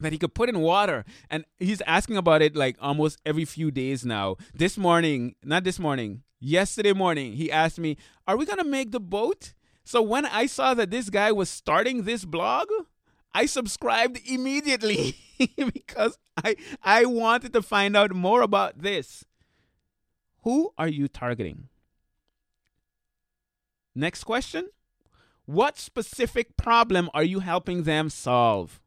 that 0.00 0.12
he 0.12 0.18
could 0.18 0.34
put 0.34 0.48
in 0.48 0.60
water 0.60 1.04
and 1.30 1.44
he's 1.58 1.80
asking 1.82 2.16
about 2.16 2.42
it 2.42 2.56
like 2.56 2.76
almost 2.80 3.20
every 3.24 3.44
few 3.44 3.70
days 3.70 4.04
now 4.04 4.36
this 4.52 4.76
morning 4.76 5.36
not 5.44 5.62
this 5.62 5.78
morning 5.78 6.22
yesterday 6.40 6.92
morning 6.92 7.34
he 7.34 7.52
asked 7.52 7.78
me 7.78 7.96
are 8.26 8.36
we 8.36 8.44
going 8.44 8.58
to 8.58 8.64
make 8.64 8.90
the 8.90 8.98
boat 8.98 9.54
so 9.84 10.02
when 10.02 10.26
i 10.26 10.46
saw 10.46 10.74
that 10.74 10.90
this 10.90 11.10
guy 11.10 11.32
was 11.32 11.48
starting 11.48 12.02
this 12.02 12.24
blog 12.24 12.68
i 13.34 13.46
subscribed 13.46 14.18
immediately 14.26 15.16
because 15.72 16.18
i 16.44 16.54
i 16.82 17.04
wanted 17.04 17.52
to 17.52 17.62
find 17.62 17.96
out 17.96 18.12
more 18.12 18.42
about 18.42 18.78
this 18.78 19.24
who 20.42 20.72
are 20.76 20.88
you 20.88 21.08
targeting 21.08 21.68
next 23.94 24.24
question 24.24 24.68
what 25.44 25.76
specific 25.78 26.56
problem 26.56 27.10
are 27.12 27.24
you 27.24 27.40
helping 27.40 27.82
them 27.82 28.08
solve 28.08 28.80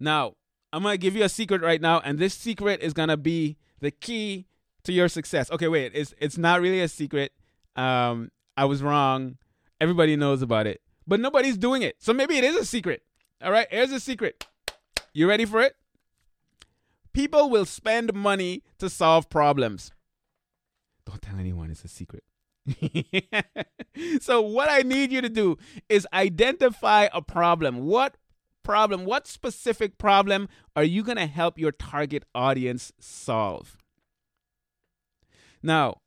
now, 0.00 0.34
I'm 0.72 0.82
going 0.82 0.94
to 0.94 0.98
give 0.98 1.16
you 1.16 1.24
a 1.24 1.28
secret 1.28 1.62
right 1.62 1.80
now, 1.80 2.00
and 2.00 2.18
this 2.18 2.34
secret 2.34 2.80
is 2.80 2.92
going 2.92 3.08
to 3.08 3.16
be 3.16 3.56
the 3.80 3.90
key 3.90 4.46
to 4.84 4.92
your 4.92 5.08
success. 5.08 5.50
Okay, 5.50 5.68
wait, 5.68 5.92
it's, 5.94 6.14
it's 6.18 6.36
not 6.36 6.60
really 6.60 6.80
a 6.80 6.88
secret. 6.88 7.32
Um, 7.76 8.30
I 8.56 8.64
was 8.64 8.82
wrong. 8.82 9.38
Everybody 9.80 10.16
knows 10.16 10.42
about 10.42 10.66
it, 10.66 10.80
but 11.06 11.20
nobody's 11.20 11.58
doing 11.58 11.82
it. 11.82 11.96
So 11.98 12.12
maybe 12.12 12.36
it 12.36 12.44
is 12.44 12.56
a 12.56 12.64
secret. 12.64 13.02
All 13.42 13.52
right, 13.52 13.66
here's 13.70 13.92
a 13.92 14.00
secret. 14.00 14.46
You 15.12 15.28
ready 15.28 15.44
for 15.44 15.60
it? 15.60 15.76
People 17.12 17.50
will 17.50 17.64
spend 17.64 18.12
money 18.14 18.62
to 18.78 18.90
solve 18.90 19.28
problems. 19.28 19.92
Don't 21.06 21.22
tell 21.22 21.38
anyone 21.38 21.70
it's 21.70 21.84
a 21.84 21.88
secret. 21.88 22.24
so, 24.20 24.40
what 24.40 24.70
I 24.70 24.80
need 24.80 25.12
you 25.12 25.20
to 25.20 25.28
do 25.28 25.58
is 25.88 26.08
identify 26.12 27.08
a 27.12 27.20
problem. 27.20 27.84
What 27.84 28.16
problem, 28.62 29.04
what 29.04 29.26
specific 29.26 29.98
problem 29.98 30.48
are 30.74 30.82
you 30.82 31.02
going 31.02 31.18
to 31.18 31.26
help 31.26 31.58
your 31.58 31.72
target 31.72 32.24
audience 32.34 32.92
solve? 32.98 33.76
Now, 35.62 35.98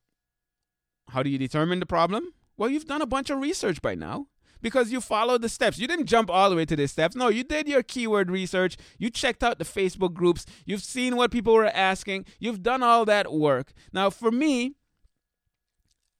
how 1.09 1.23
do 1.23 1.29
you 1.29 1.37
determine 1.37 1.79
the 1.79 1.85
problem? 1.85 2.33
Well, 2.57 2.69
you've 2.69 2.85
done 2.85 3.01
a 3.01 3.07
bunch 3.07 3.29
of 3.29 3.39
research 3.39 3.81
by 3.81 3.95
now 3.95 4.27
because 4.61 4.91
you 4.91 5.01
followed 5.01 5.41
the 5.41 5.49
steps. 5.49 5.77
You 5.77 5.87
didn't 5.87 6.07
jump 6.07 6.29
all 6.29 6.49
the 6.49 6.55
way 6.55 6.65
to 6.65 6.75
the 6.75 6.87
steps. 6.87 7.15
No, 7.15 7.29
you 7.29 7.43
did 7.43 7.67
your 7.67 7.83
keyword 7.83 8.31
research. 8.31 8.77
You 8.97 9.09
checked 9.09 9.43
out 9.43 9.59
the 9.59 9.65
Facebook 9.65 10.13
groups. 10.13 10.45
You've 10.65 10.83
seen 10.83 11.15
what 11.15 11.31
people 11.31 11.53
were 11.53 11.67
asking. 11.67 12.25
You've 12.39 12.63
done 12.63 12.81
all 12.83 13.05
that 13.05 13.31
work. 13.31 13.73
Now, 13.93 14.09
for 14.09 14.31
me, 14.31 14.75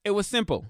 it 0.06 0.12
was 0.12 0.28
simple 0.28 0.66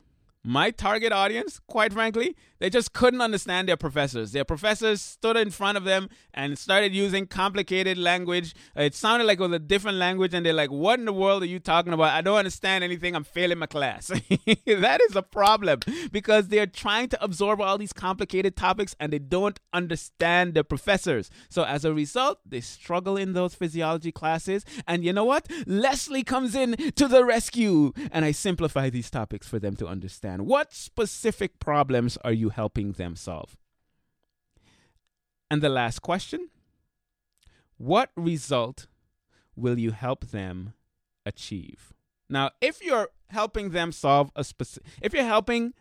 my 0.47 0.71
target 0.71 1.11
audience, 1.11 1.59
quite 1.67 1.91
frankly, 1.91 2.33
they 2.59 2.69
just 2.69 2.93
couldn't 2.93 3.19
understand 3.19 3.67
their 3.67 3.75
professors. 3.75 4.31
Their 4.31 4.45
professors 4.45 5.01
stood 5.01 5.35
in 5.35 5.51
front 5.51 5.77
of 5.77 5.83
them 5.83 6.09
and 6.33 6.57
started 6.57 6.93
using 6.93 7.27
complicated 7.27 7.97
language. 7.97 8.55
It 8.75 8.95
sounded 8.95 9.25
like 9.25 9.39
it 9.39 9.43
was 9.43 9.51
a 9.51 9.59
different 9.59 9.97
language, 9.97 10.33
and 10.33 10.45
they're 10.45 10.53
like, 10.53 10.71
What 10.71 10.99
in 10.99 11.05
the 11.05 11.13
world 11.13 11.43
are 11.43 11.47
you 11.47 11.59
talking 11.59 11.91
about? 11.91 12.13
I 12.13 12.21
don't 12.21 12.37
understand 12.37 12.85
anything. 12.85 13.13
I'm 13.13 13.25
failing 13.25 13.59
my 13.59 13.65
class. 13.65 14.07
that 14.65 15.01
is 15.09 15.15
a 15.17 15.21
problem 15.21 15.81
because 16.11 16.47
they're 16.47 16.65
trying 16.65 17.09
to 17.09 17.23
absorb 17.23 17.59
all 17.59 17.77
these 17.77 17.93
complicated 17.93 18.55
topics 18.55 18.95
and 18.99 19.11
they 19.11 19.19
don't 19.19 19.59
understand 19.73 20.53
the 20.53 20.63
professors. 20.63 21.29
So 21.49 21.63
as 21.63 21.83
a 21.83 21.93
result, 21.93 22.39
they 22.45 22.61
struggle 22.61 23.17
in 23.17 23.33
those 23.33 23.53
physiology 23.53 24.13
classes. 24.13 24.63
And 24.87 25.03
you 25.03 25.11
know 25.11 25.25
what? 25.25 25.47
Leslie 25.65 26.23
comes 26.23 26.55
in 26.55 26.75
to 26.93 27.07
the 27.07 27.25
rescue, 27.25 27.91
and 28.11 28.23
I 28.23 28.31
simplify 28.31 28.89
these 28.89 29.11
topics 29.11 29.47
for 29.47 29.59
them 29.59 29.75
to 29.75 29.87
understand 29.87 30.36
understand 30.37 30.49
what 30.49 30.73
specific 30.73 31.59
problems 31.59 32.17
are 32.23 32.33
you 32.33 32.49
helping 32.49 32.93
them 32.93 33.15
solve? 33.15 33.57
And 35.49 35.61
the 35.61 35.69
last 35.69 36.01
question 36.01 36.49
What 37.77 38.11
result 38.15 38.87
will 39.55 39.79
you 39.79 39.91
help 39.91 40.27
them 40.31 40.73
achieve? 41.25 41.93
Now, 42.29 42.51
if 42.61 42.83
you're 42.83 43.09
helping 43.29 43.71
them 43.71 43.91
solve 43.91 44.31
a 44.35 44.43
specific, 44.43 44.89
if 45.01 45.13
you're 45.13 45.23
helping, 45.23 45.73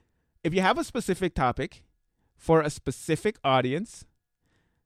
if 0.45 0.55
you 0.55 0.61
have 0.61 0.79
a 0.79 0.85
specific 0.85 1.35
topic 1.35 1.83
for 2.37 2.61
a 2.61 2.71
specific 2.71 3.37
audience, 3.43 4.05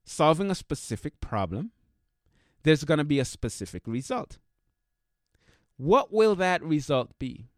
solving 0.04 0.50
a 0.50 0.54
specific 0.54 1.20
problem, 1.20 1.72
there's 2.62 2.84
going 2.84 2.98
to 2.98 3.04
be 3.04 3.20
a 3.20 3.24
specific 3.24 3.82
result. 3.86 4.38
What 5.76 6.12
will 6.12 6.34
that 6.36 6.62
result 6.62 7.18
be? 7.18 7.48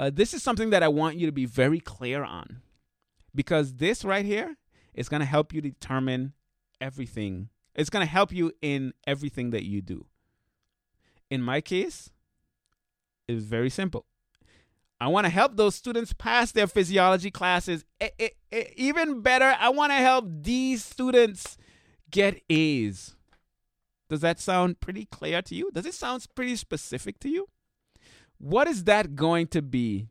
Uh, 0.00 0.08
this 0.10 0.32
is 0.32 0.42
something 0.42 0.70
that 0.70 0.82
I 0.82 0.88
want 0.88 1.16
you 1.16 1.26
to 1.26 1.32
be 1.32 1.44
very 1.44 1.78
clear 1.78 2.24
on 2.24 2.62
because 3.34 3.74
this 3.74 4.02
right 4.02 4.24
here 4.24 4.56
is 4.94 5.10
going 5.10 5.20
to 5.20 5.26
help 5.26 5.52
you 5.52 5.60
determine 5.60 6.32
everything. 6.80 7.50
It's 7.74 7.90
going 7.90 8.06
to 8.06 8.10
help 8.10 8.32
you 8.32 8.50
in 8.62 8.94
everything 9.06 9.50
that 9.50 9.66
you 9.66 9.82
do. 9.82 10.06
In 11.28 11.42
my 11.42 11.60
case, 11.60 12.08
it's 13.28 13.44
very 13.44 13.68
simple. 13.68 14.06
I 14.98 15.08
want 15.08 15.26
to 15.26 15.30
help 15.30 15.58
those 15.58 15.74
students 15.74 16.14
pass 16.14 16.50
their 16.50 16.66
physiology 16.66 17.30
classes. 17.30 17.84
It, 18.00 18.14
it, 18.18 18.36
it, 18.50 18.72
even 18.76 19.20
better, 19.20 19.54
I 19.60 19.68
want 19.68 19.92
to 19.92 19.96
help 19.96 20.24
these 20.26 20.82
students 20.82 21.58
get 22.10 22.40
A's. 22.48 23.16
Does 24.08 24.22
that 24.22 24.40
sound 24.40 24.80
pretty 24.80 25.04
clear 25.04 25.42
to 25.42 25.54
you? 25.54 25.70
Does 25.74 25.84
it 25.84 25.92
sound 25.92 26.24
pretty 26.34 26.56
specific 26.56 27.20
to 27.20 27.28
you? 27.28 27.48
What 28.40 28.66
is 28.66 28.84
that 28.84 29.14
going 29.14 29.46
to 29.48 29.60
be 29.60 30.08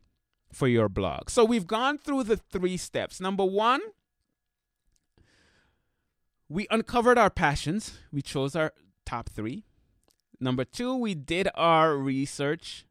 for 0.52 0.68
your 0.68 0.88
blog? 0.88 1.28
So 1.28 1.44
we've 1.44 1.66
gone 1.66 1.98
through 1.98 2.24
the 2.24 2.36
three 2.36 2.76
steps. 2.76 3.20
Number 3.20 3.44
one, 3.44 3.80
we 6.48 6.68
uncovered 6.70 7.18
our 7.18 7.30
passions, 7.30 7.98
we 8.12 8.22
chose 8.22 8.54
our 8.54 8.72
top 9.04 9.28
three. 9.28 9.64
Number 10.38 10.64
two, 10.64 10.96
we 10.96 11.14
did 11.14 11.48
our 11.54 11.96
research. 11.96 12.86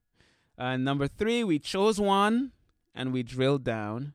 Uh, 0.58 0.76
number 0.76 1.08
three, 1.08 1.44
we 1.44 1.58
chose 1.58 2.00
one 2.00 2.52
and 2.94 3.14
we 3.14 3.24
drilled 3.24 3.64
down. 3.64 4.14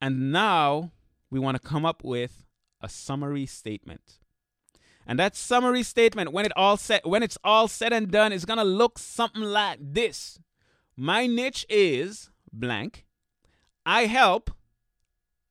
And 0.00 0.32
now 0.32 0.90
we 1.30 1.38
want 1.38 1.62
to 1.62 1.68
come 1.68 1.86
up 1.86 2.02
with 2.02 2.44
a 2.80 2.88
summary 2.88 3.46
statement. 3.46 4.18
And 5.06 5.18
that 5.18 5.36
summary 5.36 5.82
statement, 5.82 6.32
when 6.32 6.46
it 6.46 6.52
all 6.56 6.76
set, 6.76 7.06
when 7.06 7.22
it's 7.22 7.38
all 7.42 7.68
said 7.68 7.92
and 7.92 8.10
done, 8.10 8.32
is 8.32 8.44
gonna 8.44 8.64
look 8.64 8.98
something 8.98 9.42
like 9.42 9.78
this. 9.80 10.38
My 10.96 11.26
niche 11.26 11.66
is 11.68 12.30
blank. 12.52 13.04
I 13.84 14.06
help 14.06 14.50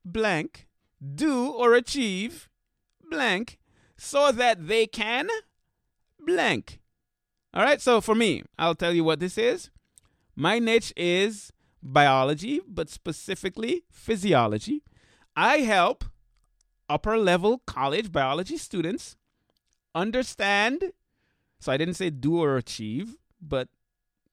blank 0.05 0.67
do 1.03 1.49
or 1.49 1.73
achieve 1.73 2.49
blank 3.09 3.59
so 3.97 4.31
that 4.31 4.67
they 4.67 4.87
can 4.87 5.27
blank. 6.19 6.79
All 7.53 7.63
right, 7.63 7.81
so 7.81 7.99
for 7.99 8.15
me, 8.15 8.43
I'll 8.57 8.75
tell 8.75 8.93
you 8.93 9.03
what 9.03 9.19
this 9.19 9.37
is. 9.37 9.69
My 10.35 10.59
niche 10.59 10.93
is 10.95 11.51
biology, 11.83 12.61
but 12.67 12.89
specifically 12.89 13.83
physiology. 13.91 14.83
I 15.35 15.57
help 15.57 16.05
upper 16.87 17.17
level 17.17 17.61
college 17.65 18.11
biology 18.11 18.57
students 18.57 19.17
understand. 19.93 20.83
So 21.59 21.71
I 21.71 21.77
didn't 21.77 21.95
say 21.95 22.09
do 22.09 22.41
or 22.41 22.57
achieve, 22.57 23.17
but 23.41 23.69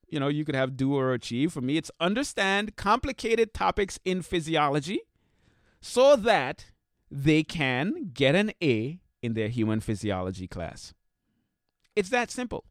you 0.09 0.19
know, 0.19 0.29
you 0.29 0.45
could 0.45 0.55
have 0.55 0.77
do 0.77 0.95
or 0.95 1.13
achieve. 1.13 1.53
For 1.53 1.61
me, 1.61 1.77
it's 1.77 1.91
understand 2.01 2.77
complicated 2.77 3.53
topics 3.53 3.99
in 4.05 4.23
physiology 4.23 5.01
so 5.81 6.17
that 6.17 6.67
they 7.11 7.43
can 7.43 8.11
get 8.15 8.35
an 8.35 8.53
A 8.63 9.01
in 9.23 9.35
their 9.35 9.49
human 9.49 9.81
physiology 9.81 10.47
class. 10.47 10.95
It's 11.95 12.11
that 12.11 12.31
simple. 12.31 12.65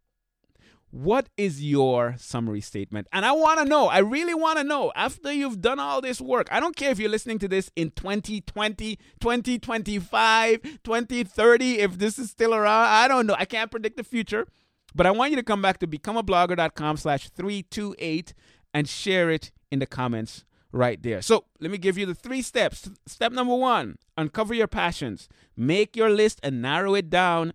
What 0.89 1.27
is 1.35 1.61
your 1.61 2.15
summary 2.17 2.61
statement? 2.61 3.07
And 3.11 3.25
I 3.25 3.33
want 3.33 3.59
to 3.59 3.65
know, 3.65 3.87
I 3.87 3.97
really 3.99 4.33
want 4.33 4.57
to 4.57 4.63
know 4.63 4.91
after 4.95 5.31
you've 5.31 5.61
done 5.61 5.79
all 5.79 6.01
this 6.01 6.21
work. 6.21 6.47
I 6.49 6.59
don't 6.61 6.75
care 6.75 6.91
if 6.91 6.99
you're 6.99 7.09
listening 7.09 7.39
to 7.39 7.47
this 7.47 7.69
in 7.75 7.91
2020, 7.91 8.95
2025, 9.19 10.61
2030, 10.83 11.79
if 11.79 11.97
this 11.97 12.17
is 12.17 12.29
still 12.29 12.55
around. 12.55 12.87
I 12.87 13.07
don't 13.07 13.27
know. 13.27 13.35
I 13.37 13.45
can't 13.45 13.69
predict 13.69 13.97
the 13.97 14.03
future. 14.03 14.47
But 14.95 15.05
I 15.05 15.11
want 15.11 15.31
you 15.31 15.35
to 15.35 15.43
come 15.43 15.61
back 15.61 15.79
to 15.79 15.87
becomeablogger.com 15.87 16.97
slash 16.97 17.29
328 17.29 18.33
and 18.73 18.87
share 18.87 19.29
it 19.29 19.51
in 19.69 19.79
the 19.79 19.85
comments 19.85 20.45
right 20.71 21.01
there. 21.03 21.21
So 21.21 21.45
let 21.59 21.69
me 21.69 21.77
give 21.77 21.97
you 21.97 22.05
the 22.05 22.15
three 22.15 22.41
steps. 22.41 22.89
Step 23.05 23.31
number 23.31 23.55
one 23.55 23.97
uncover 24.17 24.53
your 24.53 24.67
passions, 24.67 25.27
make 25.55 25.95
your 25.95 26.09
list 26.09 26.39
and 26.41 26.61
narrow 26.61 26.95
it 26.95 27.09
down 27.09 27.53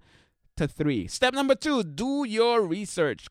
to 0.56 0.68
three. 0.68 1.06
Step 1.06 1.34
number 1.34 1.54
two 1.54 1.82
do 1.82 2.24
your 2.26 2.62
research. 2.62 3.26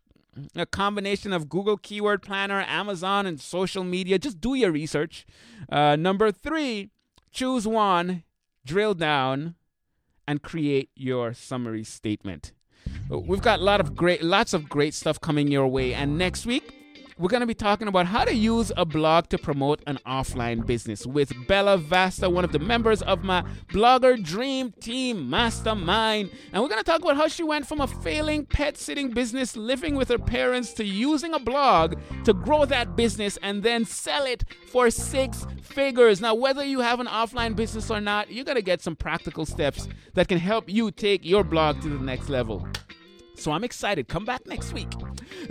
A 0.55 0.65
combination 0.65 1.33
of 1.33 1.49
Google 1.49 1.75
Keyword 1.75 2.21
Planner, 2.21 2.63
Amazon, 2.65 3.25
and 3.25 3.39
social 3.39 3.83
media. 3.83 4.17
Just 4.17 4.39
do 4.39 4.53
your 4.55 4.71
research. 4.71 5.25
Uh, 5.69 5.97
number 5.97 6.31
three, 6.31 6.89
choose 7.31 7.67
one, 7.67 8.23
drill 8.65 8.93
down, 8.93 9.55
and 10.25 10.41
create 10.41 10.89
your 10.95 11.33
summary 11.33 11.83
statement. 11.83 12.53
We've 13.09 13.41
got 13.41 13.59
a 13.59 13.63
lot 13.63 13.81
of 13.81 13.95
great, 13.95 14.23
lots 14.23 14.53
of 14.53 14.69
great 14.69 14.93
stuff 14.93 15.19
coming 15.19 15.49
your 15.49 15.67
way, 15.67 15.93
and 15.93 16.17
next 16.17 16.45
week 16.45 16.80
we're 17.17 17.29
going 17.29 17.41
to 17.41 17.47
be 17.47 17.53
talking 17.53 17.87
about 17.87 18.07
how 18.07 18.23
to 18.23 18.33
use 18.33 18.71
a 18.77 18.85
blog 18.85 19.27
to 19.29 19.37
promote 19.37 19.81
an 19.87 19.99
offline 20.05 20.65
business 20.65 21.05
with 21.05 21.33
Bella 21.47 21.77
Vasta, 21.77 22.29
one 22.29 22.43
of 22.43 22.51
the 22.51 22.59
members 22.59 23.01
of 23.01 23.23
my 23.23 23.43
Blogger 23.67 24.21
Dream 24.21 24.71
Team 24.79 25.29
Mastermind. 25.29 26.31
And 26.51 26.61
we're 26.61 26.69
going 26.69 26.83
to 26.83 26.89
talk 26.89 27.01
about 27.01 27.17
how 27.17 27.27
she 27.27 27.43
went 27.43 27.67
from 27.67 27.81
a 27.81 27.87
failing 27.87 28.45
pet 28.45 28.77
sitting 28.77 29.11
business 29.11 29.55
living 29.55 29.95
with 29.95 30.09
her 30.09 30.17
parents 30.17 30.73
to 30.73 30.85
using 30.85 31.33
a 31.33 31.39
blog 31.39 31.95
to 32.25 32.33
grow 32.33 32.65
that 32.65 32.95
business 32.95 33.37
and 33.41 33.63
then 33.63 33.85
sell 33.85 34.25
it 34.25 34.43
for 34.67 34.89
six 34.89 35.45
figures. 35.61 36.21
Now, 36.21 36.35
whether 36.35 36.63
you 36.63 36.79
have 36.79 36.99
an 36.99 37.07
offline 37.07 37.55
business 37.55 37.89
or 37.91 38.01
not, 38.01 38.31
you're 38.31 38.45
going 38.45 38.55
to 38.55 38.61
get 38.61 38.81
some 38.81 38.95
practical 38.95 39.45
steps 39.45 39.87
that 40.13 40.27
can 40.27 40.37
help 40.37 40.69
you 40.69 40.91
take 40.91 41.25
your 41.25 41.43
blog 41.43 41.81
to 41.81 41.89
the 41.89 42.03
next 42.03 42.29
level. 42.29 42.67
So 43.35 43.51
I'm 43.51 43.63
excited. 43.63 44.07
Come 44.07 44.25
back 44.25 44.45
next 44.45 44.73
week. 44.73 44.91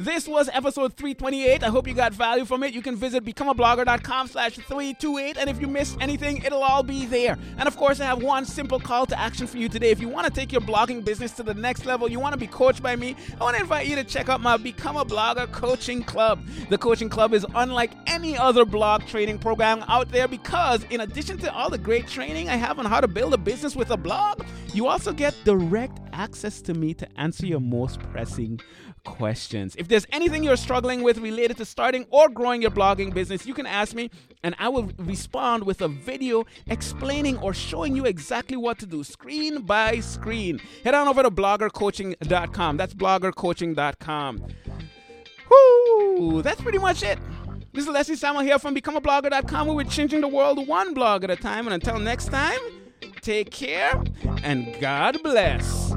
This 0.00 0.26
was 0.26 0.48
episode 0.54 0.94
328. 0.94 1.62
I 1.62 1.66
hope 1.66 1.86
you 1.86 1.92
got 1.92 2.14
value 2.14 2.46
from 2.46 2.62
it. 2.62 2.72
You 2.72 2.80
can 2.80 2.96
visit 2.96 3.22
becomeablogger.com 3.22 4.28
slash 4.28 4.54
328. 4.54 5.36
And 5.36 5.50
if 5.50 5.60
you 5.60 5.66
missed 5.66 5.98
anything, 6.00 6.38
it'll 6.42 6.62
all 6.62 6.82
be 6.82 7.04
there. 7.04 7.36
And 7.58 7.68
of 7.68 7.76
course, 7.76 8.00
I 8.00 8.06
have 8.06 8.22
one 8.22 8.46
simple 8.46 8.80
call 8.80 9.04
to 9.04 9.20
action 9.20 9.46
for 9.46 9.58
you 9.58 9.68
today. 9.68 9.90
If 9.90 10.00
you 10.00 10.08
want 10.08 10.26
to 10.26 10.32
take 10.32 10.52
your 10.52 10.62
blogging 10.62 11.04
business 11.04 11.32
to 11.32 11.42
the 11.42 11.52
next 11.52 11.84
level, 11.84 12.10
you 12.10 12.18
want 12.18 12.32
to 12.32 12.38
be 12.38 12.46
coached 12.46 12.82
by 12.82 12.96
me, 12.96 13.14
I 13.38 13.44
want 13.44 13.56
to 13.56 13.62
invite 13.62 13.88
you 13.88 13.96
to 13.96 14.02
check 14.02 14.30
out 14.30 14.40
my 14.40 14.56
Become 14.56 14.96
a 14.96 15.04
Blogger 15.04 15.52
Coaching 15.52 16.02
Club. 16.02 16.42
The 16.70 16.78
coaching 16.78 17.10
club 17.10 17.34
is 17.34 17.44
unlike 17.54 17.92
any 18.06 18.38
other 18.38 18.64
blog 18.64 19.04
training 19.04 19.38
program 19.38 19.84
out 19.86 20.10
there 20.10 20.28
because, 20.28 20.82
in 20.84 21.02
addition 21.02 21.36
to 21.40 21.52
all 21.52 21.68
the 21.68 21.76
great 21.76 22.06
training 22.06 22.48
I 22.48 22.56
have 22.56 22.78
on 22.78 22.86
how 22.86 23.02
to 23.02 23.08
build 23.08 23.34
a 23.34 23.38
business 23.38 23.76
with 23.76 23.90
a 23.90 23.98
blog, 23.98 24.46
you 24.72 24.86
also 24.86 25.12
get 25.12 25.34
direct 25.44 25.98
access 26.14 26.62
to 26.62 26.72
me 26.72 26.94
to 26.94 27.20
answer 27.20 27.44
your 27.44 27.60
most 27.60 28.00
pressing 28.00 28.60
questions. 29.04 29.76
If 29.76 29.88
there's 29.88 30.06
anything 30.12 30.42
you're 30.42 30.56
struggling 30.56 31.02
with 31.02 31.18
related 31.18 31.56
to 31.58 31.64
starting 31.64 32.06
or 32.10 32.28
growing 32.28 32.62
your 32.62 32.70
blogging 32.70 33.12
business, 33.12 33.46
you 33.46 33.54
can 33.54 33.66
ask 33.66 33.94
me 33.94 34.10
and 34.42 34.54
I 34.58 34.68
will 34.68 34.90
respond 34.98 35.64
with 35.64 35.82
a 35.82 35.88
video 35.88 36.44
explaining 36.66 37.38
or 37.38 37.52
showing 37.52 37.96
you 37.96 38.06
exactly 38.06 38.56
what 38.56 38.78
to 38.80 38.86
do, 38.86 39.04
screen 39.04 39.62
by 39.62 40.00
screen. 40.00 40.60
Head 40.84 40.94
on 40.94 41.08
over 41.08 41.22
to 41.22 41.30
bloggercoaching.com. 41.30 42.76
That's 42.76 42.94
bloggercoaching.com. 42.94 44.46
Whoo! 45.50 46.42
That's 46.42 46.60
pretty 46.60 46.78
much 46.78 47.02
it. 47.02 47.18
This 47.72 47.84
is 47.84 47.90
Leslie 47.90 48.16
Samuel 48.16 48.42
here 48.42 48.58
from 48.58 48.74
BecomeAblogger.com, 48.74 49.68
we're 49.68 49.84
changing 49.84 50.20
the 50.22 50.28
world 50.28 50.66
one 50.66 50.92
blog 50.92 51.22
at 51.22 51.30
a 51.30 51.36
time. 51.36 51.68
And 51.68 51.74
until 51.74 51.98
next 52.00 52.26
time, 52.26 52.58
take 53.20 53.50
care 53.50 54.02
and 54.42 54.76
God 54.80 55.22
bless. 55.22 55.94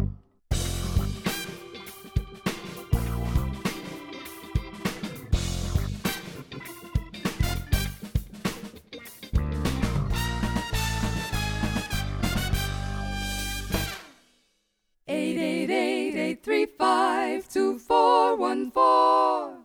888 15.14 16.42
835 16.42 17.48
2414. 17.48 19.63